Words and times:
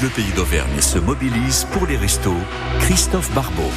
Bleu 0.00 0.10
Pays 0.10 0.32
d'Auvergne 0.32 0.80
se 0.80 0.98
mobilise 0.98 1.66
pour 1.72 1.86
les 1.86 1.96
restos. 1.96 2.36
Christophe 2.80 3.32
Barbeau. 3.32 3.70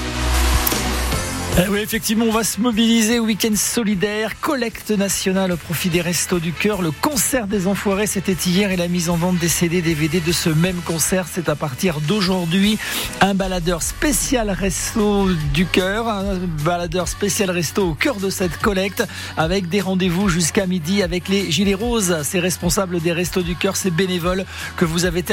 Eh 1.62 1.68
oui, 1.68 1.80
effectivement, 1.80 2.24
on 2.26 2.32
va 2.32 2.46
se 2.46 2.62
mobiliser 2.62 3.20
au 3.20 3.26
week-end 3.26 3.54
solidaire, 3.54 4.40
collecte 4.40 4.92
nationale 4.92 5.52
au 5.52 5.58
profit 5.58 5.90
des 5.90 6.00
Restos 6.00 6.40
du 6.40 6.54
Cœur. 6.54 6.82
Le 6.82 6.92
concert 6.92 7.48
des 7.48 7.68
Enfoirés, 7.68 8.08
c'était 8.08 8.32
hier 8.32 8.72
et 8.72 8.78
la 8.78 8.88
mise 8.88 9.10
en 9.10 9.18
vente 9.18 9.40
des 9.40 9.50
CD, 9.50 9.82
DVD 9.82 10.22
de 10.22 10.32
ce 10.32 10.48
même 10.50 10.78
concert, 10.86 11.26
c'est 11.30 11.50
à 11.50 11.56
partir 11.56 12.00
d'aujourd'hui. 12.00 12.78
Un 13.20 13.34
baladeur 13.34 13.82
spécial 13.82 14.50
Resto 14.52 15.28
du 15.54 15.66
Cœur, 15.66 16.08
un 16.08 16.38
baladeur 16.64 17.10
spécial 17.10 17.52
Resto 17.52 17.90
au 17.90 17.94
cœur 17.94 18.16
de 18.16 18.30
cette 18.30 18.58
collecte 18.60 19.04
avec 19.36 19.68
des 19.68 19.82
rendez-vous 19.82 20.30
jusqu'à 20.30 20.66
midi 20.66 21.04
avec 21.04 21.28
les 21.28 21.52
Gilets 21.52 21.74
Roses, 21.74 22.20
ces 22.24 22.40
responsables 22.40 23.02
des 23.02 23.12
Restos 23.12 23.42
du 23.42 23.58
Cœur, 23.58 23.76
ces 23.76 23.92
bénévoles 23.92 24.46
que 24.78 24.86
vous 24.86 25.04
avez 25.04 25.26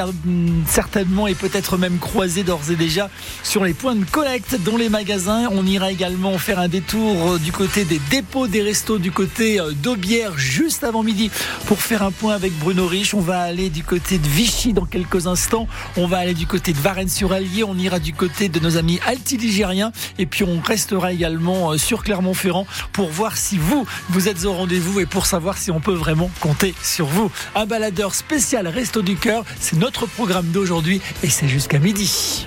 certainement 0.66 1.28
et 1.28 1.36
peut-être 1.36 1.76
même 1.76 1.98
croisés 1.98 2.42
d'ores 2.42 2.68
et 2.72 2.76
déjà 2.76 3.10
sur 3.44 3.62
les 3.62 3.74
points 3.74 3.94
de 3.94 4.04
collecte 4.04 4.60
dans 4.64 4.76
les 4.76 4.88
magasins. 4.88 5.48
On 5.52 5.64
ira 5.64 5.92
également 5.92 6.15
faire 6.38 6.58
un 6.58 6.68
détour 6.68 7.32
euh, 7.32 7.38
du 7.38 7.52
côté 7.52 7.84
des 7.84 8.00
dépôts 8.10 8.48
des 8.48 8.62
restos, 8.62 8.98
du 8.98 9.10
côté 9.10 9.60
euh, 9.60 9.72
d'Aubière, 9.72 10.36
juste 10.36 10.82
avant 10.82 11.02
midi, 11.02 11.30
pour 11.66 11.80
faire 11.80 12.02
un 12.02 12.10
point 12.10 12.34
avec 12.34 12.52
Bruno 12.58 12.86
Rich. 12.86 13.14
On 13.14 13.20
va 13.20 13.40
aller 13.40 13.70
du 13.70 13.84
côté 13.84 14.18
de 14.18 14.26
Vichy 14.26 14.72
dans 14.72 14.84
quelques 14.84 15.26
instants. 15.26 15.68
On 15.96 16.06
va 16.06 16.18
aller 16.18 16.34
du 16.34 16.46
côté 16.46 16.72
de 16.72 16.78
Varennes-sur-Allier. 16.78 17.64
On 17.64 17.76
ira 17.76 17.98
du 17.98 18.12
côté 18.12 18.48
de 18.48 18.58
nos 18.60 18.76
amis 18.76 18.98
altiligériens. 19.06 19.92
Et 20.18 20.26
puis 20.26 20.44
on 20.44 20.60
restera 20.60 21.12
également 21.12 21.72
euh, 21.72 21.78
sur 21.78 22.02
Clermont-Ferrand 22.02 22.66
pour 22.92 23.08
voir 23.08 23.36
si 23.36 23.58
vous, 23.58 23.86
vous 24.08 24.28
êtes 24.28 24.44
au 24.44 24.52
rendez-vous 24.52 25.00
et 25.00 25.06
pour 25.06 25.26
savoir 25.26 25.58
si 25.58 25.70
on 25.70 25.80
peut 25.80 25.94
vraiment 25.94 26.30
compter 26.40 26.74
sur 26.82 27.06
vous. 27.06 27.30
Un 27.54 27.66
baladeur 27.66 28.14
spécial 28.14 28.66
Resto 28.68 29.02
du 29.02 29.16
Cœur, 29.16 29.44
c'est 29.60 29.76
notre 29.76 30.06
programme 30.06 30.46
d'aujourd'hui 30.46 31.00
et 31.22 31.30
c'est 31.30 31.48
jusqu'à 31.48 31.78
midi. 31.78 32.46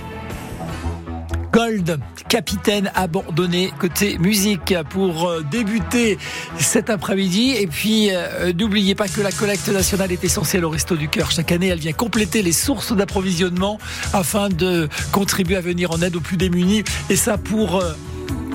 Gold, 1.52 1.98
capitaine 2.28 2.92
abandonné 2.94 3.72
côté 3.78 4.18
musique 4.18 4.74
pour 4.90 5.28
euh, 5.28 5.42
débuter 5.50 6.18
cet 6.58 6.90
après-midi. 6.90 7.54
Et 7.58 7.66
puis, 7.66 8.10
euh, 8.12 8.52
n'oubliez 8.52 8.94
pas 8.94 9.08
que 9.08 9.20
la 9.20 9.32
collecte 9.32 9.68
nationale 9.68 10.12
est 10.12 10.22
essentielle 10.22 10.64
au 10.64 10.70
Resto 10.70 10.96
du 10.96 11.08
Cœur. 11.08 11.30
Chaque 11.30 11.50
année, 11.50 11.68
elle 11.68 11.78
vient 11.78 11.92
compléter 11.92 12.42
les 12.42 12.52
sources 12.52 12.92
d'approvisionnement 12.92 13.78
afin 14.12 14.48
de 14.48 14.88
contribuer 15.12 15.56
à 15.56 15.60
venir 15.60 15.90
en 15.90 16.00
aide 16.02 16.16
aux 16.16 16.20
plus 16.20 16.36
démunis. 16.36 16.84
Et 17.08 17.16
ça 17.16 17.36
pour 17.36 17.76
euh, 17.76 17.92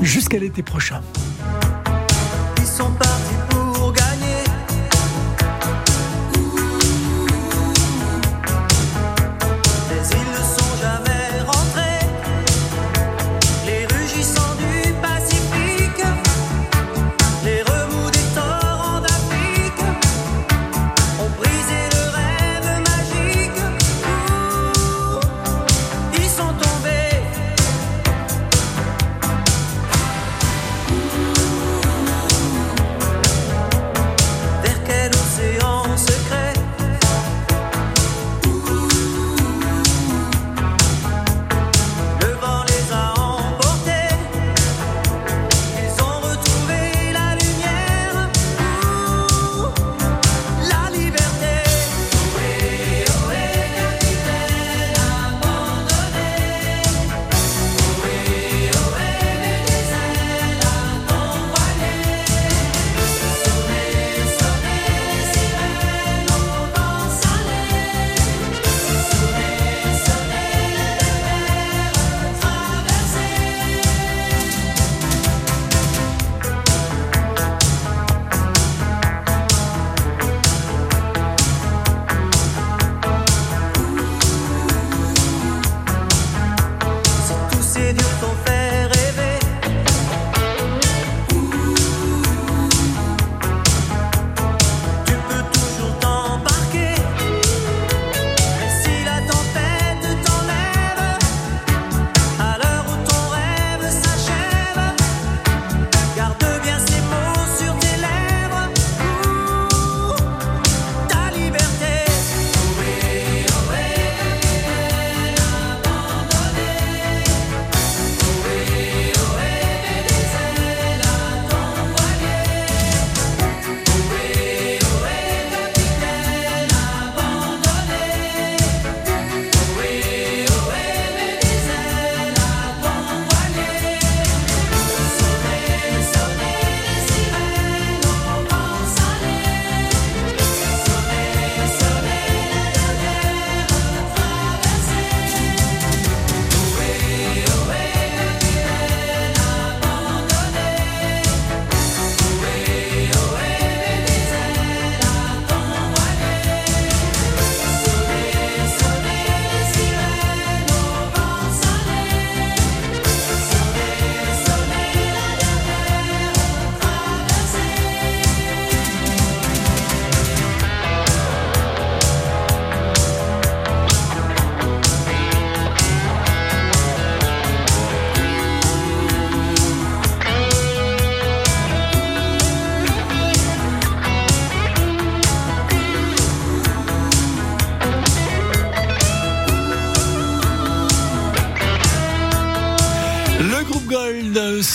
jusqu'à 0.02 0.38
l'été 0.38 0.64
prochain. 0.64 1.02
Ils 2.58 2.66
sont 2.66 2.92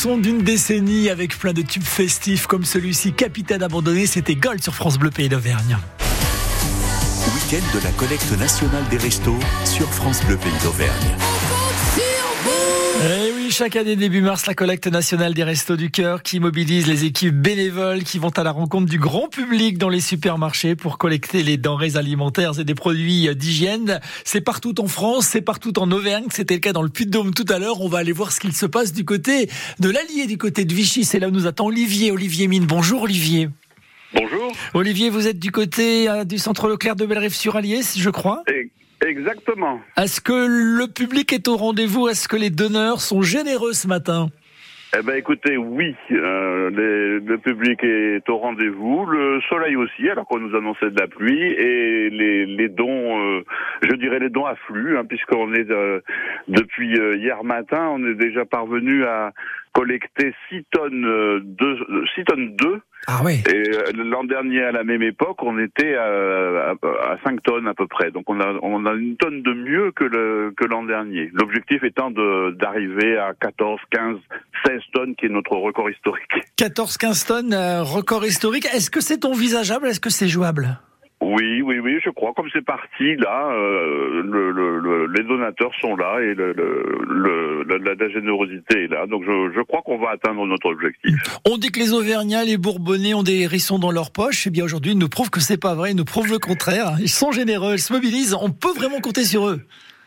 son 0.00 0.17
d'une 0.17 0.38
décennie 0.43 1.11
avec 1.11 1.38
plein 1.38 1.52
de 1.52 1.61
tubes 1.61 1.82
festifs 1.82 2.47
comme 2.47 2.64
celui-ci, 2.64 3.12
Capitaine 3.12 3.62
abandonné, 3.62 4.06
c'était 4.06 4.35
Gold 4.35 4.62
sur 4.62 4.75
France 4.75 4.99
Bleu 4.99 5.11
Pays 5.11 5.29
d'Auvergne. 5.29 5.76
Week-end 7.35 7.79
de 7.79 7.85
la 7.85 7.91
collecte 7.91 8.32
nationale 8.38 8.85
des 8.88 8.97
restos 8.97 9.38
sur 9.67 9.87
France 9.93 10.25
Bleu 10.25 10.38
Pays 10.38 10.50
d'Auvergne. 10.64 11.30
Eh 13.02 13.32
oui, 13.35 13.50
chaque 13.50 13.76
année 13.76 13.97
début 13.97 14.20
mars, 14.20 14.44
la 14.44 14.52
collecte 14.52 14.87
nationale 14.87 15.32
des 15.32 15.43
Restos 15.43 15.76
du 15.76 15.91
Cœur 15.91 16.23
qui 16.23 16.38
mobilise 16.38 16.87
les 16.87 17.06
équipes 17.06 17.35
bénévoles 17.35 18.02
qui 18.02 18.19
vont 18.19 18.29
à 18.29 18.43
la 18.43 18.50
rencontre 18.50 18.91
du 18.91 18.99
grand 18.99 19.26
public 19.29 19.79
dans 19.79 19.88
les 19.88 20.02
supermarchés 20.02 20.76
pour 20.76 20.99
collecter 20.99 21.43
les 21.43 21.56
denrées 21.56 21.97
alimentaires 21.97 22.61
et 22.61 22.64
des 22.64 22.75
produits 22.75 23.35
d'hygiène. 23.35 24.00
C'est 24.25 24.43
partout 24.43 24.79
en 24.82 24.87
France, 24.87 25.29
c'est 25.29 25.41
partout 25.41 25.79
en 25.79 25.91
Auvergne, 25.91 26.26
c'était 26.31 26.55
le 26.55 26.61
cas 26.61 26.75
dans 26.75 26.82
le 26.82 26.91
Puy-de-Dôme 26.91 27.32
tout 27.32 27.47
à 27.49 27.58
l'heure. 27.58 27.81
On 27.81 27.88
va 27.88 27.99
aller 27.99 28.12
voir 28.12 28.32
ce 28.32 28.41
qu'il 28.41 28.55
se 28.55 28.67
passe 28.67 28.93
du 28.93 29.06
côté 29.06 29.49
de 29.79 29.88
l'Allier, 29.88 30.26
du 30.26 30.37
côté 30.37 30.67
de 30.67 30.75
Vichy. 30.75 31.06
C'est 31.06 31.20
là 31.20 31.29
où 31.29 31.31
nous 31.31 31.46
attend 31.46 31.69
Olivier, 31.69 32.11
Olivier 32.11 32.49
Mine. 32.49 32.67
Bonjour 32.67 33.05
Olivier. 33.05 33.49
Bonjour. 34.12 34.53
Olivier, 34.75 35.08
vous 35.08 35.26
êtes 35.26 35.38
du 35.38 35.53
côté 35.53 36.06
euh, 36.11 36.25
du 36.25 36.37
centre 36.37 36.69
Leclerc 36.69 36.96
de 36.96 37.06
Bellerive-sur-Allier, 37.06 37.81
je 37.96 38.11
crois. 38.11 38.43
Exactement. 39.06 39.81
Est-ce 39.97 40.20
que 40.20 40.32
le 40.32 40.87
public 40.87 41.32
est 41.32 41.49
au 41.49 41.56
rendez-vous? 41.56 42.08
Est-ce 42.08 42.29
que 42.29 42.37
les 42.37 42.50
donneurs 42.50 43.00
sont 43.00 43.23
généreux 43.23 43.73
ce 43.73 43.88
matin? 43.88 44.29
Eh 44.99 45.02
ben 45.02 45.14
écoutez, 45.14 45.56
oui, 45.56 45.94
euh, 46.11 46.69
le 47.20 47.38
public 47.38 47.79
est 47.85 48.29
au 48.29 48.38
rendez-vous, 48.38 49.06
le 49.06 49.41
soleil 49.49 49.76
aussi, 49.76 50.08
alors 50.11 50.26
qu'on 50.26 50.41
nous 50.41 50.56
annonçait 50.56 50.91
de 50.91 50.99
la 50.99 51.06
pluie, 51.06 51.44
et 51.44 52.11
les, 52.11 52.69
dons, 52.69 53.20
euh, 53.20 53.44
je 53.82 53.94
dirais 53.94 54.19
les 54.19 54.31
dons 54.31 54.47
affluent, 54.47 54.99
hein, 54.99 55.05
puisqu'on 55.05 55.55
est 55.55 55.70
euh, 55.70 56.00
depuis 56.49 56.99
hier 57.19 57.44
matin, 57.44 57.88
on 57.93 58.05
est 58.05 58.17
déjà 58.17 58.44
parvenu 58.44 59.05
à 59.05 59.31
collecter 59.75 60.35
6 60.49 60.64
tonnes 60.73 61.03
de 61.44 62.06
6 62.17 62.25
tonnes 62.25 62.56
d'œufs. 62.56 62.81
Ah 63.06 63.23
oui. 63.25 63.43
Et 63.52 63.93
l'an 63.94 64.25
dernier, 64.25 64.62
à 64.62 64.73
la 64.73 64.85
même 64.85 65.02
époque, 65.02 65.43
on 65.43 65.58
était 65.58 65.94
à, 65.97 66.73
à, 66.73 67.17
5 67.25 67.43
tonnes 67.43 67.67
à 67.67 67.75
peu 67.75 67.87
près. 67.87 68.11
Donc 68.11 68.29
on 68.29 68.41
a, 68.41 68.52
on 68.62 68.85
a 68.87 68.93
une 68.93 69.17
tonne 69.17 69.43
de 69.43 69.52
mieux 69.52 69.93
que 69.93 70.05
le 70.05 70.52
que 70.56 70.64
l'an 70.64 70.85
dernier. 70.85 71.31
L'objectif 71.32 71.82
étant 71.82 72.11
de 72.11 72.52
d'arriver 72.58 73.17
à 73.17 73.32
14, 73.41 73.81
15, 73.91 74.17
16 74.67 74.81
tonnes, 74.93 75.14
qui 75.17 75.26
est 75.26 75.31
notre 75.31 75.56
record 75.56 75.91
historique. 75.91 76.31
14-15 76.58 77.26
tonnes, 77.26 77.55
euh, 77.55 77.82
record 77.82 78.25
historique. 78.25 78.67
Est-ce 78.67 78.91
que 78.91 79.00
c'est 79.00 79.25
envisageable? 79.25 79.87
Est-ce 79.87 80.00
que 80.00 80.11
c'est 80.11 80.29
jouable? 80.29 80.79
Oui, 81.22 81.61
oui, 81.61 81.78
oui, 81.81 81.99
je 82.02 82.08
crois. 82.11 82.32
Comme 82.34 82.49
c'est 82.52 82.64
parti, 82.64 83.14
là, 83.17 83.50
euh, 83.52 84.22
le, 84.22 85.06
les 85.06 85.22
donateurs 85.22 85.72
sont 85.81 85.94
là 85.94 86.19
et 86.20 86.34
la, 86.34 88.08
générosité 88.08 88.84
est 88.84 88.88
là. 88.88 89.06
Donc 89.06 89.25
je, 89.25 89.52
je 89.55 89.61
crois 89.62 89.82
qu'on 89.82 89.99
va 89.99 90.11
atteindre 90.11 90.46
notre 90.46 90.70
objectif. 90.70 91.14
On 91.46 91.58
dit 91.58 91.70
que 91.70 91.78
les 91.78 91.93
Auvergnats, 91.93 92.44
les 92.44 92.56
Bourbonnais 92.56 93.12
ont 93.12 93.22
des 93.22 93.40
hérissons 93.40 93.78
dans 93.78 93.90
leur 93.90 94.12
poche. 94.12 94.46
Eh 94.46 94.50
bien 94.50 94.64
aujourd'hui, 94.64 94.93
ils 94.93 94.99
nous 94.99 95.11
prouvent 95.11 95.31
que 95.31 95.40
c'est 95.40 95.61
pas 95.61 95.75
vrai. 95.75 95.90
Ils 95.90 95.96
nous 95.96 96.06
prouvent 96.06 96.31
le 96.31 96.38
contraire. 96.38 96.93
Ils 97.00 97.08
sont 97.11 97.32
généreux, 97.32 97.75
ils 97.75 97.81
se 97.81 97.93
mobilisent. 97.93 98.34
On 98.40 98.50
peut 98.50 98.72
vraiment 98.72 99.00
compter 99.00 99.25
sur 99.25 99.46
eux. 99.46 99.61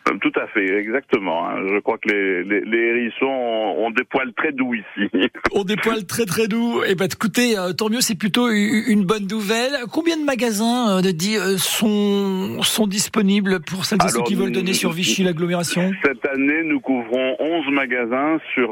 Euh, 0.09 0.17
tout 0.21 0.31
à 0.39 0.47
fait, 0.47 0.65
exactement. 0.79 1.47
Hein. 1.47 1.55
Je 1.73 1.79
crois 1.79 1.97
que 1.97 2.09
les, 2.09 2.43
les, 2.43 2.61
les, 2.61 2.77
hérissons 2.77 3.25
ont 3.25 3.91
des 3.91 4.03
poils 4.03 4.33
très 4.33 4.51
doux 4.51 4.73
ici. 4.73 5.09
Ont 5.53 5.63
des 5.63 5.75
poils 5.75 6.05
très 6.05 6.25
très 6.25 6.47
doux. 6.47 6.81
Eh 6.87 6.95
ben, 6.95 7.05
écoutez, 7.05 7.57
euh, 7.57 7.73
tant 7.73 7.89
mieux, 7.89 8.01
c'est 8.01 8.17
plutôt 8.17 8.49
une 8.49 9.03
bonne 9.05 9.27
nouvelle. 9.27 9.71
Combien 9.91 10.17
de 10.17 10.23
magasins 10.23 10.97
euh, 10.97 11.01
de, 11.01 11.57
sont, 11.57 12.61
sont 12.63 12.87
disponibles 12.87 13.59
pour 13.61 13.85
celles 13.85 13.99
et 14.03 14.09
ceux 14.09 14.23
qui 14.23 14.35
veulent 14.35 14.51
donner 14.51 14.73
sur 14.73 14.91
Vichy 14.91 15.23
l'agglomération? 15.23 15.91
Cette 16.03 16.25
année, 16.25 16.63
nous 16.63 16.79
couvrons 16.79 17.35
11 17.39 17.67
magasins 17.71 18.39
sur 18.53 18.71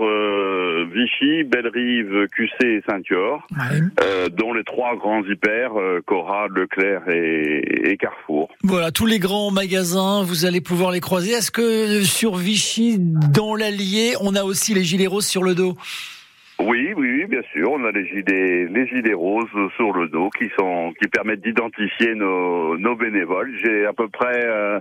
Vichy, 0.94 1.44
Bellerive, 1.44 2.28
QC 2.36 2.52
et 2.64 2.84
Saint-Yor, 2.90 3.48
dont 4.38 4.54
les 4.54 4.64
trois 4.64 4.96
grands 4.96 5.24
hyper, 5.24 5.72
Cora, 6.06 6.48
Leclerc 6.50 7.08
et, 7.10 7.92
et 7.92 7.98
Carrefour. 7.98 8.50
Voilà, 8.64 8.92
tous 8.92 9.06
les 9.06 9.20
grands 9.20 9.52
magasins, 9.52 10.24
vous 10.24 10.46
allez 10.46 10.62
pouvoir 10.62 10.92
les 10.92 11.00
croiser 11.00 11.21
est-ce 11.30 11.52
que 11.52 12.02
sur 12.02 12.36
Vichy, 12.36 12.98
dans 13.00 13.56
l'Allier, 13.56 14.16
on 14.22 14.36
a 14.36 14.44
aussi 14.44 14.74
les 14.74 14.84
gilets 14.84 15.08
roses 15.08 15.28
sur 15.28 15.44
le 15.44 15.56
dos? 15.56 15.76
Oui, 16.60 16.94
oui, 16.96 17.26
bien 17.26 17.42
sûr. 17.54 17.72
On 17.72 17.84
a 17.86 17.92
les 17.92 18.06
gilets, 18.08 19.14
roses 19.14 19.50
sur 19.76 19.94
le 19.94 20.08
dos 20.08 20.30
qui 20.38 20.50
sont, 20.58 20.94
qui 21.02 21.08
permettent 21.08 21.42
d'identifier 21.42 22.14
nos, 22.16 22.78
nos 22.78 22.96
bénévoles. 22.96 23.52
J'ai 23.64 23.86
à 23.86 23.94
peu 23.94 24.08
près 24.10 24.46
euh, 24.46 24.80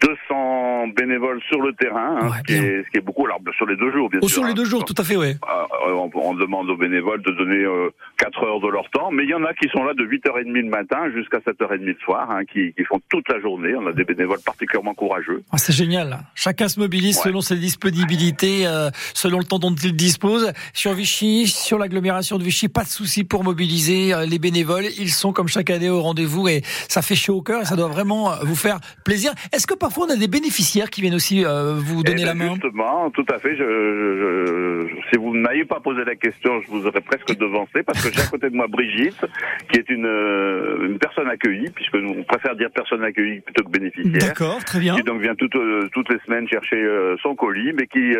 200 0.00 0.88
bénévoles 0.96 1.40
sur 1.48 1.60
le 1.60 1.72
terrain, 1.74 2.18
hein, 2.20 2.30
ce, 2.38 2.42
qui 2.42 2.52
est, 2.54 2.84
ce, 2.84 2.90
qui 2.90 2.98
est, 2.98 3.00
beaucoup. 3.00 3.26
Alors 3.26 3.40
sur 3.56 3.66
les 3.66 3.76
deux 3.76 3.92
jours, 3.92 4.08
bien 4.08 4.20
oh, 4.22 4.28
sûr. 4.28 4.38
Sur 4.38 4.46
les 4.46 4.54
deux 4.54 4.64
jours, 4.64 4.84
tout 4.84 4.94
à 4.96 5.04
fait, 5.04 5.16
oui. 5.16 5.28
Euh, 5.28 5.92
on, 5.92 6.10
on, 6.14 6.34
demande 6.34 6.70
aux 6.70 6.76
bénévoles 6.76 7.22
de 7.22 7.30
donner 7.32 7.64
euh, 7.64 7.90
4 8.18 8.44
heures 8.44 8.60
de 8.60 8.68
leur 8.68 8.88
temps, 8.90 9.10
mais 9.10 9.24
il 9.24 9.30
y 9.30 9.34
en 9.34 9.44
a 9.44 9.52
qui 9.54 9.68
sont 9.68 9.84
là 9.84 9.94
de 9.94 10.04
8h30 10.04 10.52
le 10.52 10.68
matin 10.68 11.10
jusqu'à 11.14 11.38
7h30 11.38 11.78
le 11.78 11.96
soir, 12.04 12.30
hein, 12.30 12.44
qui, 12.44 12.72
qui, 12.72 12.84
font 12.84 13.00
toute 13.10 13.28
la 13.28 13.40
journée. 13.40 13.74
On 13.76 13.86
a 13.86 13.92
des 13.92 14.04
bénévoles 14.04 14.40
particulièrement 14.44 14.94
courageux. 14.94 15.42
Ah, 15.52 15.58
c'est 15.58 15.72
génial. 15.72 16.18
Chacun 16.34 16.68
se 16.68 16.80
mobilise 16.80 17.16
ouais. 17.18 17.24
selon 17.24 17.40
ses 17.40 17.56
disponibilités, 17.56 18.66
euh, 18.66 18.90
selon 19.14 19.38
le 19.38 19.44
temps 19.44 19.58
dont 19.58 19.74
il 19.74 19.94
dispose. 19.94 20.52
Sur 20.72 20.94
Vichy, 20.94 21.46
sur 21.46 21.78
l'agglomération 21.78 22.38
de 22.38 22.44
Vichy, 22.44 22.68
pas 22.68 22.84
de 22.84 22.88
souci 22.88 23.24
pour 23.24 23.44
mobiliser 23.44 24.14
euh, 24.14 24.26
les 24.26 24.38
bénévoles. 24.38 24.86
Ils 24.98 25.10
sont 25.10 25.32
comme 25.32 25.48
chaque 25.48 25.70
année 25.70 25.90
au 25.90 26.00
rendez-vous 26.00 26.48
et 26.48 26.62
ça 26.88 27.02
fait 27.02 27.14
chaud 27.14 27.36
au 27.36 27.42
cœur 27.42 27.62
et 27.62 27.64
ça 27.64 27.76
doit 27.76 27.88
vraiment 27.88 28.32
euh, 28.32 28.36
vous 28.42 28.56
faire 28.56 28.78
plaisir. 29.04 29.32
Est-ce 29.52 29.66
que 29.66 29.74
parfois 29.82 30.06
on 30.06 30.10
a 30.10 30.16
des 30.16 30.28
bénéficiaires 30.28 30.90
qui 30.90 31.00
viennent 31.00 31.14
aussi 31.14 31.44
euh, 31.44 31.74
vous 31.74 32.04
donner 32.04 32.22
eh 32.22 32.24
la 32.24 32.34
ben 32.34 32.46
main 32.46 32.54
Justement, 32.54 33.10
tout 33.10 33.26
à 33.28 33.38
fait. 33.38 33.56
Je, 33.56 33.64
je, 33.64 34.86
je, 34.88 35.10
si 35.10 35.18
vous 35.18 35.36
n'aviez 35.36 35.64
pas 35.64 35.80
posé 35.80 36.04
la 36.04 36.14
question, 36.14 36.62
je 36.62 36.68
vous 36.68 36.86
aurais 36.86 37.00
presque 37.00 37.36
devancé 37.36 37.82
parce 37.82 38.00
que 38.02 38.14
j'ai 38.14 38.22
à 38.22 38.26
côté 38.26 38.48
de 38.48 38.54
moi 38.54 38.68
Brigitte, 38.68 39.26
qui 39.70 39.80
est 39.80 39.90
une, 39.90 40.06
euh, 40.06 40.86
une 40.86 40.98
personne 40.98 41.28
accueillie, 41.28 41.70
puisque 41.74 41.96
nous 41.96 42.14
on 42.20 42.22
préfère 42.22 42.54
dire 42.54 42.70
personne 42.72 43.02
accueillie 43.02 43.40
plutôt 43.40 43.64
que 43.64 43.70
bénéficiaire. 43.70 44.28
D'accord, 44.28 44.64
très 44.64 44.78
bien. 44.78 44.94
Qui 44.94 45.02
donc 45.02 45.20
vient 45.20 45.34
toutes, 45.34 45.56
euh, 45.56 45.88
toutes 45.92 46.10
les 46.10 46.20
semaines 46.26 46.48
chercher 46.48 46.80
son 47.22 47.34
colis, 47.34 47.72
mais 47.72 47.86
qui, 47.88 48.14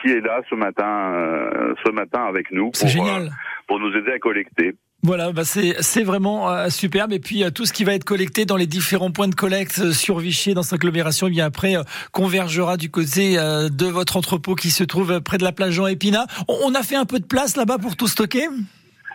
qui 0.00 0.12
est 0.12 0.20
là 0.20 0.40
ce 0.48 0.54
matin, 0.54 1.74
ce 1.84 1.90
matin 1.90 2.24
avec 2.28 2.52
nous 2.52 2.70
pour, 2.70 2.88
génial. 2.88 3.30
pour 3.66 3.80
nous 3.80 3.92
aider 3.96 4.12
à 4.12 4.18
collecter. 4.18 4.74
Voilà, 5.08 5.32
bah 5.32 5.44
c'est 5.46 6.02
vraiment 6.02 6.50
euh, 6.50 6.68
superbe. 6.68 7.14
Et 7.14 7.18
puis 7.18 7.42
euh, 7.42 7.48
tout 7.48 7.64
ce 7.64 7.72
qui 7.72 7.82
va 7.82 7.94
être 7.94 8.04
collecté 8.04 8.44
dans 8.44 8.58
les 8.58 8.66
différents 8.66 9.10
points 9.10 9.28
de 9.28 9.34
collecte 9.34 9.78
euh, 9.78 9.92
sur 9.94 10.18
Vichy, 10.18 10.52
dans 10.52 10.62
cette 10.62 10.74
agglomération, 10.74 11.28
eh 11.28 11.30
bien 11.30 11.46
après 11.46 11.76
convergera 12.12 12.76
du 12.76 12.90
côté 12.90 13.36
de 13.36 13.86
votre 13.86 14.18
entrepôt 14.18 14.54
qui 14.54 14.70
se 14.70 14.84
trouve 14.84 15.22
près 15.22 15.38
de 15.38 15.44
la 15.44 15.52
plage 15.52 15.72
Jean 15.72 15.86
Épinat. 15.86 16.26
On 16.46 16.74
a 16.74 16.82
fait 16.82 16.94
un 16.94 17.06
peu 17.06 17.20
de 17.20 17.24
place 17.24 17.56
là-bas 17.56 17.78
pour 17.78 17.96
tout 17.96 18.06
stocker? 18.06 18.48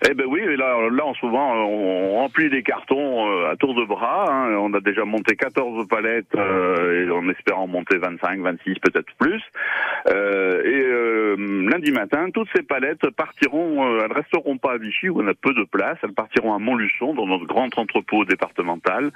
Eh 0.09 0.13
ben 0.13 0.25
oui, 0.27 0.41
là, 0.57 0.89
là 0.91 1.05
en 1.05 1.13
souvent 1.13 1.53
on 1.55 2.15
remplit 2.15 2.49
les 2.49 2.63
cartons 2.63 3.29
euh, 3.29 3.51
à 3.51 3.55
tour 3.55 3.73
de 3.73 3.85
bras. 3.85 4.25
Hein. 4.29 4.55
On 4.59 4.73
a 4.73 4.79
déjà 4.79 5.05
monté 5.05 5.35
14 5.35 5.87
palettes 5.87 6.35
euh, 6.35 7.07
et 7.07 7.11
en 7.11 7.27
espérant 7.29 7.67
monter 7.67 7.97
25, 7.97 8.39
26, 8.39 8.79
peut-être 8.79 9.13
plus. 9.17 9.41
Euh, 10.09 10.61
et 10.63 10.83
euh, 10.83 11.69
lundi 11.69 11.91
matin, 11.91 12.29
toutes 12.33 12.49
ces 12.55 12.63
palettes 12.63 13.09
partiront. 13.11 13.85
Euh, 13.85 14.01
elles 14.05 14.11
resteront 14.11 14.57
pas 14.57 14.73
à 14.73 14.77
Vichy 14.77 15.09
où 15.09 15.21
on 15.21 15.27
a 15.27 15.33
peu 15.33 15.53
de 15.53 15.63
place. 15.63 15.97
Elles 16.03 16.13
partiront 16.13 16.53
à 16.53 16.59
Montluçon 16.59 17.13
dans 17.13 17.27
notre 17.27 17.45
grand 17.45 17.77
entrepôt 17.77 18.25
départemental. 18.25 19.11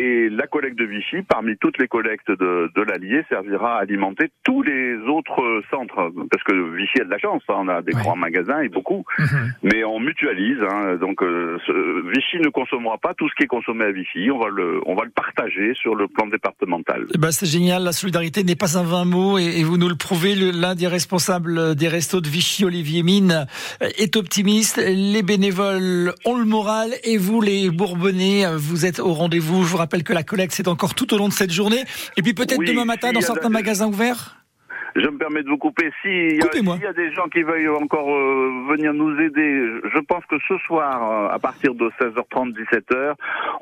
Et 0.00 0.28
la 0.28 0.46
collecte 0.46 0.78
de 0.78 0.84
Vichy, 0.84 1.22
parmi 1.22 1.56
toutes 1.58 1.78
les 1.78 1.88
collectes 1.88 2.30
de, 2.30 2.70
de 2.74 2.82
l'Allier, 2.82 3.24
servira 3.28 3.76
à 3.76 3.82
alimenter 3.82 4.30
tous 4.44 4.62
les 4.62 4.96
autres 5.08 5.62
centres. 5.70 6.10
Parce 6.30 6.42
que 6.44 6.74
Vichy 6.76 7.00
a 7.00 7.04
de 7.04 7.10
la 7.10 7.18
chance, 7.18 7.42
hein. 7.48 7.56
on 7.58 7.68
a 7.68 7.82
des 7.82 7.94
ouais. 7.94 8.00
grands 8.00 8.16
magasins 8.16 8.60
et 8.60 8.68
beaucoup, 8.68 9.04
mmh. 9.18 9.24
mais 9.62 9.84
on 9.84 10.00
mutualise 10.22 10.52
Hein, 10.62 10.96
donc 11.00 11.22
euh, 11.22 11.58
ce, 11.66 12.10
Vichy 12.10 12.36
ne 12.38 12.48
consommera 12.48 12.98
pas 12.98 13.14
tout 13.14 13.28
ce 13.28 13.34
qui 13.34 13.44
est 13.44 13.46
consommé 13.46 13.84
à 13.84 13.92
Vichy. 13.92 14.30
On 14.30 14.38
va 14.38 14.48
le, 14.48 14.80
on 14.86 14.94
va 14.94 15.04
le 15.04 15.10
partager 15.10 15.74
sur 15.74 15.94
le 15.94 16.06
plan 16.08 16.26
départemental. 16.26 17.06
Eh 17.14 17.18
ben, 17.18 17.30
c'est 17.30 17.46
génial. 17.46 17.82
La 17.82 17.92
solidarité 17.92 18.44
n'est 18.44 18.56
pas 18.56 18.78
un 18.78 18.84
vain 18.84 19.04
mot 19.04 19.38
et, 19.38 19.58
et 19.58 19.64
vous 19.64 19.76
nous 19.76 19.88
le 19.88 19.96
prouvez. 19.96 20.34
L'un 20.34 20.74
des 20.74 20.86
responsables 20.86 21.74
des 21.74 21.88
restos 21.88 22.20
de 22.20 22.28
Vichy, 22.28 22.64
Olivier 22.64 23.02
Mine, 23.02 23.46
est 23.80 24.16
optimiste. 24.16 24.80
Les 24.84 25.22
bénévoles 25.22 26.14
ont 26.24 26.36
le 26.36 26.44
moral 26.44 26.90
et 27.04 27.18
vous, 27.18 27.40
les 27.40 27.70
Bourbonnais, 27.70 28.44
vous 28.56 28.86
êtes 28.86 29.00
au 29.00 29.12
rendez-vous. 29.12 29.64
Je 29.64 29.70
vous 29.70 29.76
rappelle 29.76 30.04
que 30.04 30.12
la 30.12 30.22
collecte 30.22 30.52
c'est 30.54 30.68
encore 30.68 30.94
tout 30.94 31.12
au 31.14 31.18
long 31.18 31.28
de 31.28 31.32
cette 31.32 31.52
journée. 31.52 31.82
Et 32.16 32.22
puis 32.22 32.34
peut-être 32.34 32.58
oui, 32.58 32.66
demain 32.66 32.84
matin 32.84 33.08
si 33.08 33.14
dans 33.14 33.20
certains 33.20 33.48
la... 33.48 33.50
magasins 33.50 33.88
ouverts? 33.88 34.41
Je 34.94 35.08
me 35.08 35.16
permets 35.16 35.42
de 35.42 35.48
vous 35.48 35.56
couper. 35.56 35.90
S'il 36.02 36.36
y, 36.36 36.40
si 36.52 36.60
y, 36.60 36.86
a 36.86 36.92
des 36.92 37.12
gens 37.12 37.28
qui 37.28 37.42
veuillent 37.42 37.68
encore 37.68 38.10
euh, 38.10 38.66
venir 38.70 38.92
nous 38.92 39.18
aider, 39.20 39.80
je 39.94 39.98
pense 40.00 40.24
que 40.26 40.36
ce 40.48 40.58
soir, 40.66 41.10
euh, 41.10 41.34
à 41.34 41.38
partir 41.38 41.74
de 41.74 41.90
16h30, 42.00 42.52
17h, 42.52 43.14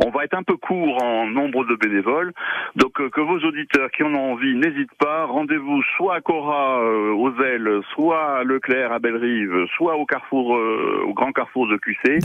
on 0.05 0.11
va 0.11 0.25
être 0.25 0.35
un 0.35 0.43
peu 0.43 0.57
court 0.57 1.03
en 1.03 1.27
nombre 1.27 1.65
de 1.65 1.77
bénévoles. 1.77 2.33
Donc 2.77 3.01
euh, 3.01 3.11
que 3.11 3.21
vos 3.21 3.39
auditeurs 3.39 3.91
qui 3.91 4.03
en 4.03 4.15
ont 4.15 4.33
envie 4.33 4.55
n'hésitent 4.57 4.95
pas. 4.99 5.27
Rendez-vous 5.27 5.83
soit 5.97 6.17
à 6.17 6.21
Cora, 6.21 6.83
aux 6.83 7.33
ailes, 7.43 7.81
soit 7.95 8.39
à 8.39 8.45
Leclerc, 8.45 8.93
à 8.93 8.99
Bellerive, 8.99 9.67
soit 9.77 9.97
au 9.97 10.07
carrefour, 10.07 10.51
au 11.07 11.15
grand 11.15 11.33
carrefour 11.33 11.69
de 11.69 11.77
QC. 11.77 12.19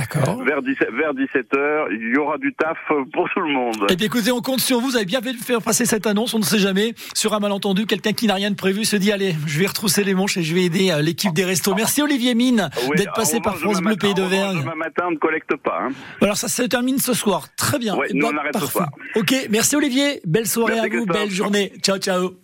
Vers 0.45 0.61
17, 0.61 0.89
vers 0.91 1.13
17h, 1.13 1.87
il 1.91 2.13
y 2.13 2.17
aura 2.17 2.37
du 2.37 2.53
taf 2.53 2.77
pour 3.13 3.29
tout 3.29 3.39
le 3.39 3.51
monde. 3.51 3.85
Et 3.89 3.95
bien 3.95 4.07
écoutez, 4.07 4.31
on 4.31 4.41
compte 4.41 4.59
sur 4.59 4.79
vous. 4.79 4.85
Vous 4.85 4.95
avez 4.95 5.05
bien 5.05 5.21
fait 5.21 5.33
de 5.33 5.37
faire 5.37 5.61
passer 5.61 5.85
cette 5.85 6.07
annonce. 6.07 6.33
On 6.33 6.39
ne 6.39 6.43
sait 6.43 6.59
jamais. 6.59 6.93
Sur 7.13 7.33
un 7.33 7.39
malentendu, 7.39 7.85
quelqu'un 7.85 8.13
qui 8.13 8.27
n'a 8.27 8.35
rien 8.35 8.51
de 8.51 8.55
prévu 8.55 8.85
se 8.95 9.01
dit 9.01 9.11
allez, 9.11 9.35
je 9.45 9.59
vais 9.59 9.67
retrousser 9.67 10.03
les 10.03 10.13
manches 10.13 10.37
et 10.37 10.43
je 10.43 10.53
vais 10.55 10.63
aider 10.63 10.95
l'équipe 11.01 11.33
des 11.33 11.45
restos. 11.45 11.75
Merci 11.75 12.01
Olivier 12.01 12.33
Mine 12.35 12.69
oui, 12.87 12.97
d'être 12.97 13.13
passé 13.13 13.39
par 13.41 13.57
France 13.57 13.81
Bleu 13.81 13.95
Pays 13.95 14.13
d'Auvergne. 14.13 14.59
Demain 14.59 14.75
matin, 14.75 15.03
on 15.07 15.11
ne 15.11 15.17
collecte 15.17 15.55
pas. 15.57 15.79
Hein. 15.81 15.89
Alors 16.21 16.37
ça 16.37 16.47
se 16.47 16.63
termine 16.63 16.97
ce 16.99 17.13
soir. 17.13 17.47
Très 17.57 17.77
bien. 17.77 17.95
Ouais, 17.95 18.07
nous, 18.13 18.27
on 18.27 18.37
arrête 18.37 18.57
ce 18.57 18.67
soir. 18.67 18.89
Ok, 19.15 19.33
merci 19.49 19.75
Olivier. 19.75 20.21
Belle 20.25 20.47
soirée 20.47 20.75
merci 20.75 20.95
à 20.95 20.99
vous, 20.99 21.05
belle 21.05 21.31
journée. 21.31 21.73
Ciao, 21.81 21.97
ciao. 21.97 22.35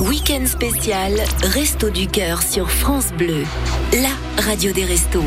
Week-end 0.00 0.46
spécial 0.46 1.12
Resto 1.42 1.90
du 1.90 2.06
Cœur 2.08 2.42
sur 2.42 2.70
France 2.70 3.12
Bleu, 3.12 3.44
la 3.92 4.42
radio 4.42 4.72
des 4.72 4.84
restos. 4.84 5.24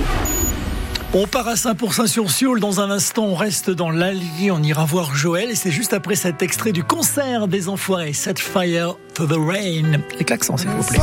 On 1.15 1.27
part 1.27 1.47
à 1.47 1.55
Saint-Pourçain-sur-Sioule. 1.55 2.59
Dans 2.59 2.79
un 2.79 2.89
instant, 2.89 3.25
on 3.25 3.35
reste 3.35 3.69
dans 3.69 3.91
l'Allier. 3.91 4.49
On 4.49 4.63
ira 4.63 4.83
voir 4.83 5.13
Joël. 5.13 5.51
Et 5.51 5.55
c'est 5.55 5.69
juste 5.69 5.93
après 5.93 6.15
cet 6.15 6.41
extrait 6.41 6.71
du 6.71 6.83
concert 6.83 7.47
des 7.47 7.69
Enfoirés. 7.69 8.13
Set 8.13 8.39
fire 8.39 8.95
to 9.13 9.27
the 9.27 9.37
rain. 9.37 10.01
Les 10.17 10.25
klaxons, 10.25 10.57
s'il 10.57 10.69
vous 10.69 10.83
plaît. 10.83 10.99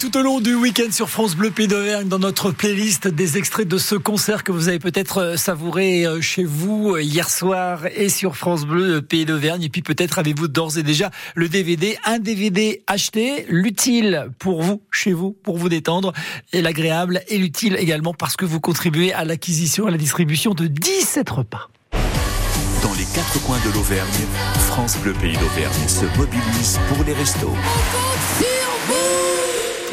Tout 0.00 0.16
au 0.16 0.22
long 0.22 0.40
du 0.40 0.54
week-end 0.54 0.90
sur 0.90 1.10
France 1.10 1.36
Bleu 1.36 1.50
Pays 1.50 1.68
d'Auvergne, 1.68 2.08
dans 2.08 2.18
notre 2.18 2.52
playlist 2.52 3.06
des 3.06 3.36
extraits 3.36 3.68
de 3.68 3.76
ce 3.76 3.94
concert 3.94 4.44
que 4.44 4.50
vous 4.50 4.68
avez 4.68 4.78
peut-être 4.78 5.18
euh, 5.18 5.36
savouré 5.36 6.06
euh, 6.06 6.22
chez 6.22 6.44
vous 6.44 6.94
euh, 6.94 7.02
hier 7.02 7.28
soir 7.28 7.84
et 7.94 8.08
sur 8.08 8.34
France 8.34 8.64
Bleu 8.64 9.02
Pays 9.02 9.26
d'Auvergne. 9.26 9.62
Et 9.64 9.68
puis 9.68 9.82
peut-être 9.82 10.18
avez-vous 10.18 10.48
d'ores 10.48 10.78
et 10.78 10.82
déjà 10.82 11.10
le 11.34 11.50
DVD, 11.50 11.98
un 12.06 12.18
DVD 12.18 12.82
acheté, 12.86 13.44
l'utile 13.50 14.30
pour 14.38 14.62
vous, 14.62 14.80
chez 14.90 15.12
vous, 15.12 15.32
pour 15.32 15.58
vous 15.58 15.68
détendre, 15.68 16.14
et 16.54 16.62
l'agréable 16.62 17.20
et 17.28 17.36
l'utile 17.36 17.76
également 17.78 18.14
parce 18.14 18.36
que 18.36 18.46
vous 18.46 18.58
contribuez 18.58 19.12
à 19.12 19.26
l'acquisition, 19.26 19.86
à 19.86 19.90
la 19.90 19.98
distribution 19.98 20.54
de 20.54 20.66
17 20.66 21.28
repas. 21.28 21.68
Dans 22.82 22.94
les 22.94 23.04
quatre 23.14 23.38
coins 23.42 23.60
de 23.66 23.74
l'Auvergne, 23.74 24.08
France 24.68 24.96
Bleu 25.02 25.12
Pays 25.12 25.36
d'Auvergne 25.36 25.88
se 25.88 26.06
mobilise 26.16 26.80
pour 26.88 27.04
les 27.04 27.12
restos. 27.12 27.54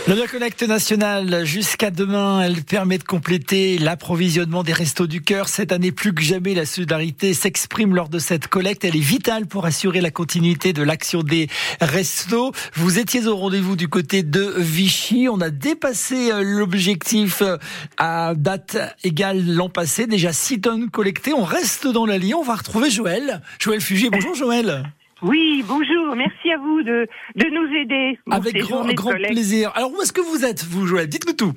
La 0.07 0.25
Connect 0.25 0.63
nationale 0.63 1.43
jusqu'à 1.43 1.91
demain, 1.91 2.41
elle 2.41 2.63
permet 2.63 2.97
de 2.97 3.03
compléter 3.03 3.77
l'approvisionnement 3.77 4.63
des 4.63 4.71
restos 4.71 5.05
du 5.05 5.21
cœur. 5.21 5.49
Cette 5.49 5.73
année, 5.73 5.91
plus 5.91 6.13
que 6.13 6.21
jamais, 6.21 6.55
la 6.55 6.65
solidarité 6.65 7.33
s'exprime 7.33 7.93
lors 7.93 8.07
de 8.07 8.17
cette 8.17 8.47
collecte. 8.47 8.85
Elle 8.85 8.95
est 8.95 8.99
vitale 8.99 9.47
pour 9.47 9.65
assurer 9.65 9.99
la 9.99 10.09
continuité 10.09 10.71
de 10.71 10.81
l'action 10.81 11.23
des 11.23 11.49
restos. 11.81 12.53
Vous 12.73 12.99
étiez 12.99 13.27
au 13.27 13.35
rendez-vous 13.35 13.75
du 13.75 13.89
côté 13.89 14.23
de 14.23 14.53
Vichy. 14.57 15.27
On 15.29 15.41
a 15.41 15.49
dépassé 15.49 16.31
euh, 16.31 16.41
l'objectif 16.41 17.41
euh, 17.41 17.57
à 17.97 18.33
date 18.33 18.77
égale 19.03 19.45
l'an 19.45 19.67
passé. 19.67 20.07
Déjà 20.07 20.31
6 20.31 20.61
tonnes 20.61 20.89
collectées. 20.89 21.33
On 21.33 21.43
reste 21.43 21.85
dans 21.85 22.05
la 22.05 22.17
ligne. 22.17 22.35
On 22.35 22.43
va 22.43 22.55
retrouver 22.55 22.89
Joël. 22.89 23.41
Joël 23.59 23.81
Fugier. 23.81 24.09
Bonjour 24.09 24.35
Joël. 24.35 24.85
Oui, 25.21 25.63
bonjour. 25.67 26.15
Merci 26.15 26.51
à 26.51 26.57
vous 26.57 26.83
de, 26.83 27.07
de 27.36 27.45
nous 27.50 27.75
aider. 27.75 28.19
Avec 28.29 28.55
grand, 28.57 28.86
grand 28.93 29.12
plaisir. 29.13 29.71
Alors, 29.75 29.91
où 29.91 30.01
est-ce 30.01 30.13
que 30.13 30.21
vous 30.21 30.45
êtes, 30.45 30.63
vous, 30.63 30.86
Joël? 30.86 31.07
Dites-nous 31.07 31.33
tout. 31.33 31.53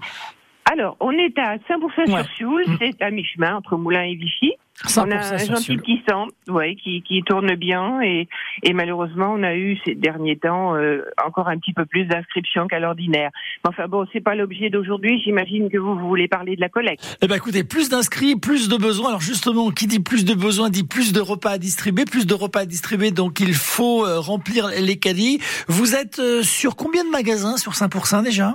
Alors, 0.72 0.96
on 1.00 1.10
est 1.12 1.36
à 1.38 1.56
Saint-Pourçain 1.68 2.04
Ouais. 2.06 2.22
sur 2.24 2.32
Sioule, 2.36 2.64
Mm. 2.66 2.76
c'est 2.80 3.02
à 3.02 3.10
mi-chemin 3.10 3.56
entre 3.56 3.76
Moulins 3.76 4.02
et 4.04 4.14
Vichy. 4.14 4.52
On 4.96 5.10
a 5.10 5.16
un 5.16 5.36
100% 5.36 5.38
sur 5.38 5.56
gentil 5.56 5.76
petit 5.76 6.02
centre, 6.08 6.32
ouais, 6.48 6.76
qui, 6.76 7.02
qui 7.02 7.22
tourne 7.22 7.54
bien 7.54 8.00
et, 8.02 8.28
et 8.62 8.72
malheureusement, 8.72 9.34
on 9.36 9.42
a 9.42 9.54
eu 9.54 9.78
ces 9.84 9.94
derniers 9.94 10.36
temps 10.36 10.74
euh, 10.74 11.02
encore 11.24 11.48
un 11.48 11.58
petit 11.58 11.72
peu 11.72 11.84
plus 11.84 12.04
d'inscriptions 12.04 12.66
qu'à 12.66 12.78
l'ordinaire. 12.78 13.30
Mais 13.64 13.70
enfin 13.70 13.88
bon, 13.88 14.06
c'est 14.12 14.20
pas 14.20 14.34
l'objet 14.34 14.70
d'aujourd'hui. 14.70 15.20
J'imagine 15.22 15.70
que 15.70 15.78
vous, 15.78 15.98
vous 15.98 16.08
voulez 16.08 16.28
parler 16.28 16.56
de 16.56 16.60
la 16.60 16.68
collecte. 16.68 17.18
Eh 17.22 17.26
ben 17.26 17.36
écoutez, 17.36 17.64
plus 17.64 17.88
d'inscrits, 17.88 18.36
plus 18.36 18.68
de 18.68 18.76
besoins. 18.76 19.08
Alors 19.08 19.20
justement, 19.20 19.70
qui 19.70 19.86
dit 19.86 20.00
plus 20.00 20.24
de 20.24 20.34
besoins 20.34 20.70
dit 20.70 20.84
plus 20.84 21.12
de 21.12 21.20
repas 21.20 21.52
à 21.52 21.58
distribuer, 21.58 22.04
plus 22.04 22.26
de 22.26 22.34
repas 22.34 22.60
à 22.60 22.66
distribuer, 22.66 23.10
donc 23.10 23.40
il 23.40 23.54
faut 23.54 24.04
euh, 24.04 24.18
remplir 24.18 24.68
les 24.80 24.98
caddies. 24.98 25.40
Vous 25.68 25.94
êtes 25.94 26.18
euh, 26.18 26.42
sur 26.42 26.76
combien 26.76 27.04
de 27.04 27.10
magasins 27.10 27.56
sur 27.56 27.74
Saint-Pourçain 27.74 28.22
déjà? 28.22 28.54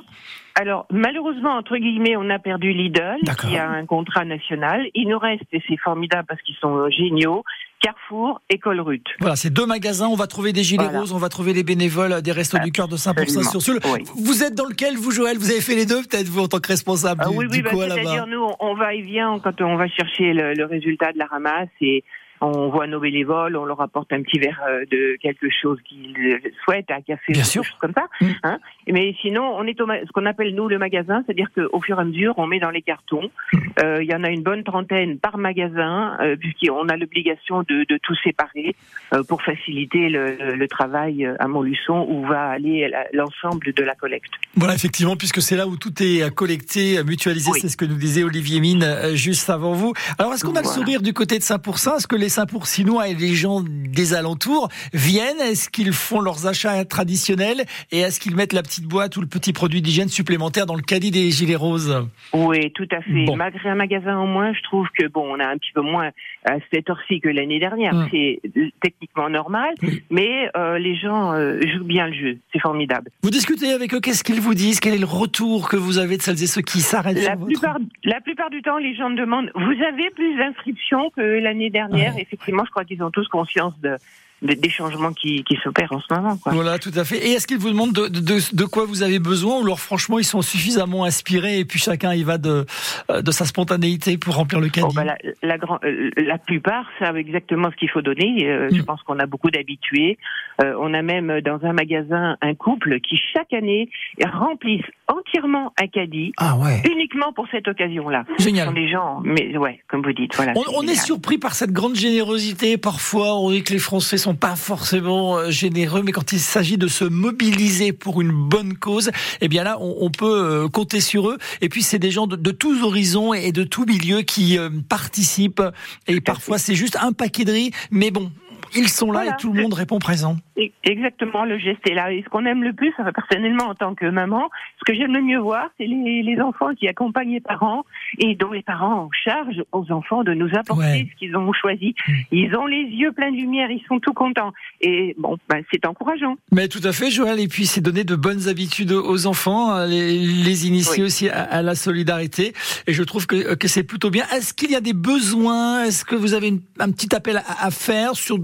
Alors, 0.57 0.85
malheureusement, 0.89 1.51
entre 1.57 1.75
guillemets, 1.77 2.15
on 2.15 2.29
a 2.29 2.39
perdu 2.39 2.71
Lidl, 2.71 3.17
qui 3.41 3.57
a 3.57 3.69
un 3.69 3.85
contrat 3.85 4.23
national. 4.23 4.85
Il 4.95 5.09
nous 5.09 5.19
reste, 5.19 5.43
et 5.51 5.61
c'est 5.67 5.75
formidable 5.77 6.25
parce 6.29 6.41
qu'ils 6.43 6.55
sont 6.55 6.77
euh, 6.77 6.89
géniaux, 6.89 7.43
Carrefour 7.81 8.39
et 8.49 8.57
Colruyt. 8.57 9.03
Voilà, 9.19 9.35
c'est 9.35 9.49
deux 9.51 9.65
magasins. 9.65 10.07
On 10.07 10.15
va 10.15 10.27
trouver 10.27 10.53
des 10.53 10.63
gilets 10.63 10.85
Voilà. 10.85 10.99
roses, 11.01 11.11
on 11.11 11.17
va 11.17 11.27
trouver 11.27 11.51
les 11.51 11.63
bénévoles 11.63 12.21
des 12.21 12.31
Restos 12.31 12.59
du 12.59 12.71
Cœur 12.71 12.87
de 12.87 12.95
Saint-Pourçain 12.95 13.43
sur. 13.59 13.73
Oui. 13.93 14.03
Vous 14.15 14.43
êtes 14.43 14.55
dans 14.55 14.65
lequel, 14.65 14.95
vous, 14.95 15.11
Joël? 15.11 15.37
Vous 15.37 15.51
avez 15.51 15.59
fait 15.61 15.75
les 15.75 15.85
deux, 15.85 16.01
peut-être, 16.03 16.27
vous, 16.29 16.43
en 16.43 16.47
tant 16.47 16.59
que 16.59 16.69
responsable 16.69 17.21
Ah 17.25 17.29
du, 17.29 17.35
oui, 17.37 17.47
oui, 17.51 17.61
bah, 17.61 17.71
c'est-à-dire 17.73 18.25
nous, 18.27 18.39
on- 18.41 18.55
on 18.61 18.75
va 18.75 18.93
et 18.93 19.01
vient 19.01 19.37
quand 19.43 19.59
on 19.61 19.75
va 19.75 19.87
chercher 19.89 20.31
le, 20.33 20.53
le 20.53 20.65
résultat 20.65 21.11
de 21.11 21.19
la 21.19 21.25
ramasse 21.25 21.67
et 21.81 22.03
on 22.41 22.69
voit 22.69 22.87
nos 22.87 22.99
bénévoles, 22.99 23.55
on 23.55 23.65
leur 23.65 23.81
apporte 23.81 24.11
un 24.11 24.21
petit 24.21 24.39
verre 24.39 24.61
euh, 24.67 24.85
de 24.91 25.17
quelque 25.21 25.47
chose 25.49 25.79
qu'ils 25.87 26.15
euh, 26.17 26.49
souhaitent, 26.63 26.91
un 26.91 27.01
café, 27.01 27.31
Bien 27.33 27.41
ou 27.41 27.45
sûr. 27.45 27.61
quelque 27.61 27.71
chose 27.71 27.79
comme 27.79 27.93
ça. 27.93 28.07
Mm. 28.21 28.31
Hein 28.43 28.59
Mais 28.87 29.15
sinon, 29.21 29.55
on 29.55 29.63
est 29.65 29.79
au 29.81 29.85
ce 29.87 30.11
qu'on 30.11 30.25
appelle 30.25 30.53
nous 30.53 30.67
le 30.67 30.77
magasin, 30.77 31.23
c'est-à-dire 31.25 31.47
qu'au 31.55 31.81
fur 31.81 31.97
et 31.97 32.01
à 32.01 32.05
mesure, 32.05 32.33
on 32.37 32.47
met 32.47 32.59
dans 32.59 32.71
les 32.71 32.81
cartons. 32.81 33.29
Mm. 33.53 33.57
Euh, 33.83 34.03
Il 34.03 34.09
y 34.09 34.15
en 34.15 34.23
a 34.23 34.29
une 34.29 34.43
bonne 34.43 34.63
trentaine 34.63 35.17
par 35.19 35.37
magasin, 35.37 36.17
euh, 36.21 36.35
puisqu'on 36.35 36.89
a 36.89 36.97
l'obligation 36.97 37.63
de, 37.63 37.85
de 37.87 37.97
tout 38.01 38.15
séparer 38.23 38.75
euh, 39.13 39.23
pour 39.23 39.41
faciliter 39.41 40.09
le, 40.09 40.65
travail 40.67 41.25
à 41.39 41.47
Montluçon 41.47 42.05
où 42.09 42.25
va 42.25 42.49
aller 42.49 42.91
l'ensemble 43.13 43.71
de 43.71 43.83
la 43.83 43.93
collecte. 43.93 44.31
Voilà, 44.55 44.73
effectivement, 44.73 45.15
puisque 45.15 45.41
c'est 45.41 45.55
là 45.55 45.67
où 45.67 45.77
tout 45.77 45.93
est 46.01 46.33
collecté, 46.33 47.01
mutualisé, 47.03 47.51
Oui. 47.53 47.59
c'est 47.61 47.69
ce 47.69 47.77
que 47.77 47.85
nous 47.85 47.95
disait 47.95 48.23
Olivier 48.23 48.59
Mine 48.59 48.83
juste 49.13 49.49
avant 49.49 49.73
vous. 49.73 49.93
Alors, 50.17 50.33
est-ce 50.33 50.43
qu'on 50.43 50.55
a 50.55 50.61
le 50.61 50.67
sourire 50.67 51.01
du 51.01 51.13
côté 51.13 51.37
de 51.37 51.43
Saint-Pourçain? 51.43 51.97
Est-ce 51.97 52.07
que 52.07 52.15
les 52.15 52.24
Saint-Pourcinois 52.29 53.07
et 53.09 53.13
les 53.13 53.33
gens 53.35 53.61
des 53.65 54.13
alentours 54.13 54.69
viennent 54.93 55.39
Est-ce 55.41 55.69
qu'ils 55.69 55.93
font 55.93 56.19
leurs 56.21 56.47
achats 56.47 56.83
traditionnels 56.85 57.65
Et 57.91 57.99
est-ce 57.99 58.19
qu'ils 58.19 58.35
mettent 58.35 58.53
la 58.53 58.63
petite 58.63 58.85
boîte 58.85 59.17
ou 59.17 59.21
le 59.21 59.27
petit 59.27 59.53
produit 59.53 59.81
d'hygiène 59.81 60.09
supplémentaire 60.09 60.65
dans 60.65 60.75
le 60.75 60.81
caddie 60.81 61.11
des 61.11 61.31
gilets 61.31 61.55
roses? 61.55 62.07
Oui, 62.33 62.71
tout 62.73 62.87
à 62.91 63.01
fait. 63.01 63.25
Bon. 63.25 63.35
Malgré 63.35 63.69
un 63.69 63.75
magasin 63.75 64.17
en 64.17 64.27
moins, 64.27 64.53
je 64.53 64.61
trouve 64.63 64.87
que 64.97 65.07
bon, 65.07 65.25
on 65.35 65.39
a 65.39 65.47
un 65.47 65.57
petit 65.57 65.71
peu 65.73 65.81
moins 65.81 66.09
à 66.47 66.55
cette 66.71 66.89
heure-ci 66.89 67.19
que 67.21 67.29
l'année 67.29 67.59
dernière. 67.59 67.93
Mm. 67.93 68.07
C'est 68.11 68.39
euh, 68.57 68.69
techniquement 68.81 69.29
normal, 69.29 69.73
mais 70.09 70.49
euh, 70.55 70.77
les 70.77 70.95
gens 70.95 71.33
euh, 71.33 71.59
jouent 71.73 71.83
bien 71.85 72.07
le 72.07 72.13
jeu. 72.13 72.37
C'est 72.53 72.59
formidable. 72.59 73.09
Vous 73.23 73.29
discutez 73.29 73.71
avec 73.71 73.93
eux, 73.93 73.99
qu'est-ce 73.99 74.23
qu'ils 74.23 74.41
vous 74.41 74.53
disent? 74.53 74.79
Quel 74.79 74.93
est 74.93 74.99
le 74.99 75.05
retour 75.05 75.69
que 75.69 75.77
vous 75.77 75.97
avez 75.97 76.17
de 76.17 76.21
celles 76.21 76.41
et 76.41 76.47
ceux 76.47 76.61
qui 76.61 76.81
s'arrêtent 76.81 77.23
La 77.23 77.35
votre- 77.35 77.79
la 78.03 78.21
plupart 78.21 78.49
du 78.49 78.61
temps, 78.61 78.77
les 78.77 78.95
gens 78.95 79.09
me 79.09 79.17
demandent 79.17 79.51
Vous 79.55 79.83
avez 79.83 80.09
plus 80.11 80.37
d'inscriptions 80.37 81.09
que 81.15 81.21
l'année 81.21 81.69
dernière? 81.69 82.14
Effectivement, 82.17 82.65
je 82.65 82.71
crois 82.71 82.85
qu'ils 82.85 83.03
ont 83.03 83.11
tous 83.11 83.27
conscience 83.27 83.73
de, 83.79 83.97
des 84.41 84.69
changements 84.69 85.13
qui, 85.13 85.43
qui 85.43 85.57
s'opèrent 85.63 85.91
en 85.91 85.99
ce 86.01 86.13
moment. 86.13 86.37
Quoi. 86.37 86.51
Voilà, 86.53 86.77
tout 86.77 86.91
à 86.95 87.03
fait. 87.05 87.17
Et 87.17 87.31
est-ce 87.31 87.47
qu'ils 87.47 87.57
vous 87.57 87.69
demandent 87.69 87.93
de, 87.93 88.07
de, 88.07 88.55
de 88.55 88.65
quoi 88.65 88.85
vous 88.85 89.01
avez 89.01 89.19
besoin 89.19 89.59
ou 89.59 89.63
alors 89.63 89.79
franchement 89.79 90.19
ils 90.19 90.23
sont 90.25 90.41
suffisamment 90.41 91.03
inspirés 91.05 91.59
et 91.59 91.65
puis 91.65 91.79
chacun 91.79 92.13
y 92.13 92.23
va 92.23 92.37
de, 92.37 92.65
euh, 93.09 93.21
de 93.21 93.31
sa 93.31 93.45
spontanéité 93.45 94.17
pour 94.17 94.35
remplir 94.35 94.59
le 94.59 94.69
caddie 94.69 94.87
Oh, 94.89 94.93
bah, 94.93 95.03
la, 95.05 95.17
la, 95.41 95.57
grand- 95.57 95.79
euh, 95.83 96.11
la 96.17 96.37
plupart 96.37 96.85
savent 96.99 97.17
exactement 97.17 97.71
ce 97.71 97.75
qu'il 97.77 97.89
faut 97.89 98.01
donner. 98.01 98.45
Euh, 98.47 98.69
Je 98.71 98.81
Mm. 98.81 98.85
pense 98.85 99.01
qu'on 99.03 99.19
a 99.19 99.25
beaucoup 99.25 99.49
d'habitués. 99.49 100.17
Euh, 100.61 100.73
on 100.79 100.93
a 100.93 101.01
même 101.01 101.41
dans 101.41 101.59
un 101.63 101.73
magasin 101.73 102.37
un 102.41 102.53
couple 102.55 102.99
qui 102.99 103.17
chaque 103.33 103.51
année 103.53 103.89
remplissent 104.23 104.85
entièrement 105.07 105.73
un 105.81 105.87
caddie 105.87 106.33
Ah 106.37 106.55
ouais. 106.57 106.81
uniquement 106.91 107.31
pour 107.33 107.47
cette 107.51 107.67
occasion-là. 107.67 108.25
Ce 108.37 108.43
Génial. 108.43 108.67
sont 108.67 108.73
des 108.73 108.89
gens, 108.89 109.21
mais 109.23 109.55
ouais, 109.57 109.81
comme 109.87 110.01
vous 110.01 110.13
dites, 110.13 110.35
voilà. 110.35 110.53
On, 110.75 110.81
est 110.83 110.95
surpris 110.95 111.37
par 111.37 111.53
cette 111.55 111.71
grande 111.71 111.95
générosité. 111.95 112.77
Parfois, 112.77 113.35
on 113.39 113.51
dit 113.51 113.63
que 113.63 113.73
les 113.73 113.79
Français 113.79 114.17
sont 114.17 114.24
pas 114.33 114.55
forcément 114.55 115.37
euh, 115.37 115.51
généreux, 115.51 116.01
mais 116.03 116.11
quand 116.11 116.31
il 116.31 116.39
s'agit 116.39 116.77
de 116.77 116.87
se 116.87 117.05
mobiliser 117.05 117.93
pour 117.93 118.21
une 118.21 118.31
bonne 118.31 118.75
cause, 118.75 119.11
eh 119.41 119.47
bien 119.47 119.63
là, 119.63 119.77
on, 119.79 119.97
on 119.99 120.09
peut 120.09 120.25
euh, 120.25 120.67
compter 120.67 121.01
sur 121.01 121.29
eux. 121.29 121.37
Et 121.61 121.69
puis, 121.69 121.83
c'est 121.83 121.99
des 121.99 122.11
gens 122.11 122.25
de, 122.25 122.35
de 122.35 122.51
tous 122.51 122.81
horizons 122.83 123.33
et 123.33 123.51
de 123.51 123.63
tous 123.63 123.85
milieux 123.85 124.21
qui 124.21 124.57
euh, 124.57 124.69
participent. 124.89 125.63
Et 126.07 126.19
parfois, 126.21 126.57
c'est 126.57 126.75
juste 126.75 126.97
un 127.01 127.13
paquet 127.13 127.45
de 127.45 127.51
riz, 127.51 127.71
mais 127.91 128.09
bon. 128.11 128.31
Ils 128.75 128.89
sont 128.89 129.07
là 129.11 129.19
Voilà. 129.21 129.31
et 129.31 129.41
tout 129.41 129.53
le 129.53 129.61
monde 129.61 129.73
répond 129.73 129.99
présent. 129.99 130.35
E- 130.57 130.69
Exactement, 130.83 131.45
le 131.45 131.57
geste 131.57 131.79
est 131.89 131.93
là. 131.93 132.11
Et 132.11 132.21
ce 132.23 132.29
qu'on 132.29 132.45
aime 132.45 132.63
le 132.63 132.71
plus, 132.73 132.93
personnellement 133.13 133.65
en 133.65 133.75
tant 133.75 133.95
que 133.95 134.05
maman, 134.05 134.49
ce 134.79 134.83
que 134.91 134.97
j'aime 134.97 135.13
le 135.13 135.21
mieux 135.21 135.39
voir, 135.39 135.67
c'est 135.79 135.85
les, 135.87 136.21
les 136.23 136.39
enfants 136.41 136.73
qui 136.75 136.87
accompagnent 136.87 137.31
les 137.33 137.39
parents 137.41 137.83
et 138.19 138.35
dont 138.35 138.51
les 138.51 138.61
parents 138.61 139.09
chargent 139.23 139.63
aux 139.71 139.91
enfants 139.91 140.23
de 140.23 140.33
nous 140.33 140.49
apporter 140.55 140.75
Ouais. 140.85 141.07
ce 141.11 141.19
qu'ils 141.19 141.35
ont 141.35 141.51
choisi. 141.53 141.95
Mm. 142.07 142.13
Ils 142.31 142.55
ont 142.55 142.65
les 142.67 142.83
yeux 142.83 143.11
pleins 143.11 143.31
de 143.31 143.37
lumière, 143.37 143.69
ils 143.71 143.83
sont 143.87 143.99
tout 143.99 144.13
contents. 144.13 144.53
Et 144.81 145.15
bon, 145.17 145.37
ben, 145.49 145.63
c'est 145.71 145.85
encourageant. 145.85 146.35
Mais 146.51 146.67
tout 146.67 146.81
à 146.83 146.91
fait, 146.91 147.09
Joël. 147.09 147.39
Et 147.39 147.47
puis, 147.47 147.65
c'est 147.65 147.81
donner 147.81 148.03
de 148.03 148.15
bonnes 148.15 148.47
habitudes 148.47 148.91
aux 148.91 149.27
enfants, 149.27 149.75
euh, 149.75 149.87
les, 149.87 150.17
les 150.19 150.67
initier 150.67 151.01
Oui. 151.01 151.07
aussi 151.07 151.29
à, 151.29 151.43
à 151.43 151.61
la 151.61 151.75
solidarité. 151.75 152.53
Et 152.87 152.93
je 152.93 153.03
trouve 153.03 153.25
que, 153.27 153.55
que 153.55 153.67
c'est 153.67 153.83
plutôt 153.83 154.09
bien. 154.09 154.25
Est-ce 154.35 154.53
qu'il 154.53 154.71
y 154.71 154.75
a 154.75 154.81
des 154.81 154.93
besoins? 154.93 155.83
Est-ce 155.83 156.05
que 156.05 156.15
vous 156.15 156.33
avez 156.33 156.49
une- 156.49 156.61
un 156.79 156.91
petit 156.91 157.13
appel 157.15 157.37
à, 157.37 157.65
à 157.65 157.71
faire 157.71 158.15
sur 158.15 158.37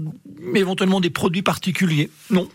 éventuellement 0.54 1.00
des 1.00 1.10
produits 1.10 1.42
particuliers 1.42 2.10
Non. 2.30 2.48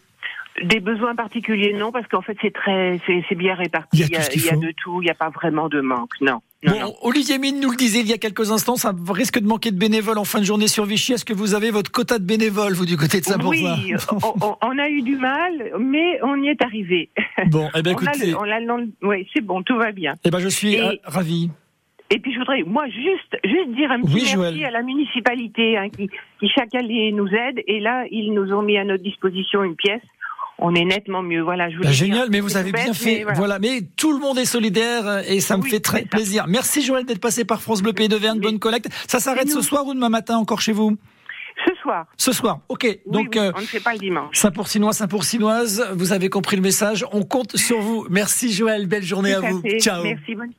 Des 0.64 0.80
besoins 0.80 1.14
particuliers, 1.14 1.72
non, 1.74 1.92
parce 1.92 2.08
qu'en 2.08 2.24
fait, 2.24 2.36
c'est 2.42 2.52
très, 2.52 3.00
c'est 3.06 3.36
bien 3.36 3.54
réparti. 3.54 3.90
Il 3.94 4.00
y 4.00 4.04
a 4.06 4.08
tout 4.18 4.24
ce 4.24 4.30
qu'il 4.32 4.42
il 4.42 4.46
y 4.46 4.50
a 4.50 4.54
faut. 4.54 4.60
de 4.60 4.72
tout, 4.76 5.02
il 5.04 5.06
n'y 5.06 5.12
a 5.12 5.14
pas 5.14 5.30
vraiment 5.30 5.70
de 5.70 5.82
manque. 5.82 6.10
Non. 6.20 6.40
non, 6.64 6.72
Bon, 6.74 6.80
non. 6.80 6.96
Olivier 7.04 7.38
Mine 7.38 7.60
nous 7.60 7.70
le 7.70 7.76
disait 7.78 8.00
il 8.00 8.08
y 8.08 8.14
a 8.14 8.18
quelques 8.18 8.50
instants, 8.52 8.76
ça 8.76 8.92
risque 9.10 9.38
de 9.38 9.46
manquer 9.46 9.70
de 9.70 9.78
bénévoles 9.78 10.18
en 10.18 10.24
fin 10.24 10.40
de 10.40 10.46
journée 10.46 10.68
sur 10.68 10.86
Vichy. 10.86 11.14
Est-ce 11.14 11.26
que 11.26 11.34
vous 11.36 11.54
avez 11.54 11.70
votre 11.70 11.92
quota 11.92 12.18
de 12.18 12.24
bénévoles, 12.24 12.74
vous, 12.74 12.88
du 12.88 12.98
côté 12.98 13.20
de 13.20 13.26
Saint-Pourçain 13.26 13.78
Oui, 13.84 13.94
on, 14.64 14.80
a 14.80 14.90
eu 14.90 15.04
du 15.04 15.16
mal, 15.18 15.52
mais 15.80 16.20
on 16.24 16.42
y 16.42 16.48
est 16.48 16.62
arrivé. 16.64 17.12
Bon, 17.52 17.70
eh 17.76 17.80
On 17.86 17.86
a 17.86 17.92
écoutez, 17.92 18.34
on 18.34 18.42
a 18.42 18.58
oui, 19.04 19.28
c'est 19.36 19.42
bon, 19.42 19.62
tout 19.62 19.78
va 19.78 19.92
bien. 19.92 20.16
eh 20.24 20.32
ben, 20.32 20.40
je 20.40 20.48
suis 20.48 20.74
Et- 20.74 20.82
euh, 20.82 20.94
ravi. 21.04 21.52
Et 22.10 22.20
puis 22.20 22.34
je 22.34 22.40
voudrais, 22.40 22.64
moi, 22.64 22.86
juste, 22.88 23.38
juste 23.44 23.76
dire 23.76 23.92
un 23.92 24.00
petit 24.02 24.14
Oui, 24.14 24.22
merci 24.22 24.34
Joël. 24.36 24.66
à 24.66 24.72
la 24.72 24.82
municipalité 24.82 25.78
hein, 25.78 25.90
qui, 25.90 26.08
qui 26.40 26.48
chaque 26.50 26.74
année 26.76 27.12
nous 27.12 27.28
aide. 27.28 27.62
Et 27.68 27.80
là, 27.82 28.06
ils 28.12 28.32
nous 28.34 28.54
ont 28.54 28.62
mis 28.62 28.78
à 28.78 28.86
notre 28.86 29.04
disposition 29.04 29.64
une 29.64 29.76
pièce. 29.76 30.02
On 30.60 30.74
est 30.74 30.86
nettement 30.86 31.22
mieux. 31.22 31.42
Voilà, 31.42 31.70
je 31.70 31.76
Bah, 31.76 31.82
dire. 31.84 31.92
génial, 31.92 32.30
mais 32.32 32.40
vous 32.40 32.56
avez 32.58 32.72
bête, 32.72 32.86
bien 32.86 32.94
fait. 32.94 33.18
mais 33.18 33.24
voilà. 33.24 33.38
voilà. 33.38 33.60
mais 33.60 33.82
tout 33.98 34.12
le 34.14 34.20
monde 34.20 34.40
est 34.40 34.46
solidaire 34.46 35.06
euh, 35.08 35.22
et 35.28 35.40
ça 35.42 35.56
me 35.58 35.64
Oui, 35.64 35.70
fait 35.70 35.80
très 35.82 36.04
plaisir. 36.04 36.46
Merci 36.48 36.82
Joël 36.82 37.06
d'être 37.06 37.20
passé 37.22 37.44
par 37.46 37.62
France 37.62 37.84
Bleu 37.84 37.94
Pays 37.94 38.08
d'Auvergne. 38.08 38.38
Mais- 38.40 38.46
Bonne 38.48 38.60
collecte. 38.60 38.88
Ça 39.08 39.20
s'arrête 39.20 39.50
ce 39.50 39.62
soir 39.62 39.86
ou 39.86 39.94
demain 39.94 40.10
matin 40.10 40.38
encore 40.38 40.62
chez 40.62 40.72
vous? 40.72 40.98
Ce 41.68 41.74
soir. 41.82 42.06
Ce 42.18 42.32
soir. 42.32 42.60
Ok. 42.70 42.84
Oui, 42.86 43.00
Donc 43.06 43.30
oui, 43.34 43.40
euh, 43.42 43.52
on 43.56 43.62
ne 43.62 43.66
fait 43.66 43.80
pas 43.84 43.94
le 43.94 44.00
dimanche. 44.00 44.30
Saint-Pourcinois, 44.38 44.94
Saint-Pourcinoise, 44.94 45.92
vous 45.96 46.14
avez 46.14 46.30
compris 46.30 46.56
le 46.56 46.62
message. 46.62 47.06
On 47.12 47.24
compte 47.24 47.58
sur 47.58 47.80
vous. 47.82 48.08
Merci 48.10 48.52
Joël. 48.54 48.88
Belle 48.88 49.04
journée 49.04 49.34
à 49.34 49.40
à 49.40 49.42
vous. 49.52 49.62
Ciao. 49.80 50.04
Merci. 50.04 50.36
bonne- 50.36 50.54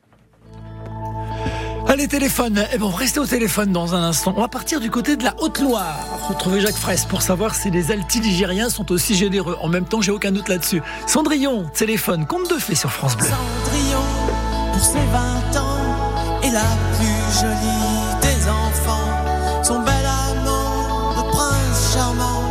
Allez, 1.90 2.06
téléphone. 2.06 2.66
Eh 2.70 2.76
bon, 2.76 2.90
restez 2.90 3.18
au 3.18 3.24
téléphone 3.24 3.72
dans 3.72 3.94
un 3.94 4.02
instant. 4.02 4.34
On 4.36 4.42
va 4.42 4.48
partir 4.48 4.78
du 4.78 4.90
côté 4.90 5.16
de 5.16 5.24
la 5.24 5.34
Haute-Loire. 5.40 6.28
Retrouver 6.28 6.60
Jacques 6.60 6.76
Fraisse 6.76 7.06
pour 7.06 7.22
savoir 7.22 7.54
si 7.54 7.70
les 7.70 7.90
altis-ligériens 7.90 8.68
sont 8.68 8.92
aussi 8.92 9.14
généreux. 9.14 9.56
En 9.62 9.68
même 9.68 9.86
temps, 9.86 10.02
j'ai 10.02 10.12
aucun 10.12 10.30
doute 10.30 10.48
là-dessus. 10.48 10.82
Cendrillon, 11.06 11.64
téléphone, 11.72 12.26
compte 12.26 12.50
de 12.50 12.58
fées 12.58 12.74
sur 12.74 12.92
France 12.92 13.16
Bleu. 13.16 13.26
Cendrillon, 13.26 14.04
pour 14.74 14.84
ses 14.84 14.98
20 14.98 15.60
ans, 15.60 16.40
est 16.42 16.50
la 16.50 16.60
plus 16.98 17.40
jolie 17.40 18.20
des 18.20 18.48
enfants. 18.50 19.64
Son 19.64 19.78
bel 19.80 20.04
amant, 20.04 21.14
le 21.16 21.30
prince 21.30 21.94
charmant, 21.94 22.42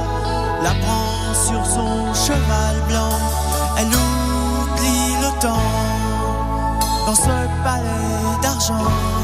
la 0.64 0.72
prend 0.72 1.34
sur 1.36 1.64
son 1.64 2.12
cheval 2.16 2.76
blanc. 2.90 3.12
Elle 3.78 3.86
oublie 3.86 5.14
le 5.22 5.40
temps 5.40 5.88
dans 7.06 7.16
ce 7.16 7.64
palais 7.64 8.42
d'argent. 8.42 9.17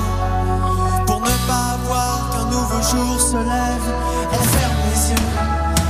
Nouveau 2.73 2.81
jour 2.81 3.19
se 3.19 3.35
lève, 3.35 3.93
elle 4.31 4.49
ferme 4.49 4.75
les 4.89 5.11
yeux 5.11 5.29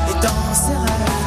et 0.09 0.13
dans 0.21 0.53
ses 0.53 0.73
rêves, 0.73 1.22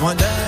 loin 0.00 0.14
d'elle 0.14 0.39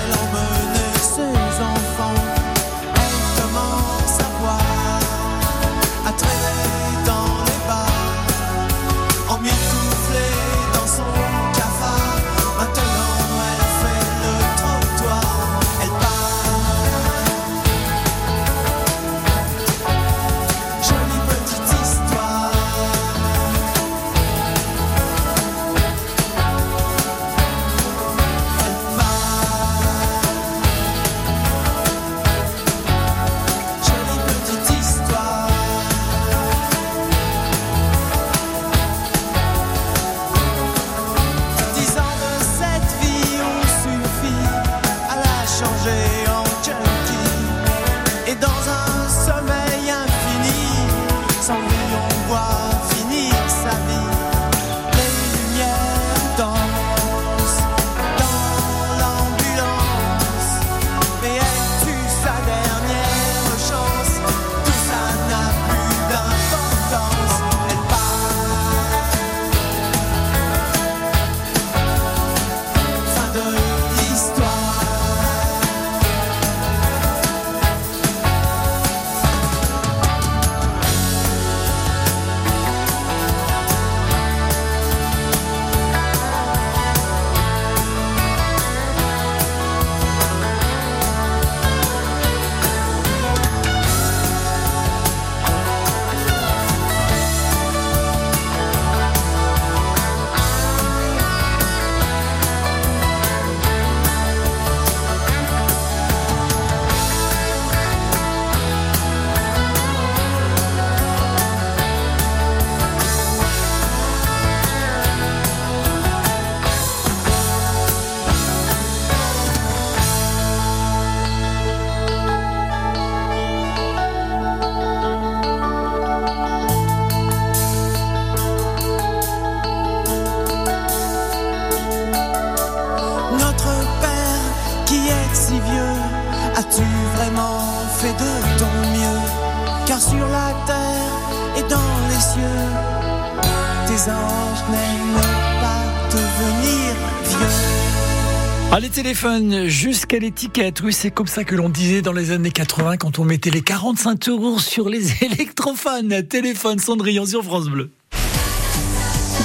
Jusqu'à 149.67 150.19
l'étiquette. 150.19 150.81
Oui, 150.81 150.91
c'est 150.91 151.09
comme 151.09 151.27
ça 151.27 151.45
que 151.45 151.55
l'on 151.55 151.69
disait 151.69 152.01
dans 152.01 152.11
les 152.11 152.31
années 152.31 152.51
80 152.51 152.97
quand 152.97 153.19
on 153.19 153.23
mettait 153.23 153.51
les 153.51 153.61
45 153.61 154.27
euros 154.27 154.59
sur 154.59 154.89
les 154.89 155.23
électrophones. 155.23 156.23
Téléphone 156.27 156.79
Cendrillon 156.79 157.25
sur 157.25 157.41
France 157.41 157.69
Bleu. 157.69 157.89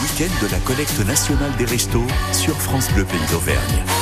Week-end 0.02 0.34
de 0.44 0.50
la 0.50 0.58
collecte 0.58 0.98
nationale 1.06 1.52
des 1.58 1.64
restos 1.64 2.06
sur 2.32 2.60
France 2.60 2.90
Bleu 2.92 3.04
Pays 3.04 3.20
d'Auvergne. 3.30 3.97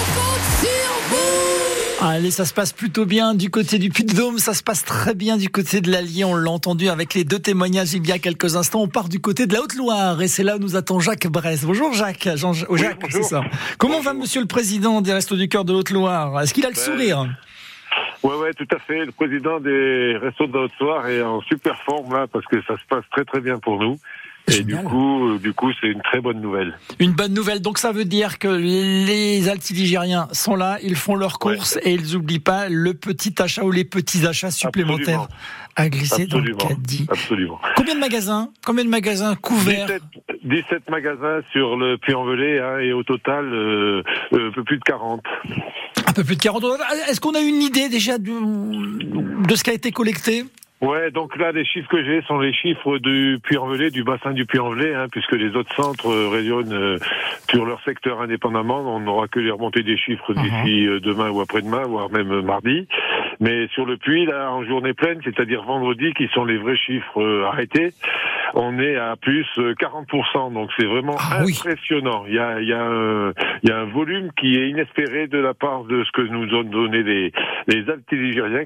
Allez, 2.03 2.31
ça 2.31 2.45
se 2.45 2.53
passe 2.53 2.75
plutôt 2.75 3.07
bien 3.07 3.35
du 3.35 3.49
côté 3.49 3.79
du 3.79 3.89
Puy-de-Dôme, 3.89 4.39
ça 4.39 4.53
se 4.53 4.63
passe 4.63 4.85
très 4.85 5.15
bien 5.15 5.39
du 5.39 5.49
côté 5.49 5.81
de 5.81 5.91
l'Allier, 5.91 6.25
on 6.25 6.35
l'a 6.35 6.51
entendu 6.51 6.89
avec 6.91 7.15
les 7.15 7.25
deux 7.25 7.39
témoignages 7.39 7.95
il 7.95 8.07
y 8.07 8.13
a 8.13 8.19
quelques 8.19 8.55
instants. 8.55 8.83
On 8.83 8.89
part 8.89 9.09
du 9.09 9.19
côté 9.19 9.47
de 9.47 9.55
la 9.55 9.63
Haute-Loire 9.63 10.21
et 10.21 10.29
c'est 10.29 10.43
là 10.43 10.57
où 10.57 10.59
nous 10.59 10.77
attend 10.77 11.01
Jacques 11.01 11.27
Bresse. 11.27 11.65
Bonjour 11.65 11.95
Jacques, 11.95 12.29
Jean, 12.37 12.53
oh, 12.69 12.77
Jacques, 12.77 13.01
bonjour. 13.01 13.25
c'est 13.25 13.31
ça. 13.31 13.41
Comment 13.79 14.01
va 14.01 14.13
monsieur 14.13 14.43
le 14.43 14.47
président 14.47 15.01
des 15.01 15.15
Restos 15.15 15.37
du 15.37 15.49
Cœur 15.49 15.65
de 15.65 15.73
Haute-Loire 15.73 16.39
Est-ce 16.43 16.53
qu'il 16.53 16.67
a 16.67 16.69
le 16.69 16.75
Ben, 16.75 16.81
sourire? 16.81 17.27
Ouais, 18.23 18.37
ouais, 18.37 18.53
tout 18.53 18.69
à 18.75 18.79
fait. 18.79 19.07
Le 19.07 19.13
président 19.13 19.59
des 19.59 20.19
Restos 20.21 20.49
de 20.49 20.53
la 20.53 20.65
Haute-Loire 20.65 21.09
est 21.09 21.23
en 21.23 21.41
super 21.43 21.81
forme 21.85 22.13
là 22.13 22.27
parce 22.31 22.45
que 22.45 22.61
ça 22.69 22.75
se 22.77 22.85
passe 22.91 23.05
très 23.11 23.25
très 23.25 23.41
bien 23.41 23.59
pour 23.59 23.81
nous. 23.81 23.99
Et 24.49 24.63
du 24.63 24.77
coup, 24.77 25.29
euh, 25.29 25.39
du 25.39 25.53
coup, 25.53 25.73
c'est 25.81 25.89
une 25.89 26.03
très 26.03 26.21
bonne 26.21 26.41
nouvelle. 26.41 26.79
Une 27.01 27.13
bonne 27.13 27.35
nouvelle, 27.35 27.61
donc 27.61 27.79
ça 27.79 27.91
veut 27.91 28.05
dire 28.05 28.39
que 28.39 28.49
les 28.49 29.49
altiligériens 29.49 30.29
sont 30.33 30.55
là, 30.55 30.79
ils 30.83 30.95
font 30.95 31.17
leurs 31.17 31.39
courses 31.39 31.79
et 31.83 31.95
ils 31.95 32.13
n'oublient 32.13 32.39
pas 32.39 32.69
le 32.69 32.95
petit 32.95 33.35
achat 33.43 33.65
ou 33.65 33.73
les 33.73 33.85
petits 33.85 34.25
achats 34.27 34.53
supplémentaires 34.53 35.23
Absolument. 35.23 35.75
à 35.75 35.89
glisser 35.89 36.27
dans 36.27 36.39
le 36.39 36.55
caddie. 36.55 37.07
Absolument. 37.09 37.59
Combien 37.77 37.95
de 37.95 38.01
magasins 38.01 38.51
Combien 38.65 38.85
de 38.85 38.91
magasins 38.91 39.35
couverts? 39.35 39.87
17, 39.87 40.03
17 40.45 40.91
magasins 40.91 41.41
sur 41.51 41.77
le 41.77 41.99
Puy-en-Velay 41.99 42.61
hein, 42.61 42.79
et 42.79 42.93
au 42.93 43.03
total 43.03 43.47
euh, 43.53 44.03
euh, 44.33 44.49
un 44.49 44.53
peu 44.53 44.63
plus 44.63 44.79
de 44.79 44.85
40. 44.85 45.23
Un 46.07 46.13
peu 46.13 46.23
plus 46.23 46.37
de 46.37 46.43
40 46.43 46.63
euros. 46.63 46.77
Est-ce 47.09 47.21
qu'on 47.21 47.35
a 47.35 47.41
une 47.41 47.63
idée 47.63 47.89
déjà 47.89 48.17
de 48.19 48.31
ce 49.55 49.65
qui 49.65 49.71
a 49.71 49.75
été 49.75 49.91
collecté? 49.91 50.45
Ouais, 50.83 51.11
donc 51.11 51.37
là, 51.39 51.53
les 51.53 51.65
chiffres 51.65 51.89
que 51.89 52.05
j'ai 52.05 52.21
sont 52.23 52.39
les 52.39 52.53
chiffres 52.53 52.99
du 52.99 53.39
Puy-en-Velay, 53.43 53.91
du 53.91 54.05
bassin 54.05 54.33
du 54.33 54.45
Puy-en-Velay, 54.45 54.95
hein, 54.95 55.07
puisque 55.11 55.33
les 55.33 55.57
autres 55.57 55.75
centres 55.75 56.11
euh, 56.11 56.29
rayonnent 56.29 56.73
euh, 56.75 56.99
sur 57.49 57.65
leur 57.65 57.81
secteur 57.83 58.21
indépendamment. 58.21 58.81
On 58.95 59.01
n'aura 59.01 59.27
que 59.27 59.41
les 59.41 59.51
remontées 59.51 59.83
des 59.83 59.97
chiffres 59.97 60.35
d'ici 60.35 60.87
euh, 60.87 61.01
demain 61.01 61.31
ou 61.31 61.41
après-demain, 61.41 61.85
voire 61.85 62.11
même 62.11 62.43
mardi. 62.43 62.87
Mais 63.41 63.69
sur 63.69 63.87
le 63.87 63.97
Puy, 63.97 64.27
là, 64.27 64.51
en 64.53 64.65
journée 64.65 64.93
pleine, 64.93 65.21
c'est-à-dire 65.25 65.63
vendredi, 65.63 66.13
qui 66.15 66.29
sont 66.29 66.45
les 66.45 66.59
vrais 66.59 66.77
chiffres 66.77 67.23
euh, 67.23 67.47
arrêtés, 67.47 67.93
on 68.55 68.79
est 68.79 68.97
à 68.97 69.17
plus 69.17 69.47
euh, 69.59 69.75
40%. 69.75 70.53
Donc 70.53 70.71
c'est 70.79 70.87
vraiment 70.87 71.17
Ah 71.19 71.41
impressionnant. 71.41 72.25
Il 72.29 72.35
y 72.35 72.39
a, 72.39 72.61
y, 72.61 72.73
a 72.73 73.33
y 73.63 73.71
a 73.71 73.79
un 73.79 73.85
volume 73.87 74.31
qui 74.39 74.57
est 74.57 74.71
inespéré 74.71 75.27
de 75.27 75.39
la 75.39 75.55
part 75.55 75.85
de 75.85 76.05
ce 76.05 76.13
que 76.13 76.23
nous 76.23 76.55
ont 76.55 76.65
donné 76.65 77.03
les, 77.03 77.33
les 77.67 77.85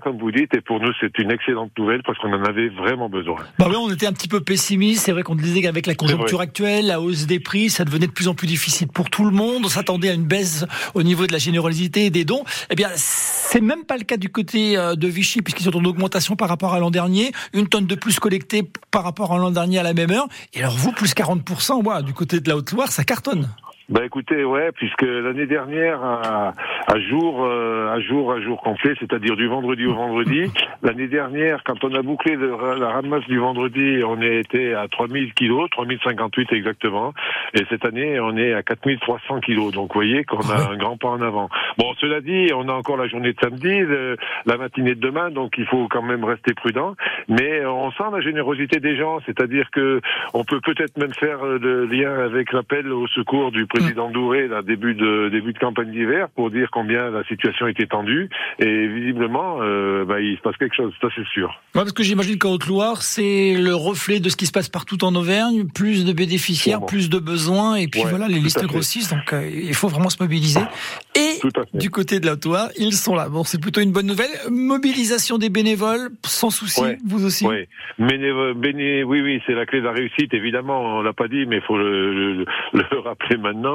comme 0.00 0.18
vous 0.18 0.30
dites. 0.30 0.56
Et 0.56 0.60
pour 0.60 0.80
nous, 0.80 0.92
c'est 1.00 1.18
une 1.18 1.30
excellente 1.30 1.76
nouvelle 1.78 1.99
parce 2.04 2.18
qu'on 2.18 2.32
en 2.32 2.44
avait 2.44 2.68
vraiment 2.68 3.08
besoin. 3.08 3.36
Bah 3.58 3.66
oui, 3.68 3.76
on 3.76 3.90
était 3.90 4.06
un 4.06 4.12
petit 4.12 4.28
peu 4.28 4.40
pessimiste. 4.40 5.04
C'est 5.04 5.12
vrai 5.12 5.22
qu'on 5.22 5.34
disait 5.34 5.62
qu'avec 5.62 5.86
la 5.86 5.94
conjoncture 5.94 6.40
actuelle, 6.40 6.86
la 6.86 7.00
hausse 7.00 7.26
des 7.26 7.40
prix, 7.40 7.70
ça 7.70 7.84
devenait 7.84 8.06
de 8.06 8.12
plus 8.12 8.28
en 8.28 8.34
plus 8.34 8.46
difficile 8.46 8.88
pour 8.88 9.10
tout 9.10 9.24
le 9.24 9.30
monde. 9.30 9.62
On 9.64 9.68
s'attendait 9.68 10.10
à 10.10 10.14
une 10.14 10.24
baisse 10.24 10.64
au 10.94 11.02
niveau 11.02 11.26
de 11.26 11.32
la 11.32 11.38
générosité 11.38 12.06
et 12.06 12.10
des 12.10 12.24
dons. 12.24 12.44
Eh 12.70 12.74
bien, 12.74 12.88
c'est 12.94 13.60
même 13.60 13.84
pas 13.84 13.96
le 13.96 14.04
cas 14.04 14.16
du 14.16 14.28
côté 14.28 14.76
euh, 14.76 14.94
de 14.94 15.08
Vichy, 15.08 15.42
puisqu'ils 15.42 15.64
sont 15.64 15.76
en 15.76 15.84
augmentation 15.84 16.36
par 16.36 16.48
rapport 16.48 16.74
à 16.74 16.80
l'an 16.80 16.90
dernier. 16.90 17.32
Une 17.52 17.68
tonne 17.68 17.86
de 17.86 17.94
plus 17.94 18.18
collectée 18.18 18.64
par 18.90 19.04
rapport 19.04 19.32
à 19.32 19.38
l'an 19.38 19.50
dernier 19.50 19.78
à 19.78 19.82
la 19.82 19.94
même 19.94 20.10
heure. 20.10 20.28
Et 20.54 20.60
alors 20.60 20.76
vous, 20.76 20.92
plus 20.92 21.14
40%, 21.14 21.84
ouais, 21.84 22.02
du 22.02 22.12
côté 22.12 22.40
de 22.40 22.48
la 22.48 22.56
Haute-Loire, 22.56 22.92
ça 22.92 23.04
cartonne. 23.04 23.48
Bah 23.90 24.04
écoutez, 24.04 24.44
ouais, 24.44 24.70
puisque 24.72 25.02
l'année 25.02 25.46
dernière, 25.46 26.00
à, 26.04 26.52
à 26.86 27.00
jour, 27.00 27.44
euh, 27.44 27.88
à 27.92 27.98
jour, 28.00 28.30
à 28.32 28.40
jour 28.40 28.60
complet, 28.62 28.94
c'est-à-dire 29.00 29.34
du 29.34 29.48
vendredi 29.48 29.84
au 29.84 29.94
vendredi, 29.94 30.44
l'année 30.84 31.08
dernière, 31.08 31.64
quand 31.64 31.82
on 31.82 31.92
a 31.96 32.00
bouclé 32.02 32.36
le- 32.36 32.54
la 32.78 32.90
ramasse 32.90 33.26
du 33.26 33.38
vendredi, 33.38 34.00
on 34.06 34.22
était 34.22 34.74
à 34.74 34.86
3000 34.86 35.34
kilos, 35.34 35.68
3058 35.72 36.52
exactement, 36.52 37.12
et 37.54 37.64
cette 37.68 37.84
année, 37.84 38.20
on 38.20 38.36
est 38.36 38.52
à 38.54 38.62
4300 38.62 39.40
kilos. 39.40 39.72
Donc, 39.72 39.88
vous 39.88 39.94
voyez 39.94 40.22
qu'on 40.22 40.38
a 40.38 40.70
un 40.72 40.76
grand 40.76 40.96
pas 40.96 41.08
en 41.08 41.20
avant. 41.20 41.48
Bon, 41.76 41.92
cela 42.00 42.20
dit, 42.20 42.52
on 42.54 42.68
a 42.68 42.72
encore 42.72 42.96
la 42.96 43.08
journée 43.08 43.32
de 43.32 43.38
samedi, 43.42 43.80
le- 43.80 44.16
la 44.46 44.56
matinée 44.56 44.94
de 44.94 45.00
demain, 45.00 45.30
donc 45.32 45.54
il 45.58 45.66
faut 45.66 45.88
quand 45.90 46.02
même 46.02 46.22
rester 46.24 46.54
prudent. 46.54 46.94
Mais 47.28 47.66
on 47.66 47.90
sent 47.90 48.04
la 48.12 48.20
générosité 48.20 48.78
des 48.78 48.94
gens, 48.96 49.18
c'est-à-dire 49.26 49.68
que 49.72 50.00
on 50.32 50.44
peut 50.44 50.60
peut-être 50.60 50.96
même 50.96 51.12
faire 51.14 51.44
euh, 51.44 51.58
le 51.60 51.86
lien 51.86 52.14
avec 52.20 52.52
l'appel 52.52 52.92
au 52.92 53.08
secours 53.08 53.50
du 53.50 53.66
président 53.66 53.79
Douré, 54.12 54.48
là, 54.48 54.62
début 54.62 54.94
de 54.94 55.28
début 55.30 55.52
de 55.52 55.58
campagne 55.58 55.90
d'hiver, 55.90 56.28
pour 56.34 56.50
dire 56.50 56.68
combien 56.72 57.10
la 57.10 57.22
situation 57.24 57.66
était 57.68 57.86
tendue. 57.86 58.28
Et 58.58 58.88
visiblement, 58.88 59.58
euh, 59.60 60.04
bah, 60.04 60.20
il 60.20 60.36
se 60.36 60.42
passe 60.42 60.56
quelque 60.56 60.74
chose, 60.74 60.92
ça 61.00 61.08
c'est 61.14 61.26
sûr. 61.28 61.48
Ouais, 61.74 61.82
parce 61.82 61.92
que 61.92 62.02
j'imagine 62.02 62.38
qu'en 62.38 62.52
Haute-Loire, 62.52 63.02
c'est 63.02 63.54
le 63.54 63.74
reflet 63.74 64.18
de 64.20 64.28
ce 64.28 64.36
qui 64.36 64.46
se 64.46 64.52
passe 64.52 64.68
partout 64.68 65.04
en 65.04 65.14
Auvergne, 65.14 65.66
plus 65.72 66.04
de 66.04 66.12
bénéficiaires, 66.12 66.74
Sûrement. 66.78 66.86
plus 66.86 67.08
de 67.10 67.18
besoins, 67.18 67.76
et 67.76 67.86
puis 67.86 68.00
Ouais, 68.02 68.10
voilà, 68.10 68.26
les 68.28 68.40
listes 68.40 68.64
grossissent, 68.66 69.10
donc 69.10 69.32
euh, 69.32 69.48
il 69.52 69.74
faut 69.74 69.88
vraiment 69.88 70.10
se 70.10 70.20
mobiliser. 70.22 70.60
Et 71.14 71.38
du 71.78 71.90
côté 71.90 72.18
de 72.20 72.26
la 72.26 72.32
Haute-Loire, 72.32 72.68
ils 72.78 72.92
sont 72.94 73.14
là. 73.14 73.28
Bon, 73.28 73.44
c'est 73.44 73.60
plutôt 73.60 73.80
une 73.80 73.92
bonne 73.92 74.06
nouvelle. 74.06 74.30
Mobilisation 74.50 75.38
des 75.38 75.50
bénévoles, 75.50 76.10
sans 76.24 76.50
souci, 76.50 76.80
Ouais. 76.82 76.98
vous 77.06 77.24
aussi. 77.24 77.46
Oui, 77.46 77.66
béné- 77.98 79.04
oui, 79.04 79.20
oui, 79.20 79.40
c'est 79.46 79.54
la 79.54 79.66
clé 79.66 79.80
de 79.80 79.84
la 79.84 79.92
réussite. 79.92 80.32
Évidemment, 80.34 80.98
on 80.98 81.02
l'a 81.02 81.12
pas 81.12 81.28
dit, 81.28 81.46
mais 81.46 81.56
il 81.56 81.62
faut 81.62 81.76
le, 81.78 82.34
le- 82.38 82.44
le 82.72 82.98
rappeler 82.98 83.36
maintenant. 83.36 83.69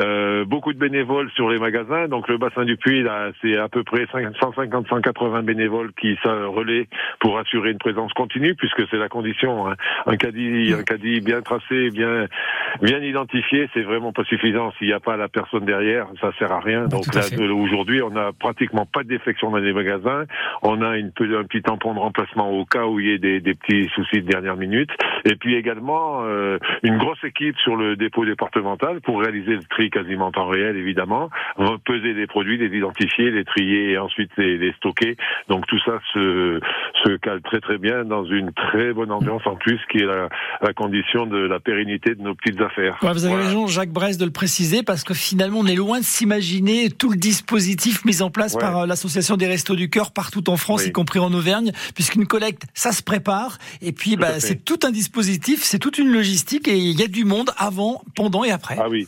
Euh, 0.00 0.44
beaucoup 0.44 0.72
de 0.72 0.78
bénévoles 0.78 1.30
sur 1.32 1.48
les 1.48 1.58
magasins. 1.58 2.08
Donc 2.08 2.28
le 2.28 2.38
bassin 2.38 2.64
du 2.64 2.76
Puy, 2.76 3.02
là, 3.02 3.30
c'est 3.40 3.56
à 3.56 3.68
peu 3.68 3.82
près 3.84 4.04
150-180 4.04 5.42
bénévoles 5.42 5.92
qui 6.00 6.16
se 6.22 6.28
relaient 6.28 6.88
pour 7.20 7.38
assurer 7.38 7.70
une 7.70 7.78
présence 7.78 8.12
continue, 8.12 8.54
puisque 8.54 8.82
c'est 8.90 8.96
la 8.98 9.08
condition. 9.08 9.68
hein. 9.68 9.74
Un 10.06 10.16
caddie, 10.16 10.74
un 10.78 10.82
caddie 10.82 11.20
bien 11.20 11.40
tracé, 11.42 11.90
bien 11.90 12.26
bien 12.82 12.98
identifié, 13.00 13.68
c'est 13.74 13.82
vraiment 13.82 14.12
pas 14.12 14.24
suffisant. 14.24 14.72
S'il 14.78 14.88
n'y 14.88 14.92
a 14.92 15.00
pas 15.00 15.16
la 15.16 15.28
personne 15.28 15.64
derrière, 15.64 16.06
ça 16.20 16.30
sert 16.38 16.52
à 16.52 16.60
rien. 16.60 16.86
Donc 16.88 17.04
tout 17.10 17.18
à 17.18 17.22
là, 17.22 17.30
de- 17.36 17.50
aujourd'hui, 17.50 18.02
on 18.02 18.14
a 18.16 18.32
pratiquement 18.32 18.86
pas 18.86 19.02
de 19.02 19.08
défection 19.08 19.50
dans 19.50 19.58
les 19.58 19.72
magasins. 19.72 20.24
On 20.62 20.82
a 20.82 20.96
une, 20.98 21.08
un 21.18 21.44
petit 21.44 21.62
tampon 21.62 21.94
de 21.94 21.98
remplacement 21.98 22.50
au 22.50 22.64
cas 22.64 22.84
où 22.86 23.00
il 23.00 23.06
y 23.06 23.12
ait 23.12 23.18
des, 23.18 23.40
des 23.40 23.54
petits 23.54 23.88
soucis 23.94 24.22
de 24.22 24.28
dernière 24.28 24.56
minute. 24.56 24.90
Et 25.24 25.36
puis 25.36 25.54
également 25.54 26.22
euh, 26.24 26.58
une 26.82 26.98
grosse 26.98 27.22
équipe 27.24 27.56
sur 27.58 27.76
le 27.76 27.96
dépôt 27.96 28.24
départemental 28.24 29.00
pour 29.00 29.20
réaliser 29.20 29.35
le 29.44 29.64
tri 29.64 29.90
quasiment 29.90 30.26
en 30.26 30.32
temps 30.32 30.46
réel, 30.48 30.76
évidemment, 30.76 31.30
peser 31.84 32.12
les 32.14 32.26
produits, 32.26 32.58
les 32.58 32.76
identifier, 32.76 33.30
les 33.30 33.44
trier 33.44 33.90
et 33.92 33.98
ensuite 33.98 34.30
les, 34.36 34.56
les 34.58 34.72
stocker. 34.74 35.16
Donc 35.48 35.66
tout 35.66 35.78
ça 35.84 35.98
se, 36.12 36.60
se 37.04 37.16
cale 37.18 37.40
très 37.42 37.60
très 37.60 37.78
bien 37.78 38.04
dans 38.04 38.24
une 38.24 38.52
très 38.52 38.92
bonne 38.92 39.10
ambiance 39.12 39.42
en 39.46 39.56
plus, 39.56 39.78
qui 39.90 39.98
est 39.98 40.06
la, 40.06 40.28
la 40.62 40.72
condition 40.72 41.26
de 41.26 41.38
la 41.38 41.60
pérennité 41.60 42.14
de 42.14 42.22
nos 42.22 42.34
petites 42.34 42.60
affaires. 42.60 42.98
Ouais, 43.02 43.12
vous 43.12 43.24
avez 43.24 43.34
Voilà. 43.34 43.48
raison, 43.48 43.66
Jacques 43.66 43.90
Brest, 43.90 44.20
de 44.20 44.24
le 44.24 44.30
préciser, 44.32 44.82
parce 44.82 45.04
que 45.04 45.14
finalement, 45.14 45.60
on 45.60 45.66
est 45.66 45.74
loin 45.74 45.98
de 46.00 46.04
s'imaginer 46.04 46.90
tout 46.90 47.10
le 47.10 47.16
dispositif 47.16 48.04
mis 48.04 48.22
en 48.22 48.30
place 48.30 48.54
Ouais. 48.54 48.60
par 48.60 48.78
euh, 48.78 48.86
l'Association 48.86 49.36
des 49.36 49.46
Restos 49.46 49.76
du 49.76 49.90
Cœur 49.90 50.12
partout 50.12 50.48
en 50.50 50.56
France, 50.56 50.82
Oui. 50.82 50.88
y 50.88 50.92
compris 50.92 51.18
en 51.18 51.32
Auvergne, 51.32 51.72
puisqu'une 51.94 52.26
collecte, 52.26 52.62
ça 52.74 52.92
se 52.92 53.02
prépare. 53.02 53.58
Et 53.82 53.92
puis, 53.92 54.16
bah, 54.16 54.38
c'est 54.40 54.64
tout 54.64 54.78
un 54.84 54.90
dispositif, 54.90 55.62
c'est 55.62 55.78
toute 55.78 55.98
une 55.98 56.12
logistique, 56.12 56.68
et 56.68 56.76
il 56.76 56.98
y 56.98 57.02
a 57.02 57.08
du 57.08 57.24
monde 57.24 57.50
avant, 57.58 58.02
pendant 58.14 58.44
et 58.44 58.50
après. 58.50 58.76
Ah 58.78 58.88
oui. 58.88 59.06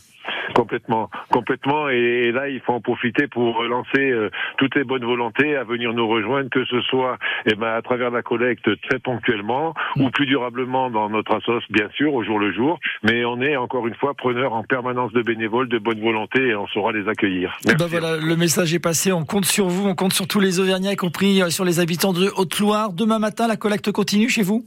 Complètement, 0.55 1.09
complètement. 1.31 1.89
Et, 1.89 2.31
là, 2.31 2.49
il 2.49 2.59
faut 2.61 2.73
en 2.73 2.81
profiter 2.81 3.27
pour 3.27 3.55
relancer 3.57 3.99
euh, 3.99 4.29
toutes 4.57 4.75
les 4.75 4.83
bonnes 4.83 5.05
volontés 5.05 5.55
à 5.55 5.63
venir 5.63 5.93
nous 5.93 6.07
rejoindre, 6.07 6.49
que 6.49 6.65
ce 6.65 6.81
soit 6.81 7.17
eh 7.45 7.55
ben, 7.55 7.67
à 7.67 7.81
travers 7.81 8.11
la 8.11 8.21
collecte 8.21 8.69
très 8.81 8.99
ponctuellement 8.99 9.73
ou 9.97 10.09
plus 10.09 10.25
durablement 10.25 10.89
dans 10.89 11.09
notre 11.09 11.35
assos, 11.35 11.61
bien 11.69 11.89
sûr, 11.95 12.13
au 12.13 12.23
jour 12.23 12.39
le 12.39 12.51
jour. 12.53 12.79
Mais 13.03 13.25
on 13.25 13.41
est 13.41 13.55
encore 13.55 13.87
une 13.87 13.95
fois 13.95 14.13
preneur 14.13 14.53
en 14.53 14.63
permanence 14.63 15.11
de 15.13 15.21
bénévoles, 15.21 15.69
de 15.69 15.79
bonne 15.79 16.01
volonté, 16.01 16.47
et 16.47 16.55
on 16.55 16.67
saura 16.67 16.91
les 16.91 17.07
accueillir. 17.07 17.57
Eh 17.69 17.75
ben 17.75 17.87
voilà, 17.87 18.17
le 18.17 18.35
message 18.35 18.73
est 18.73 18.79
passé. 18.79 19.11
On 19.11 19.25
compte 19.25 19.45
sur 19.45 19.67
vous, 19.67 19.87
on 19.87 19.95
compte 19.95 20.13
sur 20.13 20.27
tous 20.27 20.39
les 20.39 20.59
Auvergnats, 20.59 20.93
y 20.93 20.95
compris 20.95 21.41
euh, 21.41 21.49
sur 21.49 21.65
les 21.65 21.79
habitants 21.79 22.13
de 22.13 22.29
Haute-Loire. 22.35 22.93
Demain 22.93 23.19
matin, 23.19 23.47
la 23.47 23.57
collecte 23.57 23.91
continue 23.91 24.29
chez 24.29 24.43
vous? 24.43 24.65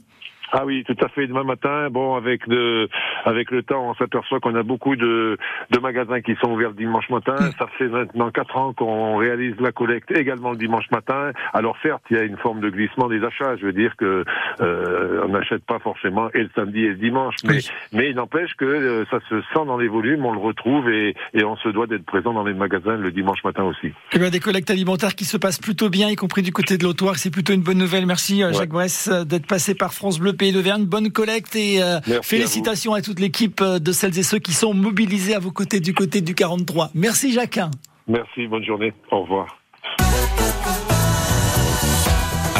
Ah 0.55 0.65
oui, 0.65 0.83
tout 0.85 0.95
à 1.03 1.09
fait. 1.09 1.25
Demain 1.27 1.43
matin, 1.43 1.89
bon, 1.89 2.15
avec 2.15 2.47
de, 2.47 2.87
avec 3.25 3.49
le 3.49 3.63
temps, 3.63 3.89
on 3.89 3.95
s'aperçoit 3.95 4.39
qu'on 4.39 4.53
a 4.55 4.61
beaucoup 4.63 4.95
de, 4.95 5.37
de 5.71 5.79
magasins 5.79 6.21
qui 6.21 6.35
sont 6.35 6.51
ouverts 6.51 6.69
le 6.69 6.75
dimanche 6.75 7.09
matin. 7.09 7.35
Ça 7.57 7.65
fait 7.77 7.87
maintenant 7.87 8.29
quatre 8.29 8.55
ans 8.55 8.71
qu'on 8.73 9.17
réalise 9.17 9.55
la 9.59 9.71
collecte 9.71 10.11
également 10.11 10.51
le 10.51 10.57
dimanche 10.57 10.89
matin. 10.91 11.31
Alors 11.53 11.75
certes, 11.81 12.03
il 12.11 12.17
y 12.17 12.19
a 12.19 12.23
une 12.23 12.37
forme 12.37 12.59
de 12.59 12.69
glissement 12.69 13.07
des 13.07 13.23
achats. 13.23 13.55
Je 13.57 13.65
veux 13.65 13.73
dire 13.73 13.95
que 13.97 14.23
euh, 14.61 15.23
on 15.25 15.29
n'achète 15.29 15.65
pas 15.65 15.79
forcément 15.79 16.29
et 16.33 16.43
le 16.43 16.49
samedi 16.55 16.81
et 16.85 16.89
le 16.89 16.95
dimanche, 16.95 17.35
mais 17.43 17.53
Oui. 17.55 17.69
mais 17.91 18.09
il 18.09 18.15
n'empêche 18.15 18.53
que 18.55 18.65
euh, 18.65 19.05
ça 19.09 19.19
se 19.29 19.41
sent 19.41 19.65
dans 19.65 19.77
les 19.77 19.87
volumes, 19.87 20.23
on 20.25 20.33
le 20.33 20.39
retrouve 20.39 20.89
et, 20.89 21.15
et 21.33 21.43
on 21.43 21.55
se 21.57 21.69
doit 21.69 21.87
d'être 21.87 22.05
présent 22.05 22.33
dans 22.33 22.43
les 22.43 22.53
magasins 22.53 22.95
le 22.97 23.11
dimanche 23.11 23.43
matin 23.43 23.63
aussi. 23.63 23.91
Eh 24.13 24.19
ben, 24.19 24.29
des 24.29 24.39
collectes 24.39 24.69
alimentaires 24.69 25.15
qui 25.15 25.25
se 25.25 25.37
passent 25.37 25.59
plutôt 25.59 25.89
bien, 25.89 26.09
y 26.09 26.15
compris 26.15 26.41
du 26.43 26.51
côté 26.51 26.77
de 26.77 26.83
l'Autoire. 26.83 27.15
C'est 27.17 27.31
plutôt 27.31 27.53
une 27.53 27.63
bonne 27.63 27.77
nouvelle. 27.79 28.05
Merci 28.05 28.43
euh, 28.43 28.47
Ouais. 28.47 28.53
Jacques 28.53 28.69
Bress 28.69 29.09
euh, 29.11 29.23
d'être 29.23 29.47
passé 29.47 29.73
par 29.73 29.93
France 29.93 30.19
Bleu 30.19 30.33
Pays 30.43 30.51
d'Auvergne. 30.51 30.83
Bonne 30.83 31.09
collecte 31.09 31.55
et 31.55 31.81
euh, 31.81 32.01
Merci 32.05 32.17
à 32.17 32.21
félicitations 32.21 32.93
à, 32.93 33.01
toute 33.01 33.21
l'équipe 33.21 33.61
euh, 33.61 33.79
de 33.79 33.93
celles 33.93 34.19
et 34.19 34.23
ceux 34.23 34.39
qui 34.39 34.51
sont 34.51 34.73
mobilisés 34.73 35.35
à 35.35 35.39
vos 35.39 35.51
côtés 35.51 35.79
du 35.79 35.93
côté 35.93 36.19
du 36.19 36.35
43. 36.35 36.89
Merci 36.95 37.31
Jacques. 37.31 37.61
Merci, 38.09 38.47
bonne 38.47 38.65
journée, 38.65 38.91
au 39.09 39.21
revoir. 39.21 39.47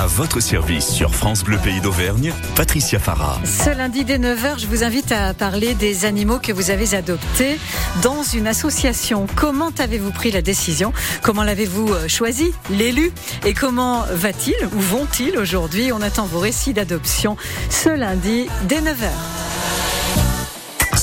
À 0.03 0.07
votre 0.07 0.41
service 0.41 0.85
sur 0.85 1.15
France 1.15 1.45
Bleu 1.45 1.57
Pays 1.57 1.79
d'Auvergne, 1.79 2.33
Patricia 2.57 2.99
Farah. 2.99 3.39
Ce 3.45 3.69
lundi 3.69 4.03
dès 4.03 4.17
9h, 4.17 4.59
je 4.59 4.67
vous 4.67 4.83
invite 4.83 5.13
à 5.13 5.33
parler 5.33 5.75
des 5.75 6.03
animaux 6.03 6.39
que 6.39 6.51
vous 6.51 6.71
avez 6.71 6.93
adoptés 6.93 7.57
dans 8.01 8.21
une 8.21 8.47
association. 8.47 9.27
Comment 9.37 9.71
avez-vous 9.79 10.11
pris 10.11 10.31
la 10.31 10.41
décision? 10.41 10.91
Comment 11.21 11.43
l'avez-vous 11.43 11.93
euh, 11.93 12.09
choisi 12.09 12.51
L'élu? 12.69 13.13
Et 13.45 13.53
comment 13.53 14.03
va-t-il 14.11 14.57
ou 14.75 14.79
vont-ils 14.81 15.37
aujourd'hui? 15.37 15.93
On 15.93 16.01
attend 16.01 16.25
vos 16.25 16.39
récits 16.39 16.73
d'adoption 16.73 17.37
ce 17.69 17.87
lundi 17.87 18.49
dès 18.67 18.81
9h. 18.81 20.02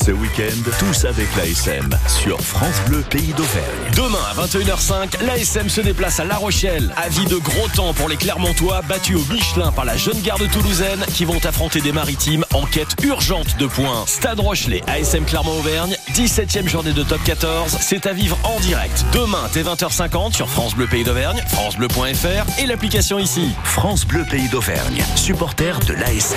Ce 0.02 0.12
week-end, 0.12 0.70
tous 0.78 1.04
avec 1.04 1.28
l'ASM 1.36 1.90
sur 2.06 2.40
France 2.40 2.80
Bleu 2.86 3.02
Pays 3.10 3.34
d'Auvergne. 3.34 3.90
Demain 3.94 4.18
à 4.30 4.46
21h05, 4.46 5.22
l'ASM 5.26 5.68
se 5.68 5.82
déplace 5.82 6.20
à 6.20 6.24
La 6.24 6.36
Rochelle. 6.36 6.94
Avis 6.96 7.26
de 7.26 7.36
gros 7.36 7.68
temps 7.74 7.92
pour 7.92 8.08
les 8.08 8.16
Clermontois 8.16 8.80
battus 8.88 9.16
au 9.16 9.32
Michelin 9.32 9.72
par 9.72 9.84
la 9.84 9.98
jeune 9.98 10.18
garde 10.22 10.48
toulousaine 10.50 11.04
qui 11.12 11.26
vont 11.26 11.44
affronter 11.44 11.82
des 11.82 11.92
maritimes 11.92 12.46
en 12.54 12.64
quête 12.64 12.96
urgente 13.02 13.58
de 13.58 13.66
points. 13.66 14.04
Stade 14.06 14.40
Rochelet, 14.40 14.82
ASM 14.86 15.24
Clermont-Auvergne, 15.24 15.94
17e 16.14 16.66
journée 16.66 16.92
de 16.92 17.02
top 17.02 17.22
14. 17.24 17.76
C'est 17.80 18.06
à 18.06 18.14
vivre 18.14 18.38
en 18.44 18.58
direct 18.60 19.04
demain 19.12 19.50
dès 19.52 19.64
20h50 19.64 20.32
sur 20.32 20.48
France 20.48 20.74
Bleu 20.74 20.86
Pays 20.86 21.04
d'Auvergne, 21.04 21.42
FranceBleu.fr 21.48 22.60
et 22.60 22.66
l'application 22.66 23.18
ici. 23.18 23.50
France 23.64 24.06
Bleu 24.06 24.24
Pays 24.24 24.48
d'Auvergne, 24.48 25.04
supporter 25.14 25.78
de 25.80 25.92
l'ASM. 25.92 26.36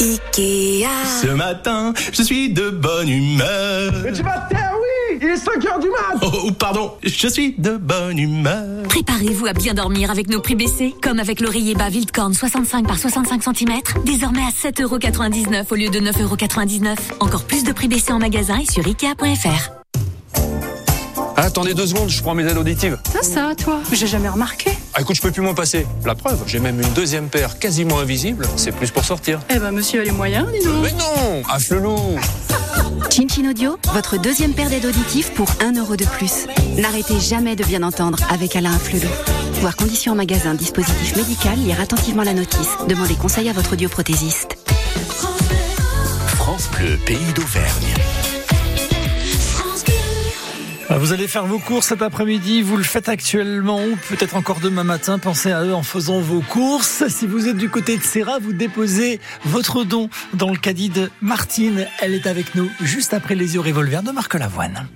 Ikea. 0.00 0.88
Ce 1.20 1.26
matin, 1.28 1.92
je 2.12 2.22
suis 2.22 2.52
de 2.52 2.70
bonne 2.70 3.08
humeur. 3.08 3.92
Mais 4.02 4.12
tu 4.12 4.22
vas 4.22 4.38
te 4.38 4.54
taire, 4.54 4.72
oui 4.80 5.18
Il 5.20 5.28
est 5.28 5.36
5 5.36 5.64
heures 5.66 5.78
du 5.78 5.88
mat 5.88 6.20
Oh, 6.22 6.50
pardon, 6.52 6.92
je 7.02 7.28
suis 7.28 7.54
de 7.58 7.76
bonne 7.76 8.18
humeur. 8.18 8.84
Préparez-vous 8.88 9.46
à 9.46 9.52
bien 9.52 9.74
dormir 9.74 10.10
avec 10.10 10.30
nos 10.30 10.40
prix 10.40 10.54
baissés, 10.54 10.94
comme 11.02 11.20
avec 11.20 11.40
l'oreiller 11.40 11.74
bas 11.74 11.90
Wildkorn 11.90 12.32
65 12.32 12.86
par 12.86 12.98
65 12.98 13.42
cm, 13.42 13.80
désormais 14.06 14.42
à 14.42 14.50
7,99€ 14.50 15.64
au 15.70 15.74
lieu 15.74 15.90
de 15.90 16.00
9,99€. 16.00 16.96
Encore 17.20 17.44
plus 17.44 17.64
de 17.64 17.72
prix 17.72 17.88
baissés 17.88 18.12
en 18.12 18.18
magasin 18.18 18.58
et 18.58 18.70
sur 18.70 18.86
Ikea.fr. 18.86 19.79
Attendez 21.36 21.74
deux 21.74 21.86
secondes, 21.86 22.10
je 22.10 22.22
prends 22.22 22.34
mes 22.34 22.44
aides 22.44 22.58
auditives. 22.58 22.98
Ça, 23.12 23.22
ça, 23.22 23.54
toi 23.56 23.80
J'ai 23.92 24.06
jamais 24.06 24.28
remarqué. 24.28 24.70
Ah, 24.94 25.00
écoute, 25.00 25.16
je 25.16 25.22
peux 25.22 25.30
plus 25.30 25.42
m'en 25.42 25.54
passer. 25.54 25.86
La 26.04 26.14
preuve, 26.14 26.42
j'ai 26.46 26.58
même 26.58 26.80
une 26.80 26.92
deuxième 26.92 27.28
paire 27.28 27.58
quasiment 27.58 27.98
invisible. 27.98 28.46
C'est 28.56 28.72
plus 28.72 28.90
pour 28.90 29.04
sortir. 29.04 29.40
Eh 29.48 29.58
ben, 29.58 29.70
monsieur 29.70 30.00
a 30.00 30.04
les 30.04 30.10
moyens, 30.12 30.46
dis 30.52 30.64
donc. 30.64 30.82
Mais 30.82 30.92
non 30.92 31.42
Afflelou 31.48 31.96
Chinchin 33.10 33.48
Audio, 33.50 33.78
votre 33.94 34.18
deuxième 34.18 34.52
paire 34.52 34.68
d'aides 34.68 34.84
auditives 34.84 35.32
pour 35.32 35.48
1 35.60 35.72
euro 35.78 35.96
de 35.96 36.04
plus. 36.04 36.46
N'arrêtez 36.76 37.18
jamais 37.18 37.56
de 37.56 37.64
bien 37.64 37.82
entendre 37.82 38.18
avec 38.30 38.54
Alain 38.56 38.78
Flelou. 38.78 39.08
Voir 39.60 39.76
conditions 39.76 40.12
en 40.12 40.16
magasin, 40.16 40.54
dispositif 40.54 41.16
médical, 41.16 41.58
lire 41.58 41.80
attentivement 41.80 42.22
la 42.22 42.34
notice. 42.34 42.68
Demandez 42.88 43.14
conseil 43.14 43.48
à 43.48 43.52
votre 43.52 43.72
audioprothésiste. 43.72 44.56
France 46.36 46.68
Bleu 46.76 46.98
Pays 47.04 47.32
d'Auvergne. 47.34 47.89
Vous 50.98 51.12
allez 51.12 51.28
faire 51.28 51.46
vos 51.46 51.58
courses 51.58 51.86
cet 51.86 52.02
après-midi, 52.02 52.62
vous 52.62 52.76
le 52.76 52.82
faites 52.82 53.08
actuellement 53.08 53.80
ou 53.84 53.96
peut-être 54.08 54.34
encore 54.34 54.58
demain 54.60 54.82
matin. 54.82 55.18
Pensez 55.18 55.52
à 55.52 55.62
eux 55.62 55.72
en 55.72 55.84
faisant 55.84 56.20
vos 56.20 56.40
courses. 56.40 57.06
Si 57.08 57.26
vous 57.26 57.46
êtes 57.46 57.56
du 57.56 57.68
côté 57.68 57.96
de 57.96 58.02
Serra, 58.02 58.38
vous 58.40 58.52
déposez 58.52 59.20
votre 59.44 59.84
don 59.84 60.10
dans 60.34 60.50
le 60.50 60.56
caddie 60.56 60.88
de 60.88 61.10
Martine. 61.22 61.86
Elle 62.00 62.14
est 62.14 62.26
avec 62.26 62.56
nous 62.56 62.68
juste 62.80 63.14
après 63.14 63.36
les 63.36 63.54
yeux 63.54 63.60
revolver 63.60 64.02
de 64.02 64.10
Marc 64.10 64.34
Lavoine. 64.34 64.88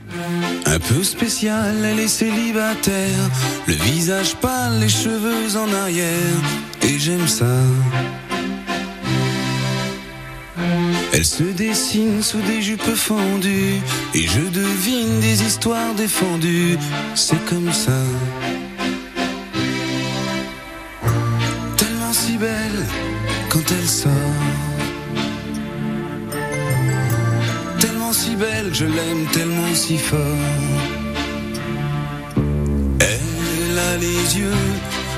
Un 0.66 0.78
peu 0.80 1.04
spécial, 1.04 1.76
elle 1.84 2.00
est 2.00 2.08
célibataire. 2.08 3.30
Le 3.66 3.74
visage 3.74 4.34
pâle, 4.36 4.80
les 4.80 4.88
cheveux 4.88 5.56
en 5.56 5.72
arrière. 5.72 6.10
Et 6.82 6.98
j'aime 6.98 7.28
ça. 7.28 7.46
Elle 11.16 11.24
se 11.24 11.44
dessine 11.44 12.24
sous 12.24 12.40
des 12.40 12.60
jupes 12.60 12.94
fendues. 12.96 13.80
Et 14.14 14.26
je 14.26 14.40
devine 14.40 15.20
des 15.20 15.44
histoires 15.44 15.94
défendues. 15.94 16.76
C'est 17.14 17.42
comme 17.44 17.72
ça. 17.72 18.00
Tellement 21.76 22.12
si 22.12 22.36
belle 22.36 22.84
quand 23.48 23.62
elle 23.70 23.88
sort. 23.88 24.10
Tellement 27.78 28.12
si 28.12 28.34
belle, 28.34 28.74
je 28.74 28.84
l'aime 28.84 29.26
tellement 29.32 29.74
si 29.74 29.96
fort. 29.96 30.18
Elle 32.98 33.78
a 33.78 33.96
les 33.98 34.38
yeux 34.38 34.62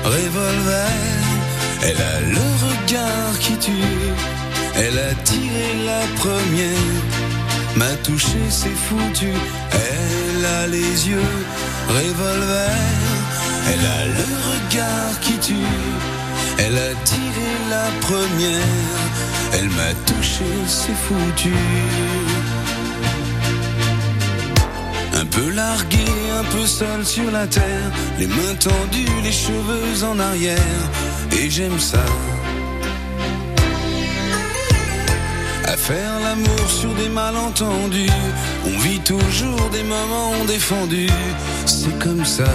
revolver, 0.03 0.91
elle 1.81 2.01
a 2.01 2.21
le 2.21 2.47
regard 2.67 3.39
qui 3.39 3.57
tue, 3.57 3.71
elle 4.77 4.99
a 4.99 5.13
tiré 5.23 5.67
la 5.85 6.01
première, 6.21 7.03
m'a 7.75 7.93
touché, 8.03 8.37
c'est 8.49 8.77
foutu. 8.87 9.31
Elle 9.71 10.45
a 10.45 10.67
les 10.67 11.09
yeux 11.09 11.33
revolver, 11.89 12.71
elle 13.71 13.85
a 13.85 14.05
le 14.05 14.27
regard 14.51 15.19
qui 15.21 15.33
tue, 15.37 15.55
elle 16.59 16.77
a 16.77 16.93
tiré 17.05 17.49
la 17.69 17.87
première, 18.01 19.01
elle 19.53 19.69
m'a 19.69 19.93
touché, 20.05 20.45
c'est 20.67 20.99
foutu. 21.07 21.55
Un 25.19 25.25
peu 25.25 25.49
largué, 25.49 26.05
un 26.39 26.43
peu 26.43 26.65
seul 26.67 27.03
sur 27.03 27.31
la 27.31 27.47
terre, 27.47 27.91
les 28.19 28.27
mains 28.27 28.55
tendues, 28.59 29.21
les 29.23 29.31
cheveux 29.31 30.03
en 30.03 30.19
arrière, 30.19 30.83
et 31.31 31.49
j'aime 31.49 31.79
ça. 31.79 32.05
Faire 35.87 36.19
l'amour 36.19 36.69
sur 36.69 36.93
des 36.95 37.07
malentendus, 37.07 38.09
on 38.65 38.77
vit 38.79 38.99
toujours 38.99 39.69
des 39.71 39.83
moments 39.83 40.43
défendus, 40.45 41.07
c'est 41.65 41.97
comme 41.97 42.25
ça. 42.25 42.51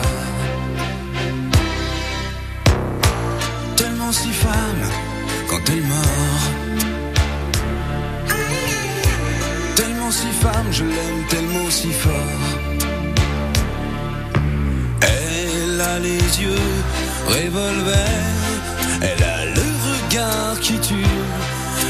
Tellement 3.74 4.12
si 4.12 4.32
femme 4.44 4.84
quand 5.48 5.64
elle 5.74 5.84
mord. 5.94 6.42
Tellement 9.76 10.10
si 10.10 10.30
femme, 10.44 10.68
je 10.70 10.84
l'aime 10.84 11.22
tellement 11.30 11.70
si 11.70 11.90
fort. 11.90 12.44
Elle 15.00 15.80
a 15.80 15.98
les 16.00 16.24
yeux 16.42 16.70
revolver, 17.28 18.12
elle 19.00 19.22
a 19.24 19.44
le 19.58 19.68
regard 19.88 20.60
qui 20.60 20.78
tue, 20.80 21.16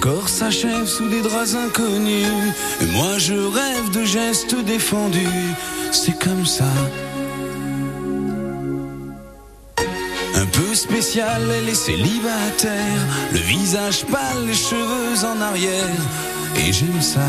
Corps 0.00 0.28
s'achève 0.28 0.86
sous 0.86 1.08
des 1.08 1.20
draps 1.20 1.54
inconnus. 1.54 2.26
Et 2.80 2.86
moi 2.86 3.18
je 3.18 3.34
rêve 3.34 3.90
de 3.92 4.04
gestes 4.04 4.56
défendus. 4.64 5.54
C'est 5.92 6.18
comme 6.18 6.46
ça. 6.46 6.72
Un 10.34 10.46
peu 10.46 10.74
spécial, 10.74 11.42
elle 11.56 11.68
est 11.68 11.74
célibataire. 11.74 13.00
Le 13.32 13.38
visage 13.38 14.04
pâle, 14.06 14.46
les 14.46 14.54
cheveux 14.54 15.24
en 15.24 15.40
arrière. 15.40 16.02
Et 16.56 16.72
j'aime 16.72 17.02
ça. 17.02 17.28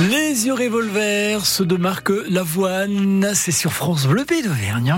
Les 0.00 0.46
yeux 0.46 0.54
revolver, 0.54 1.44
ceux 1.44 1.66
de 1.66 1.76
Marc 1.76 2.08
Lavoine, 2.30 3.32
c'est 3.34 3.52
sur 3.52 3.74
France 3.74 4.06
Bleu 4.06 4.24
Pays 4.24 4.42
d'Auvergne. 4.42 4.96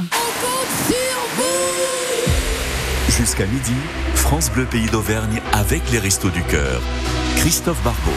Jusqu'à 3.08 3.46
midi, 3.46 3.74
France 4.14 4.50
Bleu 4.52 4.66
Pays 4.66 4.86
d'Auvergne 4.86 5.42
avec 5.52 5.82
les 5.90 5.98
Restos 5.98 6.30
du 6.30 6.42
Cœur. 6.42 6.80
Christophe 7.36 7.82
Barbeau. 7.82 8.12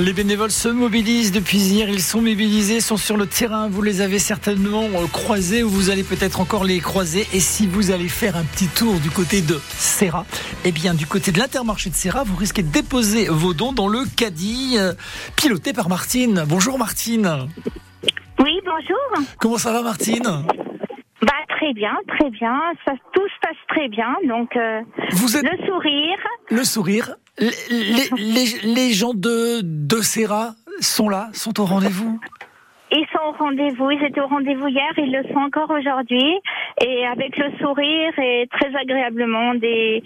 Les 0.00 0.12
bénévoles 0.12 0.52
se 0.52 0.68
mobilisent 0.68 1.32
depuis 1.32 1.58
hier, 1.58 1.88
ils 1.88 2.00
sont 2.00 2.20
mobilisés, 2.20 2.80
sont 2.80 2.96
sur 2.96 3.16
le 3.16 3.26
terrain, 3.26 3.68
vous 3.68 3.82
les 3.82 4.00
avez 4.00 4.20
certainement 4.20 4.84
euh, 4.84 5.08
croisés 5.12 5.64
ou 5.64 5.68
vous 5.68 5.90
allez 5.90 6.04
peut-être 6.04 6.40
encore 6.40 6.62
les 6.62 6.78
croiser. 6.78 7.26
Et 7.32 7.40
si 7.40 7.66
vous 7.66 7.90
allez 7.90 8.08
faire 8.08 8.36
un 8.36 8.44
petit 8.44 8.68
tour 8.68 9.00
du 9.00 9.10
côté 9.10 9.42
de 9.42 9.60
Serra, 9.68 10.24
eh 10.64 10.70
bien 10.70 10.94
du 10.94 11.06
côté 11.06 11.32
de 11.32 11.38
l'intermarché 11.38 11.90
de 11.90 11.96
Serra, 11.96 12.22
vous 12.22 12.36
risquez 12.36 12.62
de 12.62 12.70
déposer 12.70 13.26
vos 13.28 13.54
dons 13.54 13.72
dans 13.72 13.88
le 13.88 14.04
caddie 14.16 14.76
euh, 14.78 14.92
piloté 15.34 15.72
par 15.72 15.88
Martine. 15.88 16.44
Bonjour 16.46 16.78
Martine. 16.78 17.48
Oui, 18.38 18.60
bonjour. 18.64 19.28
Comment 19.40 19.58
ça 19.58 19.72
va 19.72 19.82
Martine? 19.82 20.44
Bah 21.22 21.32
très 21.48 21.72
bien, 21.74 21.94
très 22.06 22.30
bien. 22.30 22.56
Ça, 22.84 22.92
tout 23.12 23.26
se 23.26 23.40
passe 23.42 23.58
très 23.68 23.88
bien. 23.88 24.14
Donc 24.28 24.54
euh, 24.54 24.80
le 25.10 25.66
sourire. 25.66 26.18
Le 26.50 26.62
sourire. 26.62 27.16
Les, 27.40 27.50
les- 27.70 28.10
les- 28.62 28.92
gens 28.92 29.14
de, 29.14 29.60
de 29.62 30.00
Serra 30.02 30.54
sont 30.80 31.08
là, 31.08 31.30
sont 31.32 31.60
au 31.60 31.64
rendez-vous? 31.64 32.18
Ils 32.90 33.06
sont 33.12 33.18
au 33.28 33.32
rendez-vous. 33.44 33.90
Ils 33.90 34.02
étaient 34.04 34.20
au 34.20 34.26
rendez-vous 34.26 34.68
hier. 34.68 34.90
Ils 34.96 35.12
le 35.12 35.22
sont 35.32 35.40
encore 35.40 35.70
aujourd'hui. 35.70 36.38
Et 36.84 37.06
avec 37.06 37.36
le 37.36 37.50
sourire 37.58 38.12
et 38.18 38.48
très 38.50 38.74
agréablement, 38.74 39.54
des, 39.54 40.02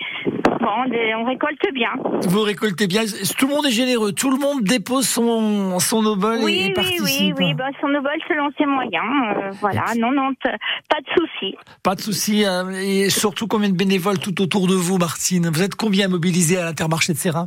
bon, 0.61 0.89
des- 0.91 1.15
on 1.17 1.25
récolte 1.25 1.63
bien. 1.75 1.91
Vous 2.29 2.41
récoltez 2.43 2.87
bien. 2.87 3.03
Tout 3.39 3.47
le 3.47 3.55
monde 3.55 3.67
est 3.67 3.71
généreux. 3.71 4.13
Tout 4.13 4.31
le 4.31 4.39
monde 4.39 4.63
dépose 4.63 5.07
son, 5.09 5.79
son 5.79 6.05
obol 6.07 6.41
et- 6.41 6.45
Oui, 6.45 6.53
et, 6.61 6.67
oui, 6.69 6.73
participe. 6.73 7.05
oui, 7.05 7.35
oui. 7.39 7.55
Bah, 7.55 7.69
son 7.81 7.89
obol 7.95 8.13
selon 8.29 8.51
ses 8.59 8.67
moyens. 8.67 9.05
euh, 9.37 9.51
voilà. 9.61 9.85
Non, 9.99 10.11
non, 10.13 10.31
pas 10.43 11.01
de 11.01 11.07
souci. 11.17 11.57
Pas 11.83 11.95
de 11.95 12.01
souci. 12.01 12.45
hein. 12.45 12.69
Et 12.71 13.11
surtout, 13.11 13.47
combien 13.47 13.69
de 13.69 13.77
bénévoles 13.77 14.19
tout 14.19 14.41
autour 14.43 14.67
de 14.67 14.75
vous, 14.75 14.99
Martine? 14.99 15.51
Vous 15.53 15.63
êtes 15.63 15.75
combien 15.77 16.09
mobilisés 16.09 16.59
à 16.59 16.65
l'Intermarché 16.65 17.13
de 17.13 17.19
Serra 17.19 17.47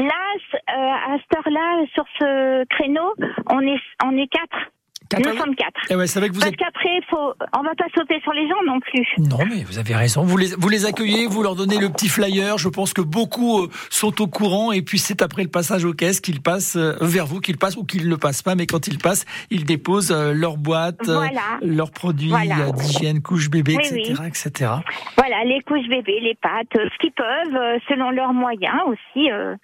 Là, 0.00 0.34
euh, 0.54 1.14
à 1.14 1.18
cette 1.18 1.36
heure-là, 1.36 1.84
sur 1.92 2.04
ce 2.18 2.64
créneau, 2.70 3.12
on 3.50 3.60
est, 3.60 3.80
on 4.02 4.16
est 4.16 4.28
quatre. 4.28 4.70
Quatre, 5.10 5.22
Nous 5.24 5.28
ah 5.28 5.32
oui. 5.34 5.38
sommes 5.40 5.54
quatre. 5.56 5.80
Eh 5.90 5.96
ouais, 5.96 6.06
c'est 6.06 6.20
vrai 6.20 6.28
que 6.28 6.34
vous 6.34 6.40
Parce 6.40 6.52
êtes. 6.52 6.58
qu'après, 6.58 7.00
faut, 7.10 7.34
on 7.58 7.62
va 7.62 7.74
pas 7.76 7.86
sauter 7.96 8.20
sur 8.22 8.32
les 8.32 8.48
gens 8.48 8.62
non 8.64 8.78
plus. 8.78 9.04
Non, 9.18 9.38
mais 9.48 9.64
vous 9.64 9.78
avez 9.78 9.94
raison. 9.96 10.22
Vous 10.22 10.36
les, 10.36 10.54
vous 10.56 10.68
les 10.68 10.86
accueillez, 10.86 11.26
vous 11.26 11.42
leur 11.42 11.56
donnez 11.56 11.78
le 11.78 11.88
petit 11.88 12.08
flyer. 12.08 12.58
Je 12.58 12.68
pense 12.68 12.92
que 12.94 13.00
beaucoup 13.00 13.62
euh, 13.62 13.68
sont 13.90 14.22
au 14.22 14.28
courant. 14.28 14.70
Et 14.70 14.82
puis 14.82 14.98
c'est 15.00 15.20
après 15.20 15.42
le 15.42 15.48
passage 15.48 15.84
aux 15.84 15.92
caisses 15.94 16.20
qu'ils 16.20 16.40
passent 16.40 16.76
euh, 16.76 16.94
vers 17.00 17.26
vous, 17.26 17.40
qu'ils 17.40 17.58
passent 17.58 17.76
ou 17.76 17.84
qu'ils 17.84 18.04
ne 18.04 18.10
le 18.10 18.18
passent 18.18 18.42
pas. 18.42 18.54
Mais 18.54 18.66
quand 18.66 18.86
ils 18.86 18.98
passent, 18.98 19.24
ils 19.50 19.64
déposent 19.64 20.12
euh, 20.12 20.32
leur 20.32 20.56
boîte, 20.56 21.00
Voilà. 21.04 21.58
leurs 21.60 21.90
produits 21.90 22.28
Voilà. 22.28 22.70
d'hygiène, 22.70 23.20
couches 23.20 23.50
bébé, 23.50 23.76
Oui, 23.78 23.84
etc., 23.98 24.14
oui. 24.20 24.28
etc. 24.28 24.70
Voilà, 25.18 25.42
les 25.44 25.60
couches 25.62 25.88
bébés, 25.88 26.20
les 26.22 26.36
pâtes, 26.40 26.68
ce 26.74 26.98
qu'ils 27.00 27.12
peuvent, 27.12 27.80
selon 27.88 28.10
leurs 28.10 28.32
moyens 28.32 28.78
aussi. 28.86 29.28
euh, 29.30 29.56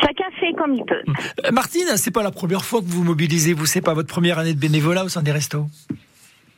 chacun 0.00 0.24
fait 0.40 0.52
comme 0.56 0.74
il 0.74 0.84
peut. 0.86 1.02
Martine, 1.52 1.86
c'est 1.96 2.10
pas 2.10 2.22
la 2.22 2.30
première 2.30 2.64
fois 2.64 2.80
que 2.80 2.86
vous 2.86 2.98
vous 3.00 3.04
mobilisez. 3.04 3.52
Vous, 3.52 3.66
c'est 3.66 3.80
pas 3.82 3.92
votre 3.94 4.08
première 4.08 4.38
année 4.38 4.54
de 4.54 4.58
bénévolat 4.58 4.93
au 5.02 5.08
sein 5.08 5.22
des 5.22 5.32
restos. 5.32 5.66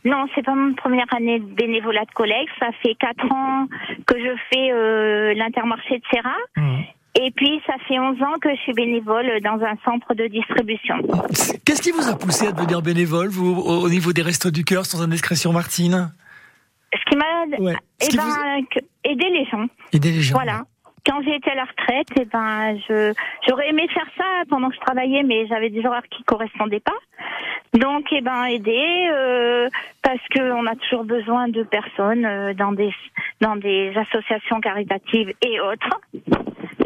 Non, 0.05 0.27
c'est 0.35 0.45
pas 0.45 0.55
mon 0.55 0.75
première 0.75 1.07
année 1.17 1.41
de 1.41 1.45
bénévolat 1.45 2.05
de 2.05 2.11
collègues. 2.13 2.49
Ça 2.61 2.69
fait 2.83 2.95
quatre 2.95 3.25
ans 3.33 3.67
que 4.07 4.19
je 4.19 4.37
fais 4.53 4.71
euh, 4.73 5.33
l'intermarché 5.35 5.99
de 5.99 6.03
Serra. 6.13 6.37
Et 7.19 7.31
puis, 7.35 7.63
ça 7.67 7.73
fait 7.89 7.99
11 7.99 8.21
ans 8.23 8.35
que 8.43 8.51
je 8.55 8.61
suis 8.61 8.75
bénévole 8.75 9.41
dans 9.43 9.59
un 9.65 9.75
centre 9.87 10.13
de 10.15 10.27
distribution. 10.27 10.97
Qu'est-ce 11.65 11.81
qui 11.81 11.91
vous 11.91 12.07
a 12.09 12.17
poussé 12.19 12.47
à 12.49 12.53
devenir 12.53 12.83
bénévole, 12.83 13.29
vous, 13.29 13.53
au 13.57 13.85
au 13.85 13.89
niveau 13.89 14.13
des 14.13 14.21
restos 14.23 14.51
du 14.51 14.65
cœur, 14.65 14.85
sans 14.85 15.03
indiscrétion, 15.03 15.51
Martine? 15.53 16.13
Ce 16.95 17.11
qui 17.11 17.17
m'a 17.17 17.25
Ouais. 17.59 17.75
Eh 18.03 18.15
ben, 18.15 18.23
vous- 18.23 18.67
que- 18.71 18.85
aider 19.05 19.31
les 19.31 19.47
gens. 19.47 19.67
Aider 19.95 20.13
les 20.13 20.21
gens. 20.21 20.35
Voilà. 20.35 20.65
Quand 21.07 21.21
j'ai 21.23 21.37
été 21.37 21.51
à 21.51 21.55
la 21.55 21.65
retraite, 21.65 22.09
eh 22.21 22.25
ben, 22.25 22.77
je, 22.89 23.13
j'aurais 23.49 23.69
aimé 23.71 23.87
faire 23.95 24.07
ça 24.17 24.25
pendant 24.49 24.69
que 24.71 24.75
je 24.75 24.81
travaillais, 24.81 25.23
mais 25.23 25.47
j'avais 25.47 25.71
des 25.71 25.85
horaires 25.87 26.03
qui 26.11 26.23
correspondaient 26.25 26.81
pas. 26.81 26.97
Donc, 27.75 28.07
eh 28.13 28.21
ben, 28.23 28.45
aider, 28.47 29.09
euh, 29.13 29.69
parce 30.03 30.21
que 30.31 30.41
on 30.53 30.67
a 30.67 30.75
toujours 30.77 31.05
besoin 31.05 31.49
de 31.49 31.63
personnes 31.63 32.25
euh, 32.25 32.55
dans 32.55 32.73
des, 32.73 32.91
dans 33.41 33.57
des 33.57 33.93
associations 33.97 34.61
caritatives 34.61 35.33
et 35.47 35.61
autres. 35.61 36.01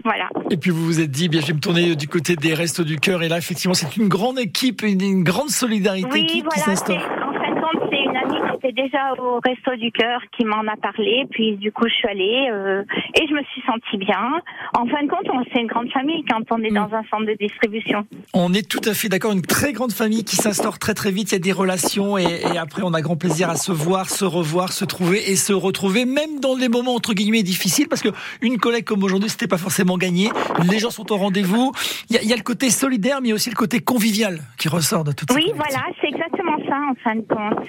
Voilà. 0.05 0.29
Et 0.51 0.57
puis 0.57 0.71
vous 0.71 0.85
vous 0.85 1.01
êtes 1.01 1.11
dit, 1.11 1.29
bien, 1.29 1.41
je 1.41 1.49
vais 1.49 1.53
me 1.55 1.61
tourner 1.61 1.95
du 1.95 2.09
côté 2.09 2.35
des 2.37 2.55
restos 2.55 2.85
du 2.85 2.99
cœur. 2.99 3.23
Et 3.23 3.29
là, 3.29 3.39
effectivement, 3.39 3.75
c'est 3.75 3.97
une 3.97 4.09
grande 4.09 4.39
équipe, 4.39 4.83
une, 4.83 5.01
une 5.03 5.25
grande 5.25 5.49
solidarité 5.51 6.09
Oui, 6.13 6.27
qui, 6.27 6.39
qui 6.39 6.43
voilà. 6.43 6.63
s'instaure. 6.63 7.01
c'est- 7.01 7.23
En 7.23 7.33
fin 7.33 7.55
de 7.55 7.61
compte, 7.61 7.91
c'est 7.91 8.50
une 8.63 8.69
amie 8.69 8.75
qui 8.75 8.81
était 8.81 8.83
déjà 8.83 9.13
au 9.19 9.41
Resto 9.41 9.77
du 9.77 9.91
Cœur 9.93 10.21
qui 10.37 10.45
m'en 10.45 10.61
a 10.71 10.77
parlé. 10.77 11.27
Puis 11.31 11.57
du 11.57 11.73
coup, 11.73 11.87
je 11.89 11.95
suis 11.95 12.09
allée 12.09 12.49
euh, 12.53 12.83
et 13.15 13.27
je 13.29 13.35
me 13.35 13.43
suis 13.53 13.63
sentie 13.67 13.97
bien. 13.99 14.41
En 14.77 14.87
fin 14.87 15.03
de 15.03 15.09
compte, 15.09 15.27
on- 15.33 15.45
c'est 15.53 15.61
une 15.61 15.67
grande 15.67 15.91
famille 15.91 16.25
quand 16.29 16.41
on 16.51 16.59
Mm. 16.59 16.65
est 16.67 16.71
dans 16.71 16.93
un 16.95 17.03
centre 17.11 17.27
de 17.27 17.35
distribution. 17.39 18.07
On 18.35 18.53
est 18.53 18.69
tout 18.69 18.81
à 18.85 18.95
fait 18.95 19.09
d'accord. 19.09 19.33
Une 19.33 19.43
très 19.43 19.73
grande 19.73 19.93
famille 19.93 20.25
qui 20.25 20.37
s'instaure 20.37 20.79
très 20.79 20.95
très 20.95 21.11
vite. 21.11 21.31
Il 21.33 21.35
y 21.35 21.37
a 21.37 21.41
des 21.41 21.53
relations 21.53 22.19
et, 22.19 22.25
et 22.53 22.59
après, 22.59 22.83
on 22.85 22.93
a 22.95 23.01
grand 23.01 23.17
plaisir 23.17 23.49
à 23.51 23.57
se 23.57 23.73
voir, 23.73 24.09
se 24.11 24.25
revoir, 24.25 24.73
se 24.73 24.85
trouver 24.85 25.31
et 25.31 25.37
se 25.37 25.53
retrouver, 25.53 26.05
même 26.05 26.41
dans 26.41 26.55
les 26.57 26.69
moments 26.69 26.95
entre 26.95 27.15
guillemets 27.15 27.43
difficiles, 27.43 27.89
parce 27.89 28.03
que 28.03 28.09
une 28.43 28.59
collègue 28.59 28.85
comme 28.85 29.03
aujourd'hui, 29.03 29.29
c'était 29.31 29.47
pas 29.49 29.59
forcément 29.59 29.97
gagné. 29.99 30.29
Les 30.71 30.79
gens 30.79 30.91
sont 30.91 31.11
au 31.13 31.17
rendez-vous. 31.17 31.73
Il 32.11 32.17
y, 32.17 32.19
a, 32.19 32.23
il 32.23 32.29
y 32.29 32.33
a 32.33 32.37
le 32.37 32.43
côté 32.43 32.71
solidaire, 32.71 33.21
mais 33.23 33.33
aussi 33.33 33.51
le 33.51 33.55
côté 33.57 33.81
convivial 33.81 34.41
qui 34.59 34.69
ressort 34.69 35.05
de 35.05 35.13
tout 35.13 35.25
ça. 35.29 35.35
Oui, 35.35 35.51
voilà, 35.55 35.85
c'est 36.01 36.09
exactement 36.09 36.40
ça 36.71 36.79
en 36.91 36.95
fin 37.03 37.17
de 37.17 37.23
compte. 37.23 37.69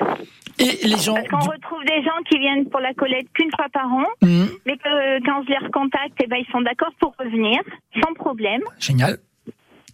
Et 0.60 0.88
les 0.88 0.98
gens. 0.98 1.16
Parce 1.16 1.28
qu'on 1.28 1.52
retrouve 1.52 1.84
des 1.88 2.04
gens 2.04 2.20
qui 2.30 2.38
viennent 2.38 2.70
pour 2.70 2.80
la 2.80 2.94
collecte 2.94 3.30
qu'une 3.34 3.50
fois 3.58 3.68
par 3.74 3.92
an, 3.92 4.06
Mhm. 4.22 4.48
mais 4.68 4.78
que 4.78 5.26
quand 5.26 5.42
je 5.44 5.50
les 5.50 5.58
recontacte, 5.66 6.14
eh 6.24 6.28
ben, 6.28 6.38
ils 6.38 6.52
sont 6.52 6.62
d'accord 6.62 6.92
pour 7.00 7.14
revenir, 7.20 7.60
sans 8.02 8.14
problème. 8.14 8.62
Génial. 8.80 9.18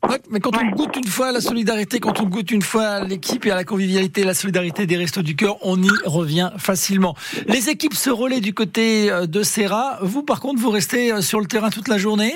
Ouais, 0.08 0.20
mais 0.30 0.40
quand 0.40 0.52
on 0.56 0.66
goûte 0.76 0.96
une 0.96 1.08
fois 1.08 1.28
à 1.30 1.32
la 1.32 1.42
solidarité, 1.42 2.00
quand 2.00 2.22
on 2.22 2.26
goûte 2.26 2.52
une 2.52 2.62
fois 2.62 2.84
à 2.84 3.04
l'équipe 3.04 3.44
et 3.48 3.52
à 3.52 3.56
la 3.56 3.64
convivialité, 3.64 4.24
la 4.24 4.36
solidarité 4.36 4.86
des 4.86 4.96
Restos 4.96 5.24
du 5.24 5.36
Cœur, 5.36 5.58
on 5.64 5.82
y 5.82 5.90
revient 6.06 6.52
facilement. 6.58 7.16
Les 7.48 7.70
équipes 7.70 7.96
se 7.96 8.12
relaient 8.12 8.40
du 8.42 8.54
côté 8.54 9.10
euh, 9.12 9.26
de 9.26 9.42
Serra. 9.42 9.98
Vous, 10.04 10.22
par 10.22 10.40
contre, 10.40 10.62
vous 10.62 10.70
restez 10.70 11.12
euh, 11.12 11.22
sur 11.22 11.40
le 11.40 11.48
terrain 11.48 11.72
toute 11.72 11.88
la 11.88 11.98
journée? 11.98 12.34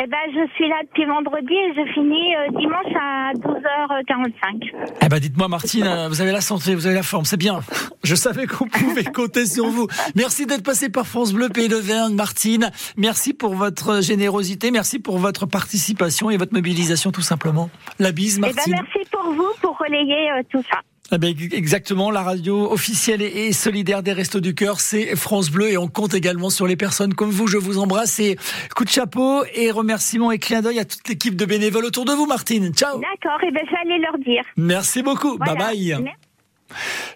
Eh 0.00 0.06
ben, 0.06 0.16
je 0.32 0.46
suis 0.54 0.68
là 0.68 0.76
depuis 0.84 1.04
vendredi 1.06 1.52
et 1.52 1.74
je 1.74 1.92
finis 1.92 2.36
euh, 2.36 2.50
dimanche 2.56 2.94
à 2.94 3.32
12h45. 3.34 4.70
Eh 5.02 5.08
ben, 5.08 5.18
dites-moi, 5.18 5.48
Martine, 5.48 5.88
euh, 5.88 6.08
vous 6.08 6.20
avez 6.20 6.30
la 6.30 6.40
santé, 6.40 6.76
vous 6.76 6.86
avez 6.86 6.94
la 6.94 7.02
forme, 7.02 7.24
c'est 7.24 7.36
bien. 7.36 7.58
Je 8.04 8.14
savais 8.14 8.46
qu'on 8.46 8.68
pouvait 8.68 9.02
compter 9.12 9.44
sur 9.44 9.66
vous. 9.66 9.88
Merci 10.14 10.46
d'être 10.46 10.62
passé 10.62 10.88
par 10.88 11.04
France 11.04 11.32
Bleu 11.32 11.48
Pays 11.48 11.66
d'Auvergne, 11.68 12.14
Martine. 12.14 12.70
Merci 12.96 13.34
pour 13.34 13.54
votre 13.54 14.00
générosité, 14.00 14.70
merci 14.70 15.00
pour 15.00 15.18
votre 15.18 15.46
participation 15.46 16.30
et 16.30 16.36
votre 16.36 16.54
mobilisation, 16.54 17.10
tout 17.10 17.22
simplement. 17.22 17.68
La 17.98 18.12
bise, 18.12 18.38
Eh 18.38 18.40
ben, 18.42 18.52
Martine. 18.54 18.74
merci 18.74 19.10
pour 19.10 19.32
vous 19.32 19.50
pour 19.60 19.76
relayer 19.78 20.30
euh, 20.30 20.42
tout 20.48 20.62
ça. 20.70 20.78
Eh 21.10 21.16
ben, 21.16 21.34
exactement, 21.52 22.10
la 22.10 22.22
radio 22.22 22.70
officielle 22.70 23.22
et 23.22 23.52
solidaire 23.54 24.02
des 24.02 24.12
Restos 24.12 24.40
du 24.40 24.54
Cœur, 24.54 24.78
c'est 24.78 25.16
France 25.16 25.50
Bleu 25.50 25.70
et 25.70 25.78
on 25.78 25.88
compte 25.88 26.12
également 26.12 26.50
sur 26.50 26.66
les 26.66 26.76
personnes 26.76 27.14
comme 27.14 27.30
vous. 27.30 27.46
Je 27.46 27.56
vous 27.56 27.78
embrasse 27.78 28.20
et 28.20 28.36
coup 28.76 28.84
de 28.84 28.90
chapeau 28.90 29.42
et 29.54 29.70
remerciements 29.70 30.30
et 30.32 30.38
clin 30.38 30.60
d'œil 30.60 30.78
à 30.80 30.84
toute 30.84 31.08
l'équipe 31.08 31.34
de 31.34 31.46
bénévoles 31.46 31.86
autour 31.86 32.04
de 32.04 32.12
vous, 32.12 32.26
Martine. 32.26 32.74
Ciao. 32.74 33.00
D'accord, 33.00 33.42
et 33.42 33.50
ben, 33.50 33.62
je 33.64 33.70
vais 33.70 33.94
aller 33.94 34.02
leur 34.02 34.18
dire. 34.18 34.42
Merci 34.58 35.02
beaucoup. 35.02 35.38
Voilà. 35.38 35.54
Bye 35.54 35.94
bye. 35.94 36.14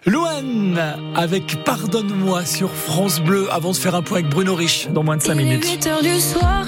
Louane 0.07 1.13
avec 1.15 1.63
Pardonne-moi 1.63 2.45
sur 2.45 2.71
France 2.71 3.21
Bleu 3.21 3.47
avant 3.51 3.71
de 3.73 3.77
faire 3.77 3.93
un 3.93 4.01
point 4.01 4.19
avec 4.19 4.31
Bruno 4.31 4.55
Rich 4.55 4.87
dans 4.89 5.03
moins 5.03 5.17
de 5.17 5.21
5 5.21 5.35
Il 5.35 5.39
est 5.39 5.43
minutes. 5.43 5.65
8 5.65 5.87
heures 5.87 6.01
du 6.01 6.19
soir 6.19 6.65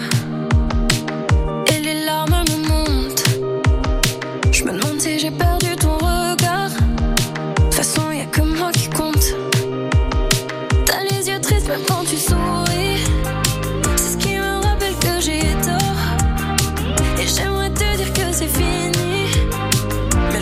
et 1.73 1.79
les 1.79 2.05
larmes 2.05 2.43
me 2.51 2.67
montent. 2.67 3.23
Je 4.51 4.63
me 4.63 4.73
demande 4.73 4.99
si 4.99 5.17
j'ai 5.17 5.31
perdu 5.31 5.64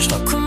je 0.04 0.14
recommence 0.14 0.43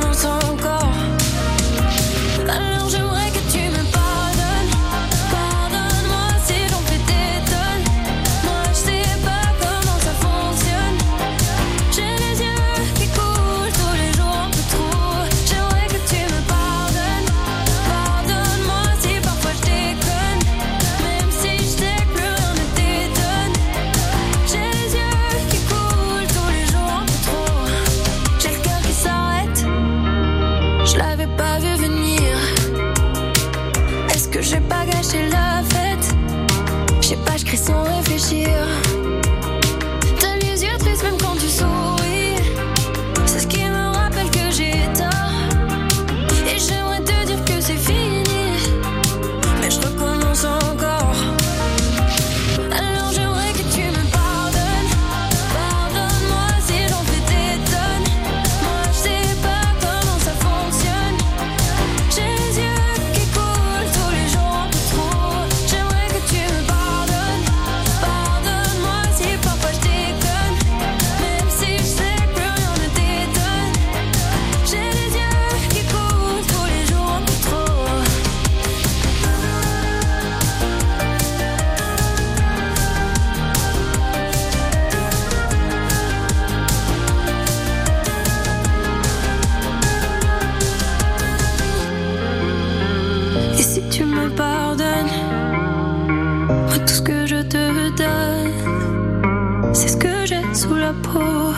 tout 96.80 96.94
ce 96.94 97.02
que 97.02 97.26
je 97.26 97.42
te 97.42 97.90
donne, 97.98 99.74
c'est 99.74 99.88
ce 99.88 99.98
que 99.98 100.26
j'ai 100.26 100.44
sous 100.54 100.76
la 100.76 100.94
peau. 100.94 101.54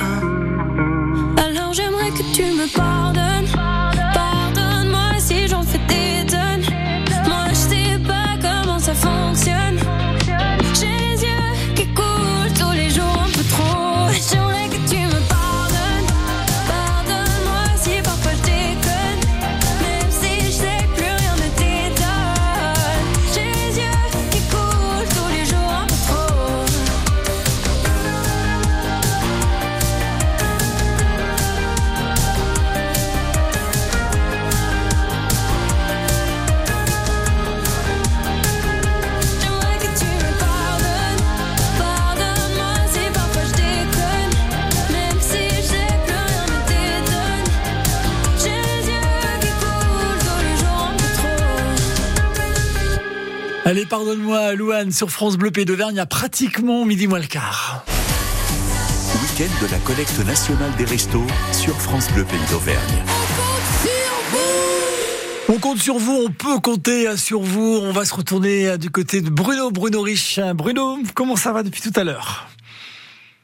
Pardonne-moi, 53.90 54.54
Louane, 54.54 54.92
sur 54.92 55.10
France 55.10 55.36
Bleu 55.36 55.50
Pays 55.50 55.66
d'Auvergne, 55.66 55.96
il 55.96 55.98
y 55.98 56.02
a 56.02 56.06
pratiquement 56.06 56.86
midi 56.86 57.08
moins 57.08 57.20
le 57.20 57.26
quart. 57.26 57.84
Week-end 59.22 59.66
de 59.66 59.72
la 59.72 59.80
collecte 59.80 60.20
nationale 60.26 60.72
des 60.78 60.86
restos 60.86 61.26
sur 61.52 61.76
France 61.82 62.08
Bleu 62.12 62.24
Pays 62.24 62.40
d'Auvergne. 62.52 63.04
On 65.50 65.58
compte 65.58 65.80
sur 65.80 65.98
vous, 65.98 66.26
on 66.28 66.30
peut 66.30 66.60
compter 66.60 67.18
sur 67.18 67.42
vous. 67.42 67.80
On 67.82 67.92
va 67.92 68.06
se 68.06 68.14
retourner 68.14 68.78
du 68.78 68.92
côté 68.92 69.22
de 69.22 69.32
Bruno, 69.32 69.72
Bruno 69.72 70.02
Rich. 70.02 70.40
Bruno, 70.54 71.00
comment 71.16 71.36
ça 71.36 71.52
va 71.52 71.64
depuis 71.64 71.82
tout 71.82 71.94
à 71.96 72.04
l'heure? 72.04 72.48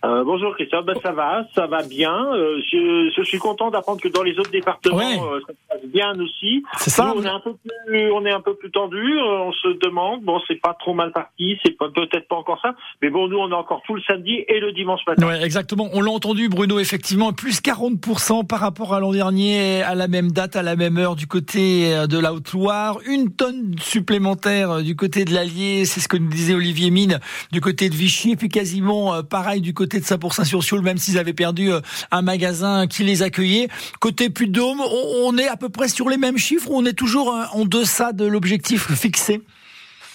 Euh, 0.06 0.24
bonjour 0.24 0.54
Christophe, 0.56 0.86
ben, 0.86 0.94
ça 1.02 1.12
va, 1.14 1.48
ça 1.56 1.66
va 1.66 1.82
bien. 1.82 2.14
Euh, 2.34 2.60
je, 2.72 3.10
je 3.18 3.24
suis 3.24 3.40
content 3.40 3.72
d'apprendre 3.72 4.00
que 4.00 4.08
dans 4.08 4.22
les 4.22 4.38
autres 4.38 4.52
départements, 4.52 4.98
Ouais. 4.98 5.18
euh, 5.20 5.40
ça 5.48 5.54
se 5.54 5.58
passe 5.82 5.90
bien 5.92 6.14
aussi. 6.20 6.64
C'est 6.78 6.92
ça. 6.92 7.12
Nous, 7.16 7.22
on 7.22 7.24
est 7.24 7.28
un 7.30 7.40
peu 7.40 7.54
plus, 7.88 8.12
on 8.12 8.24
est 8.26 8.32
un 8.32 8.42
peu 8.42 8.54
plus 8.56 8.70
tendu. 8.70 8.98
euh, 9.18 9.40
on 9.48 9.52
se 9.52 9.70
demande, 9.80 10.22
bon, 10.22 10.40
c'est 10.48 10.62
pas 10.62 10.76
trop 10.80 10.94
mal 10.94 11.12
parti, 11.12 11.58
c'est 11.66 11.76
pas- 11.76 11.90
peut-être 11.90 12.28
pas 12.28 12.36
encore 12.36 12.60
ça, 12.62 12.76
mais 13.02 13.10
bon, 13.10 13.28
nous, 13.28 13.38
on 13.38 13.50
est 13.50 13.54
encore 13.56 13.82
tout 13.88 13.96
le 13.96 14.02
samedi 14.08 14.44
et 14.48 14.60
le 14.60 14.74
dimanche 14.74 15.02
matin. 15.08 15.26
Ouais, 15.26 15.42
exactement. 15.44 15.88
On 15.94 16.02
l'a 16.02 16.12
entendu, 16.12 16.50
Bruno, 16.50 16.78
effectivement, 16.78 17.34
plus 17.34 17.60
40% 17.62 18.44
par 18.46 18.60
rapport 18.60 18.94
à 18.94 19.00
l'an 19.00 19.12
dernier, 19.12 19.82
à 19.82 19.96
la 19.96 20.08
même 20.08 20.32
date, 20.32 20.56
à 20.56 20.62
la 20.62 20.76
même 20.76 20.98
heure, 21.00 21.16
du 21.16 21.26
côté 21.26 22.06
de 22.08 22.20
la 22.20 22.32
Haute-Loire. 22.34 23.00
Une 23.08 23.34
tonne 23.36 23.76
supplémentaire 23.80 24.84
du 24.84 24.96
côté 24.96 25.26
de 25.26 25.34
l'Allier, 25.34 25.86
c'est 25.86 26.00
ce 26.00 26.08
que 26.08 26.18
nous 26.18 26.30
disait 26.30 26.54
Olivier 26.54 26.92
Mine, 26.92 27.20
du 27.52 27.60
côté 27.60 27.90
de 27.90 27.96
Vichy. 27.96 28.34
Et 28.34 28.36
puis 28.36 28.50
quasiment 28.50 29.24
pareil 29.24 29.62
du 29.62 29.74
côté 29.74 29.95
de 30.00 30.06
Saint-Pour-Saint-sur-Sioule, 30.06 30.82
même 30.82 30.98
s'ils 30.98 31.18
avaient 31.18 31.34
perdu 31.34 31.72
euh, 31.72 31.80
un 32.12 32.22
magasin 32.22 32.88
qui 32.88 33.04
les 33.04 33.24
accueillait. 33.24 33.68
Côté 34.00 34.30
Puy-de-Dôme, 34.30 34.82
on, 34.82 35.38
est 35.38 35.48
à 35.48 35.58
peu 35.58 35.70
près 35.70 35.88
sur 35.88 36.10
les 36.10 36.18
mêmes 36.18 36.38
chiffres 36.38 36.70
ou 36.70 36.78
on 36.78 36.86
est 36.86 36.98
toujours 36.98 37.34
euh, 37.34 37.44
en 37.54 37.66
deçà 37.66 38.14
de 38.14 38.26
l'objectif 38.26 38.92
fixé? 38.94 39.42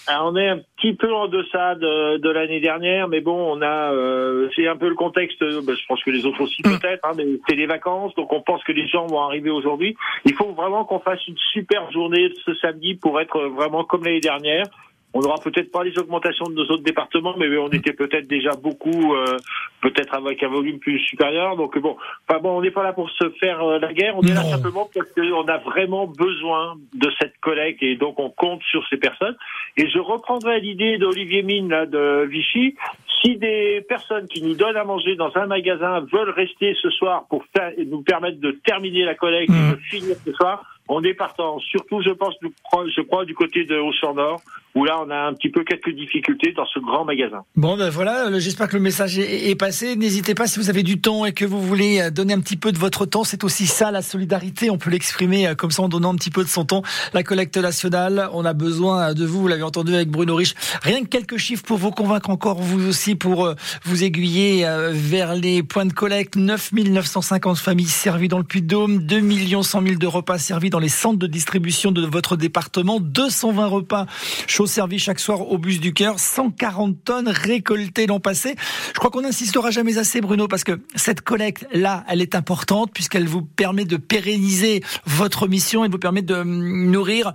Alors, 0.06 0.32
on 0.32 0.36
est 0.36 0.48
un 0.48 0.58
petit 0.76 0.94
peu 0.94 1.12
en 1.14 1.28
deçà 1.28 1.76
de, 1.76 2.16
de 2.16 2.30
l'année 2.30 2.60
dernière, 2.60 3.06
mais 3.06 3.20
bon, 3.20 3.36
on 3.36 3.62
a, 3.62 3.92
euh, 3.92 4.48
c'est 4.56 4.66
un 4.66 4.76
peu 4.76 4.88
le 4.88 4.96
contexte. 4.96 5.38
ben, 5.40 5.76
je 5.76 5.86
pense 5.86 6.02
que 6.02 6.10
les 6.10 6.26
autres 6.26 6.40
aussi 6.40 6.62
peut-être. 6.62 7.04
Hein, 7.04 7.12
mais 7.16 7.26
c'est 7.48 7.54
les 7.54 7.66
vacances, 7.66 8.14
donc 8.16 8.32
on 8.32 8.40
pense 8.40 8.64
que 8.64 8.72
les 8.72 8.88
gens 8.88 9.06
vont 9.06 9.20
arriver 9.20 9.50
aujourd'hui. 9.50 9.96
Il 10.24 10.34
faut 10.34 10.52
vraiment 10.52 10.84
qu'on 10.84 10.98
fasse 10.98 11.24
une 11.28 11.36
super 11.52 11.92
journée 11.92 12.32
ce 12.44 12.54
samedi 12.56 12.94
pour 12.94 13.20
être 13.20 13.40
vraiment 13.40 13.84
comme 13.84 14.04
l'année 14.04 14.20
dernière. 14.20 14.66
On 15.12 15.20
n'aura 15.20 15.38
peut-être 15.42 15.72
pas 15.72 15.82
les 15.82 15.98
augmentations 15.98 16.46
de 16.46 16.54
nos 16.54 16.64
autres 16.64 16.84
départements, 16.84 17.34
mais 17.36 17.56
on 17.56 17.68
était 17.68 17.92
peut-être 17.92 18.28
déjà 18.28 18.50
beaucoup, 18.52 19.14
euh, 19.14 19.36
peut-être 19.80 20.14
avec 20.14 20.42
un 20.42 20.48
volume 20.48 20.78
plus 20.78 21.00
supérieur. 21.00 21.56
Donc 21.56 21.76
bon, 21.78 21.96
enfin 22.28 22.40
bon, 22.40 22.58
on 22.58 22.62
n'est 22.62 22.70
pas 22.70 22.84
là 22.84 22.92
pour 22.92 23.10
se 23.10 23.28
faire 23.40 23.60
euh, 23.62 23.78
la 23.80 23.92
guerre. 23.92 24.16
On 24.16 24.22
est 24.22 24.34
là 24.34 24.44
simplement 24.44 24.88
parce 24.94 25.10
qu'on 25.12 25.48
a 25.48 25.58
vraiment 25.58 26.06
besoin 26.06 26.76
de 26.94 27.10
cette 27.20 27.36
collecte 27.40 27.82
et 27.82 27.96
donc 27.96 28.20
on 28.20 28.30
compte 28.30 28.62
sur 28.70 28.86
ces 28.88 28.98
personnes. 28.98 29.36
Et 29.76 29.88
je 29.88 29.98
reprendrai 29.98 30.60
l'idée 30.60 30.98
d'Olivier 30.98 31.42
Mine 31.42 31.70
là, 31.70 31.86
de 31.86 32.26
Vichy. 32.30 32.76
Si 33.22 33.36
des 33.36 33.84
personnes 33.88 34.28
qui 34.28 34.42
nous 34.42 34.54
donnent 34.54 34.76
à 34.76 34.84
manger 34.84 35.16
dans 35.16 35.36
un 35.36 35.46
magasin 35.46 36.00
veulent 36.12 36.30
rester 36.30 36.74
ce 36.80 36.88
soir 36.90 37.26
pour 37.28 37.44
nous 37.84 38.02
permettre 38.02 38.40
de 38.40 38.52
terminer 38.64 39.04
la 39.04 39.14
collecte 39.14 39.52
et 39.52 39.72
de 39.72 39.76
finir 39.76 40.16
ce 40.24 40.32
soir, 40.32 40.64
on 40.92 41.02
est 41.04 41.14
partant. 41.14 41.58
Surtout, 41.60 42.02
je 42.02 42.10
pense, 42.10 42.34
je 42.42 43.00
crois, 43.02 43.24
du 43.24 43.34
côté 43.34 43.64
de 43.64 43.78
Haut-sur-Nord, 43.78 44.42
où 44.74 44.84
là, 44.84 45.00
on 45.04 45.10
a 45.10 45.16
un 45.16 45.34
petit 45.34 45.48
peu 45.48 45.62
quelques 45.62 45.90
difficultés 45.90 46.52
dans 46.52 46.66
ce 46.66 46.80
grand 46.80 47.04
magasin. 47.04 47.44
Bon, 47.54 47.76
ben 47.76 47.90
voilà, 47.90 48.26
euh, 48.26 48.40
j'espère 48.40 48.68
que 48.68 48.76
le 48.76 48.82
message 48.82 49.18
est, 49.18 49.54
passé. 49.58 49.94
N'hésitez 49.94 50.34
pas 50.34 50.48
si 50.48 50.58
vous 50.58 50.68
avez 50.68 50.82
du 50.82 51.00
temps 51.00 51.24
et 51.24 51.32
que 51.32 51.44
vous 51.44 51.60
voulez 51.60 52.00
euh, 52.00 52.10
donner 52.10 52.34
un 52.34 52.40
petit 52.40 52.56
peu 52.56 52.72
de 52.72 52.78
votre 52.78 53.06
temps. 53.06 53.22
C'est 53.22 53.44
aussi 53.44 53.66
ça, 53.66 53.92
la 53.92 54.02
solidarité. 54.02 54.68
On 54.68 54.78
peut 54.78 54.90
l'exprimer 54.90 55.46
euh, 55.46 55.54
comme 55.54 55.70
ça 55.70 55.82
en 55.82 55.88
donnant 55.88 56.12
un 56.12 56.16
petit 56.16 56.30
peu 56.30 56.42
de 56.42 56.48
son 56.48 56.64
temps. 56.64 56.82
La 57.14 57.22
collecte 57.22 57.56
nationale, 57.56 58.28
on 58.32 58.44
a 58.44 58.52
besoin 58.52 59.14
de 59.14 59.24
vous. 59.24 59.42
Vous 59.42 59.48
l'avez 59.48 59.62
entendu 59.62 59.94
avec 59.94 60.08
Bruno 60.08 60.34
Rich. 60.34 60.54
Rien 60.82 61.02
que 61.02 61.08
quelques 61.08 61.36
chiffres 61.36 61.64
pour 61.64 61.78
vous 61.78 61.92
convaincre 61.92 62.30
encore, 62.30 62.60
vous 62.60 62.88
aussi, 62.88 63.14
pour 63.14 63.54
vous 63.84 64.04
aiguiller 64.04 64.66
vers 64.90 65.34
les 65.34 65.62
points 65.62 65.86
de 65.86 65.92
collecte. 65.92 66.34
9 66.34 66.72
950 66.72 67.58
familles 67.58 67.86
servies 67.86 68.28
dans 68.28 68.38
le 68.38 68.44
Puy-de-Dôme, 68.44 68.98
2 68.98 69.62
100 69.62 69.82
000 69.82 69.94
de 69.96 70.06
repas 70.06 70.38
servis 70.38 70.70
dans 70.70 70.79
les 70.80 70.88
centres 70.88 71.18
de 71.18 71.26
distribution 71.26 71.92
de 71.92 72.04
votre 72.06 72.36
département, 72.36 73.00
220 73.00 73.66
repas 73.66 74.06
chauds 74.46 74.66
servis 74.66 74.98
chaque 74.98 75.20
soir 75.20 75.50
au 75.50 75.58
bus 75.58 75.80
du 75.80 75.92
cœur, 75.92 76.18
140 76.18 77.04
tonnes 77.04 77.28
récoltées 77.28 78.06
l'an 78.06 78.20
passé. 78.20 78.54
Je 78.94 78.98
crois 78.98 79.10
qu'on 79.10 79.22
n'insistera 79.22 79.70
jamais 79.70 79.98
assez, 79.98 80.20
Bruno, 80.20 80.48
parce 80.48 80.64
que 80.64 80.80
cette 80.94 81.20
collecte-là, 81.20 82.04
elle 82.08 82.20
est 82.20 82.34
importante 82.34 82.90
puisqu'elle 82.92 83.28
vous 83.28 83.42
permet 83.42 83.84
de 83.84 83.96
pérenniser 83.96 84.82
votre 85.06 85.48
mission 85.48 85.84
et 85.84 85.88
vous 85.88 85.98
permet 85.98 86.22
de 86.22 86.34
hum, 86.34 86.90
nourrir 86.90 87.32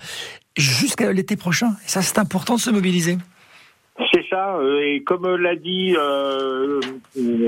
jusqu'à 0.57 1.11
l'été 1.11 1.35
prochain. 1.35 1.75
Et 1.85 1.89
ça, 1.89 2.01
c'est 2.01 2.17
important 2.17 2.55
de 2.55 2.61
se 2.61 2.69
mobiliser. 2.69 3.17
C'est 4.11 4.25
ça, 4.29 4.57
euh, 4.57 4.81
et 4.81 5.03
comme 5.03 5.25
l'a 5.37 5.55
dit 5.55 5.95
euh, 5.97 6.81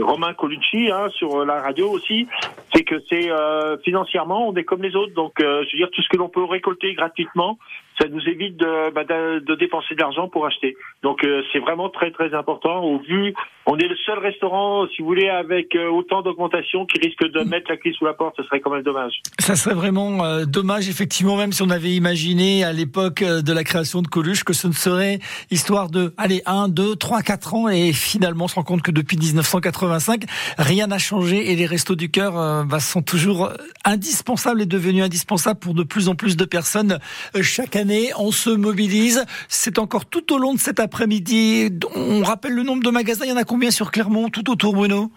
Romain 0.01 0.33
Colucci 0.33 0.89
hein, 0.89 1.09
sur 1.09 1.45
la 1.45 1.61
radio 1.61 1.89
aussi, 1.89 2.25
c'est 2.73 2.83
que 2.83 2.95
c'est 3.09 3.29
euh, 3.29 3.77
financièrement 3.79 4.47
on 4.47 4.55
est 4.55 4.63
comme 4.63 4.81
les 4.81 4.95
autres, 4.95 5.13
donc 5.13 5.41
euh, 5.41 5.65
je 5.65 5.75
veux 5.75 5.79
dire 5.79 5.89
tout 5.91 6.01
ce 6.01 6.07
que 6.07 6.15
l'on 6.15 6.29
peut 6.29 6.45
récolter 6.45 6.93
gratuitement, 6.93 7.59
ça 7.99 8.07
nous 8.07 8.21
évite 8.27 8.57
de, 8.57 8.93
bah, 8.93 9.03
de, 9.03 9.39
de 9.39 9.55
dépenser 9.55 9.95
de 9.95 9.99
l'argent 9.99 10.27
pour 10.27 10.45
acheter. 10.45 10.75
Donc 11.03 11.23
euh, 11.23 11.41
c'est 11.51 11.59
vraiment 11.59 11.89
très 11.89 12.11
très 12.11 12.33
important. 12.33 12.83
Au 12.83 12.99
vu, 12.99 13.33
on 13.69 13.77
est 13.77 13.87
le 13.87 13.97
seul 14.05 14.19
restaurant, 14.19 14.87
si 14.87 15.01
vous 15.01 15.07
voulez, 15.09 15.27
avec 15.27 15.75
euh, 15.75 15.89
autant 15.89 16.21
d'augmentation 16.21 16.85
qui 16.85 16.99
risque 16.99 17.21
de 17.29 17.43
mettre 17.43 17.69
la 17.69 17.75
clé 17.75 17.91
sous 17.91 18.05
la 18.05 18.13
porte. 18.13 18.35
Ce 18.37 18.43
serait 18.43 18.61
quand 18.61 18.71
même 18.71 18.81
dommage. 18.81 19.21
Ça 19.39 19.57
serait 19.57 19.75
vraiment 19.75 20.23
euh, 20.23 20.45
dommage, 20.45 20.87
effectivement, 20.87 21.35
même 21.35 21.51
si 21.51 21.61
on 21.63 21.69
avait 21.69 21.91
imaginé 21.91 22.63
à 22.63 22.71
l'époque 22.71 23.23
euh, 23.23 23.41
de 23.41 23.51
la 23.51 23.65
création 23.65 24.01
de 24.01 24.07
Coluche 24.07 24.45
que 24.45 24.53
ce 24.53 24.67
ne 24.67 24.73
serait 24.73 25.19
histoire 25.51 25.89
de, 25.89 26.13
allez, 26.17 26.41
1, 26.45 26.69
2, 26.69 26.95
3, 26.95 27.21
4 27.21 27.53
ans, 27.55 27.67
et 27.67 27.91
finalement 27.91 28.45
on 28.45 28.47
se 28.47 28.55
rend 28.55 28.63
compte 28.63 28.83
que 28.83 28.91
depuis 28.91 29.17
1985, 29.17 30.23
rien 30.57 30.87
n'a 30.87 30.97
changé 30.97 31.51
et 31.51 31.55
les 31.57 31.65
restos 31.65 31.95
du 31.95 32.09
cœur 32.09 32.39
euh, 32.39 32.63
bah, 32.63 32.79
sont 32.79 33.01
toujours 33.01 33.49
indispensables 33.83 34.61
et 34.61 34.65
devenus 34.65 35.03
indispensables 35.03 35.59
pour 35.59 35.73
de 35.73 35.83
plus 35.83 36.07
en 36.07 36.15
plus 36.15 36.37
de 36.37 36.45
personnes 36.45 36.99
chaque 37.41 37.75
année. 37.75 37.86
On 38.17 38.31
se 38.31 38.49
mobilise. 38.49 39.25
C'est 39.47 39.79
encore 39.79 40.05
tout 40.05 40.33
au 40.33 40.37
long 40.37 40.53
de 40.53 40.59
cet 40.59 40.79
après-midi. 40.79 41.69
On 41.95 42.23
rappelle 42.23 42.53
le 42.53 42.63
nombre 42.63 42.83
de 42.83 42.89
magasins. 42.89 43.25
Il 43.25 43.29
y 43.29 43.33
en 43.33 43.37
a 43.37 43.43
combien 43.43 43.71
sur 43.71 43.91
Clermont, 43.91 44.29
tout 44.29 44.49
autour, 44.49 44.73
Bruno? 44.73 45.11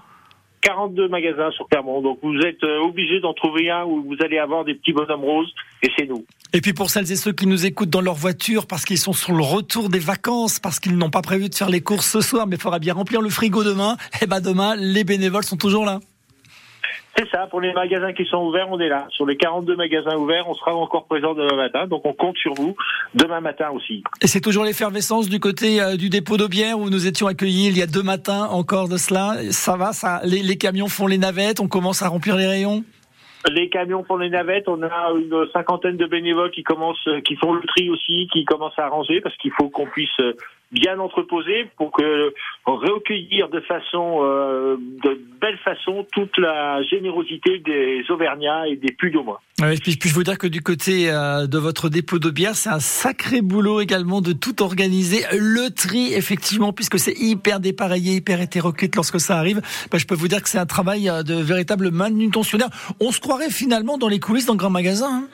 42 0.63 1.09
magasins 1.09 1.51
sur 1.53 1.67
Clermont, 1.69 2.03
donc 2.03 2.19
vous 2.23 2.39
êtes 2.41 2.63
euh, 2.65 2.81
obligé 2.81 3.21
d'en 3.21 3.33
trouver 3.33 3.71
un 3.71 3.85
où 3.85 4.03
vous 4.03 4.17
allez 4.23 4.39
avoir 4.39 4.65
des 4.65 4.75
petits 4.75 4.93
bonhommes 4.93 5.25
roses, 5.25 5.53
et 5.83 5.89
c'est 5.97 6.07
nous. 6.07 6.27
Et 6.53 6.61
puis 6.61 6.73
pour 6.73 6.91
celles 6.91 7.11
et 7.11 7.17
ceux 7.17 7.33
qui 7.33 7.47
nous 7.47 7.65
écoutent 7.65 7.91
dans 7.91 8.01
leur 8.01 8.15
voiture 8.15 8.67
parce 8.67 8.85
qu'ils 8.85 8.99
sont 8.99 9.13
sur 9.13 9.33
le 9.33 9.43
retour 9.43 9.89
des 9.89 9.99
vacances, 9.99 10.59
parce 10.59 10.79
qu'ils 10.79 10.99
n'ont 10.99 11.11
pas 11.11 11.23
prévu 11.23 11.49
de 11.49 11.55
faire 11.55 11.71
les 11.71 11.81
courses 11.81 12.11
ce 12.11 12.21
soir, 12.21 12.47
mais 12.47 12.57
il 12.57 12.63
faudra 12.63 12.79
bien 12.79 12.95
remplir 12.95 13.23
le 13.23 13.31
frigo 13.31 13.65
demain, 13.65 13.97
et 14.21 14.27
ben 14.27 14.41
demain, 14.41 14.77
les 14.77 15.05
bénévoles 15.05 15.45
sont 15.45 15.57
toujours 15.57 15.87
là. 15.87 16.01
C'est 17.17 17.29
ça, 17.31 17.47
pour 17.49 17.61
les 17.61 17.73
magasins 17.73 18.13
qui 18.13 18.25
sont 18.25 18.39
ouverts, 18.39 18.69
on 18.71 18.79
est 18.81 18.89
là. 18.89 19.07
Sur 19.11 19.27
les 19.27 19.37
42 19.37 19.77
magasins 19.77 20.17
ouverts, 20.17 20.49
on 20.49 20.55
sera 20.55 20.75
encore 20.75 21.07
présent 21.07 21.35
demain 21.35 21.57
matin, 21.57 21.87
donc 21.87 22.03
on 22.05 22.13
compte 22.13 22.37
sur 22.37 22.55
vous 22.55 22.77
demain 23.15 23.41
matin 23.41 23.71
aussi. 23.71 24.03
Et 24.23 24.27
c'est 24.27 24.41
toujours 24.41 24.65
l'effervescence 24.65 25.29
du 25.29 25.41
côté 25.41 25.81
euh, 25.81 25.97
du 25.97 26.09
dépôt 26.09 26.37
d'Aubière 26.37 26.79
où 26.79 26.89
nous 26.91 27.07
étions 27.07 27.27
accueillis 27.27 27.69
il 27.69 27.79
y 27.79 27.83
a 27.83 27.87
deux 27.87 28.03
matins 28.03 28.47
encore 28.51 28.89
de 28.89 28.97
cela. 28.97 29.37
Ça 29.51 29.77
va, 29.77 29.93
ça, 29.93 30.21
les, 30.25 30.43
les 30.43 30.57
camions 30.57 30.89
font 30.89 31.07
les 31.07 31.19
navettes, 31.19 31.61
on 31.61 31.69
commence 31.69 32.03
à 32.03 32.09
remplir 32.09 32.37
les 32.37 32.47
rayons? 32.47 32.85
Les 33.49 33.71
camions 33.71 34.05
font 34.05 34.19
les 34.19 34.29
navettes, 34.29 34.69
on 34.69 34.83
a 34.83 35.13
une 35.13 35.47
cinquantaine 35.53 35.97
de 35.97 36.07
bénévoles 36.07 36.51
qui 36.51 36.63
commencent, 36.63 37.09
euh, 37.09 37.21
qui 37.23 37.37
font 37.37 37.55
le 37.55 37.63
tri 37.63 37.89
aussi, 37.89 38.29
qui 38.31 38.45
commencent 38.45 38.79
à 38.79 38.85
arranger 38.85 39.21
parce 39.23 39.35
qu'il 39.39 39.51
faut 39.53 39.71
qu'on 39.71 39.87
puisse 39.87 40.21
euh, 40.21 40.35
bien 40.73 40.99
entreposer 40.99 41.71
pour 41.77 41.91
que 41.93 42.33
recueillir 42.65 43.49
de 43.49 43.61
façon, 43.61 44.21
euh, 44.23 44.77
de 45.05 45.21
belle 45.41 45.59
façon, 45.59 46.07
toute 46.13 46.37
la 46.39 46.83
générosité 46.85 47.59
des 47.59 48.05
Auvergnats 48.11 48.69
et 48.69 48.77
des 48.77 48.93
Puy-de-Dômois. 48.93 49.41
Ouais, 49.61 49.75
puis, 49.83 49.97
puis 49.97 50.09
je 50.09 50.15
veux 50.15 50.23
dire 50.25 50.39
que 50.39 50.47
du 50.47 50.63
côté 50.63 51.11
euh, 51.11 51.47
de 51.47 51.59
votre 51.59 51.89
dépôt 51.89 52.19
de 52.19 52.31
bière, 52.31 52.55
c'est 52.55 52.71
un 52.71 52.81
sacré 52.81 53.43
boulot 53.43 53.81
également 53.81 54.21
de 54.21 54.33
tout 54.33 54.63
organiser. 54.63 55.25
Le 55.33 55.71
tri, 55.71 56.13
effectivement, 56.15 56.73
puisque 56.73 56.99
c'est 56.99 57.19
hyper 57.19 57.61
dépareillé, 57.61 58.17
hyper 58.17 58.41
hétéroclite 58.41 58.95
lorsque 58.97 59.21
ça 59.21 59.37
arrive. 59.39 59.61
Bah, 59.91 59.99
je 59.99 60.07
peux 60.07 60.15
vous 60.15 60.29
dire 60.29 60.43
que 60.43 60.49
c'est 60.49 60.59
un 60.59 60.67
travail 60.67 61.09
euh, 61.09 61.23
de 61.23 61.35
véritable 61.35 61.91
manutentionnaire. 61.91 62.69
On 63.01 63.11
se 63.11 63.21
croirait 63.21 63.51
finalement 63.51 63.99
dans 63.99 64.09
les 64.09 64.21
coulisses 64.21 64.47
d'un 64.47 64.57
grand 64.57 64.71
magasin. 64.71 65.09
hein. 65.11 65.29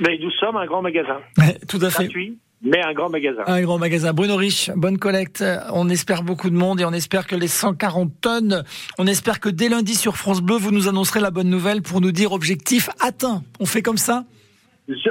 Mais 0.00 0.16
nous 0.18 0.30
sommes 0.30 0.56
un 0.56 0.66
grand 0.66 0.80
magasin. 0.82 1.18
tout 1.68 1.78
à 1.82 1.90
fait. 1.90 2.04
Gratuit, 2.04 2.38
mais 2.62 2.82
un 2.82 2.92
grand 2.92 3.08
magasin. 3.08 3.42
Un 3.46 3.60
grand 3.62 3.78
magasin. 3.78 4.12
Bruno 4.12 4.36
Rich, 4.36 4.70
bonne 4.74 4.98
collecte. 4.98 5.44
On 5.72 5.88
espère 5.88 6.22
beaucoup 6.22 6.50
de 6.50 6.56
monde 6.56 6.80
et 6.80 6.84
on 6.84 6.92
espère 6.92 7.26
que 7.26 7.36
les 7.36 7.48
140 7.48 8.12
tonnes, 8.20 8.64
on 8.98 9.06
espère 9.06 9.40
que 9.40 9.48
dès 9.48 9.68
lundi 9.68 9.94
sur 9.94 10.16
France 10.16 10.40
Bleu, 10.40 10.56
vous 10.56 10.72
nous 10.72 10.88
annoncerez 10.88 11.20
la 11.20 11.30
bonne 11.30 11.50
nouvelle 11.50 11.82
pour 11.82 12.00
nous 12.00 12.12
dire 12.12 12.32
objectif 12.32 12.90
atteint. 13.00 13.42
On 13.60 13.66
fait 13.66 13.82
comme 13.82 13.98
ça? 13.98 14.24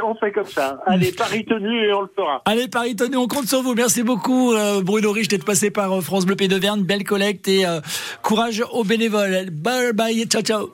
On 0.04 0.16
fait 0.16 0.32
comme 0.32 0.45
ça. 0.45 0.80
Allez, 0.86 1.12
Paris 1.12 1.45
tenu 1.45 1.86
et 1.86 1.93
on 1.93 2.02
le 2.02 2.10
fera. 2.16 2.41
Allez, 2.45 2.68
Paris 2.68 2.95
Tony, 2.95 3.16
on 3.16 3.28
compte 3.28 3.45
sur 3.45 3.62
vous. 3.62 3.76
Merci 3.76 4.04
beaucoup, 4.04 4.54
euh, 4.54 4.82
Bruno 4.82 5.12
Rich, 5.12 5.28
d'être 5.28 5.45
passé 5.45 5.70
par 5.70 5.91
euh, 5.91 6.02
France 6.02 6.26
Bleu 6.26 6.36
Pays 6.36 6.48
d'Auvergne. 6.48 6.84
Belle 6.84 7.04
collecte 7.04 7.48
et 7.48 7.66
euh, 7.66 7.80
courage 8.24 8.64
aux 8.72 8.84
bénévoles. 8.84 9.50
Bye 9.52 9.93
bye, 9.93 10.26
ciao 10.26 10.41
ciao. 10.41 10.70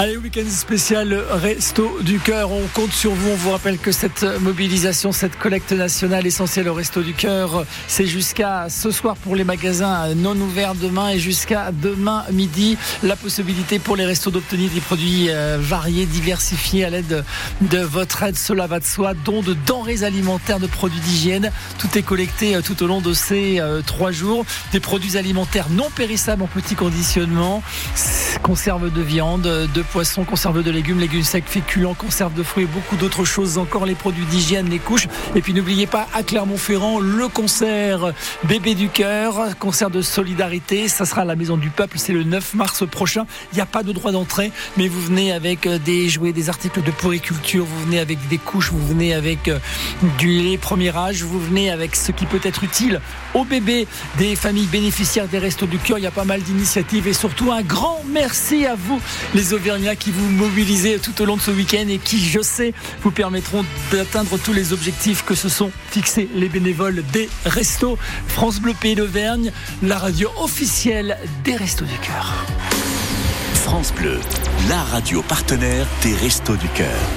Allez, 0.00 0.16
week-end 0.16 0.48
spécial 0.48 1.12
Resto 1.28 1.98
du 2.02 2.20
Cœur. 2.20 2.52
On 2.52 2.68
compte 2.72 2.92
sur 2.92 3.10
vous. 3.10 3.30
On 3.30 3.34
vous 3.34 3.50
rappelle 3.50 3.78
que 3.78 3.90
cette 3.90 4.22
mobilisation, 4.42 5.10
cette 5.10 5.36
collecte 5.36 5.72
nationale 5.72 6.24
essentielle 6.24 6.68
au 6.68 6.74
Resto 6.74 7.02
du 7.02 7.14
Cœur, 7.14 7.64
c'est 7.88 8.06
jusqu'à 8.06 8.68
ce 8.68 8.92
soir 8.92 9.16
pour 9.16 9.34
les 9.34 9.42
magasins 9.42 10.14
non 10.14 10.36
ouverts 10.36 10.76
demain 10.76 11.08
et 11.08 11.18
jusqu'à 11.18 11.72
demain 11.72 12.22
midi. 12.30 12.78
La 13.02 13.16
possibilité 13.16 13.80
pour 13.80 13.96
les 13.96 14.06
restos 14.06 14.30
d'obtenir 14.30 14.70
des 14.70 14.80
produits 14.80 15.30
euh, 15.30 15.58
variés, 15.60 16.06
diversifiés 16.06 16.84
à 16.84 16.90
l'aide 16.90 17.24
de 17.60 17.78
votre 17.78 18.22
aide. 18.22 18.36
Cela 18.36 18.68
va 18.68 18.78
de 18.78 18.84
soi, 18.84 19.14
dont 19.24 19.42
de 19.42 19.54
denrées 19.66 20.04
alimentaires, 20.04 20.60
de 20.60 20.68
produits 20.68 21.00
d'hygiène. 21.00 21.50
Tout 21.76 21.98
est 21.98 22.02
collecté 22.02 22.54
euh, 22.54 22.60
tout 22.60 22.80
au 22.84 22.86
long 22.86 23.00
de 23.00 23.14
ces 23.14 23.58
euh, 23.58 23.82
trois 23.84 24.12
jours. 24.12 24.46
Des 24.70 24.78
produits 24.78 25.16
alimentaires 25.16 25.70
non 25.70 25.90
périssables 25.90 26.44
en 26.44 26.46
petit 26.46 26.76
conditionnement, 26.76 27.64
conserve 28.44 28.92
de 28.92 29.02
viande, 29.02 29.42
de 29.42 29.82
poisson, 29.88 30.24
conserve 30.24 30.62
de 30.62 30.70
légumes, 30.70 31.00
légumes 31.00 31.22
secs, 31.22 31.44
féculents, 31.46 31.94
conserve 31.94 32.34
de 32.34 32.42
fruits 32.42 32.64
et 32.64 32.66
beaucoup 32.66 32.96
d'autres 32.96 33.24
choses 33.24 33.58
encore, 33.58 33.86
les 33.86 33.94
produits 33.94 34.24
d'hygiène, 34.26 34.68
les 34.68 34.78
couches. 34.78 35.08
Et 35.34 35.40
puis 35.40 35.54
n'oubliez 35.54 35.86
pas, 35.86 36.06
à 36.14 36.22
Clermont-Ferrand, 36.22 37.00
le 37.00 37.28
concert 37.28 38.12
Bébé 38.44 38.74
du 38.74 38.88
Cœur, 38.88 39.56
concert 39.58 39.90
de 39.90 40.02
solidarité. 40.02 40.88
Ça 40.88 41.04
sera 41.04 41.22
à 41.22 41.24
la 41.24 41.36
Maison 41.36 41.56
du 41.56 41.70
Peuple, 41.70 41.98
c'est 41.98 42.12
le 42.12 42.24
9 42.24 42.54
mars 42.54 42.86
prochain. 42.86 43.26
Il 43.52 43.56
n'y 43.56 43.60
a 43.60 43.66
pas 43.66 43.82
de 43.82 43.92
droit 43.92 44.12
d'entrée, 44.12 44.52
mais 44.76 44.88
vous 44.88 45.00
venez 45.00 45.32
avec 45.32 45.66
euh, 45.66 45.78
des 45.78 46.08
jouets, 46.08 46.32
des 46.32 46.48
articles 46.48 46.82
de 46.82 46.90
puriculture, 46.90 47.64
vous 47.64 47.84
venez 47.84 47.98
avec 47.98 48.18
des 48.28 48.38
couches, 48.38 48.70
vous 48.70 48.86
venez 48.86 49.14
avec 49.14 49.48
euh, 49.48 49.58
du 50.18 50.28
lait 50.28 50.58
premier 50.58 50.94
âge, 50.96 51.22
vous 51.22 51.40
venez 51.40 51.70
avec 51.70 51.96
ce 51.96 52.12
qui 52.12 52.26
peut 52.26 52.40
être 52.42 52.64
utile 52.64 53.00
aux 53.34 53.44
bébés 53.44 53.86
des 54.18 54.36
familles 54.36 54.66
bénéficiaires 54.66 55.28
des 55.28 55.38
Restos 55.38 55.66
du 55.66 55.78
Cœur. 55.78 55.98
Il 55.98 56.04
y 56.04 56.06
a 56.06 56.10
pas 56.10 56.24
mal 56.24 56.42
d'initiatives 56.42 57.08
et 57.08 57.12
surtout 57.12 57.52
un 57.52 57.62
grand 57.62 58.02
merci 58.10 58.66
à 58.66 58.74
vous, 58.74 59.00
les 59.34 59.54
Auvergnats, 59.54 59.77
qui 59.98 60.10
vous 60.10 60.28
mobilisez 60.30 60.98
tout 60.98 61.22
au 61.22 61.24
long 61.24 61.36
de 61.36 61.40
ce 61.40 61.50
week-end 61.50 61.86
et 61.88 61.98
qui, 61.98 62.18
je 62.18 62.40
sais, 62.40 62.74
vous 63.02 63.10
permettront 63.10 63.64
d'atteindre 63.92 64.36
tous 64.38 64.52
les 64.52 64.72
objectifs 64.72 65.24
que 65.24 65.34
se 65.34 65.48
sont 65.48 65.70
fixés 65.90 66.28
les 66.34 66.48
bénévoles 66.48 67.02
des 67.12 67.28
Restos. 67.44 67.96
France 68.26 68.60
Bleu 68.60 68.74
Pays 68.80 68.96
d'Auvergne, 68.96 69.52
la 69.82 69.98
radio 69.98 70.30
officielle 70.40 71.16
des 71.44 71.54
Restos 71.54 71.84
du 71.84 71.98
Cœur. 71.98 72.34
France 73.54 73.92
Bleu, 73.92 74.18
la 74.68 74.82
radio 74.82 75.22
partenaire 75.22 75.86
des 76.02 76.14
Restos 76.14 76.56
du 76.56 76.68
Cœur. 76.68 76.98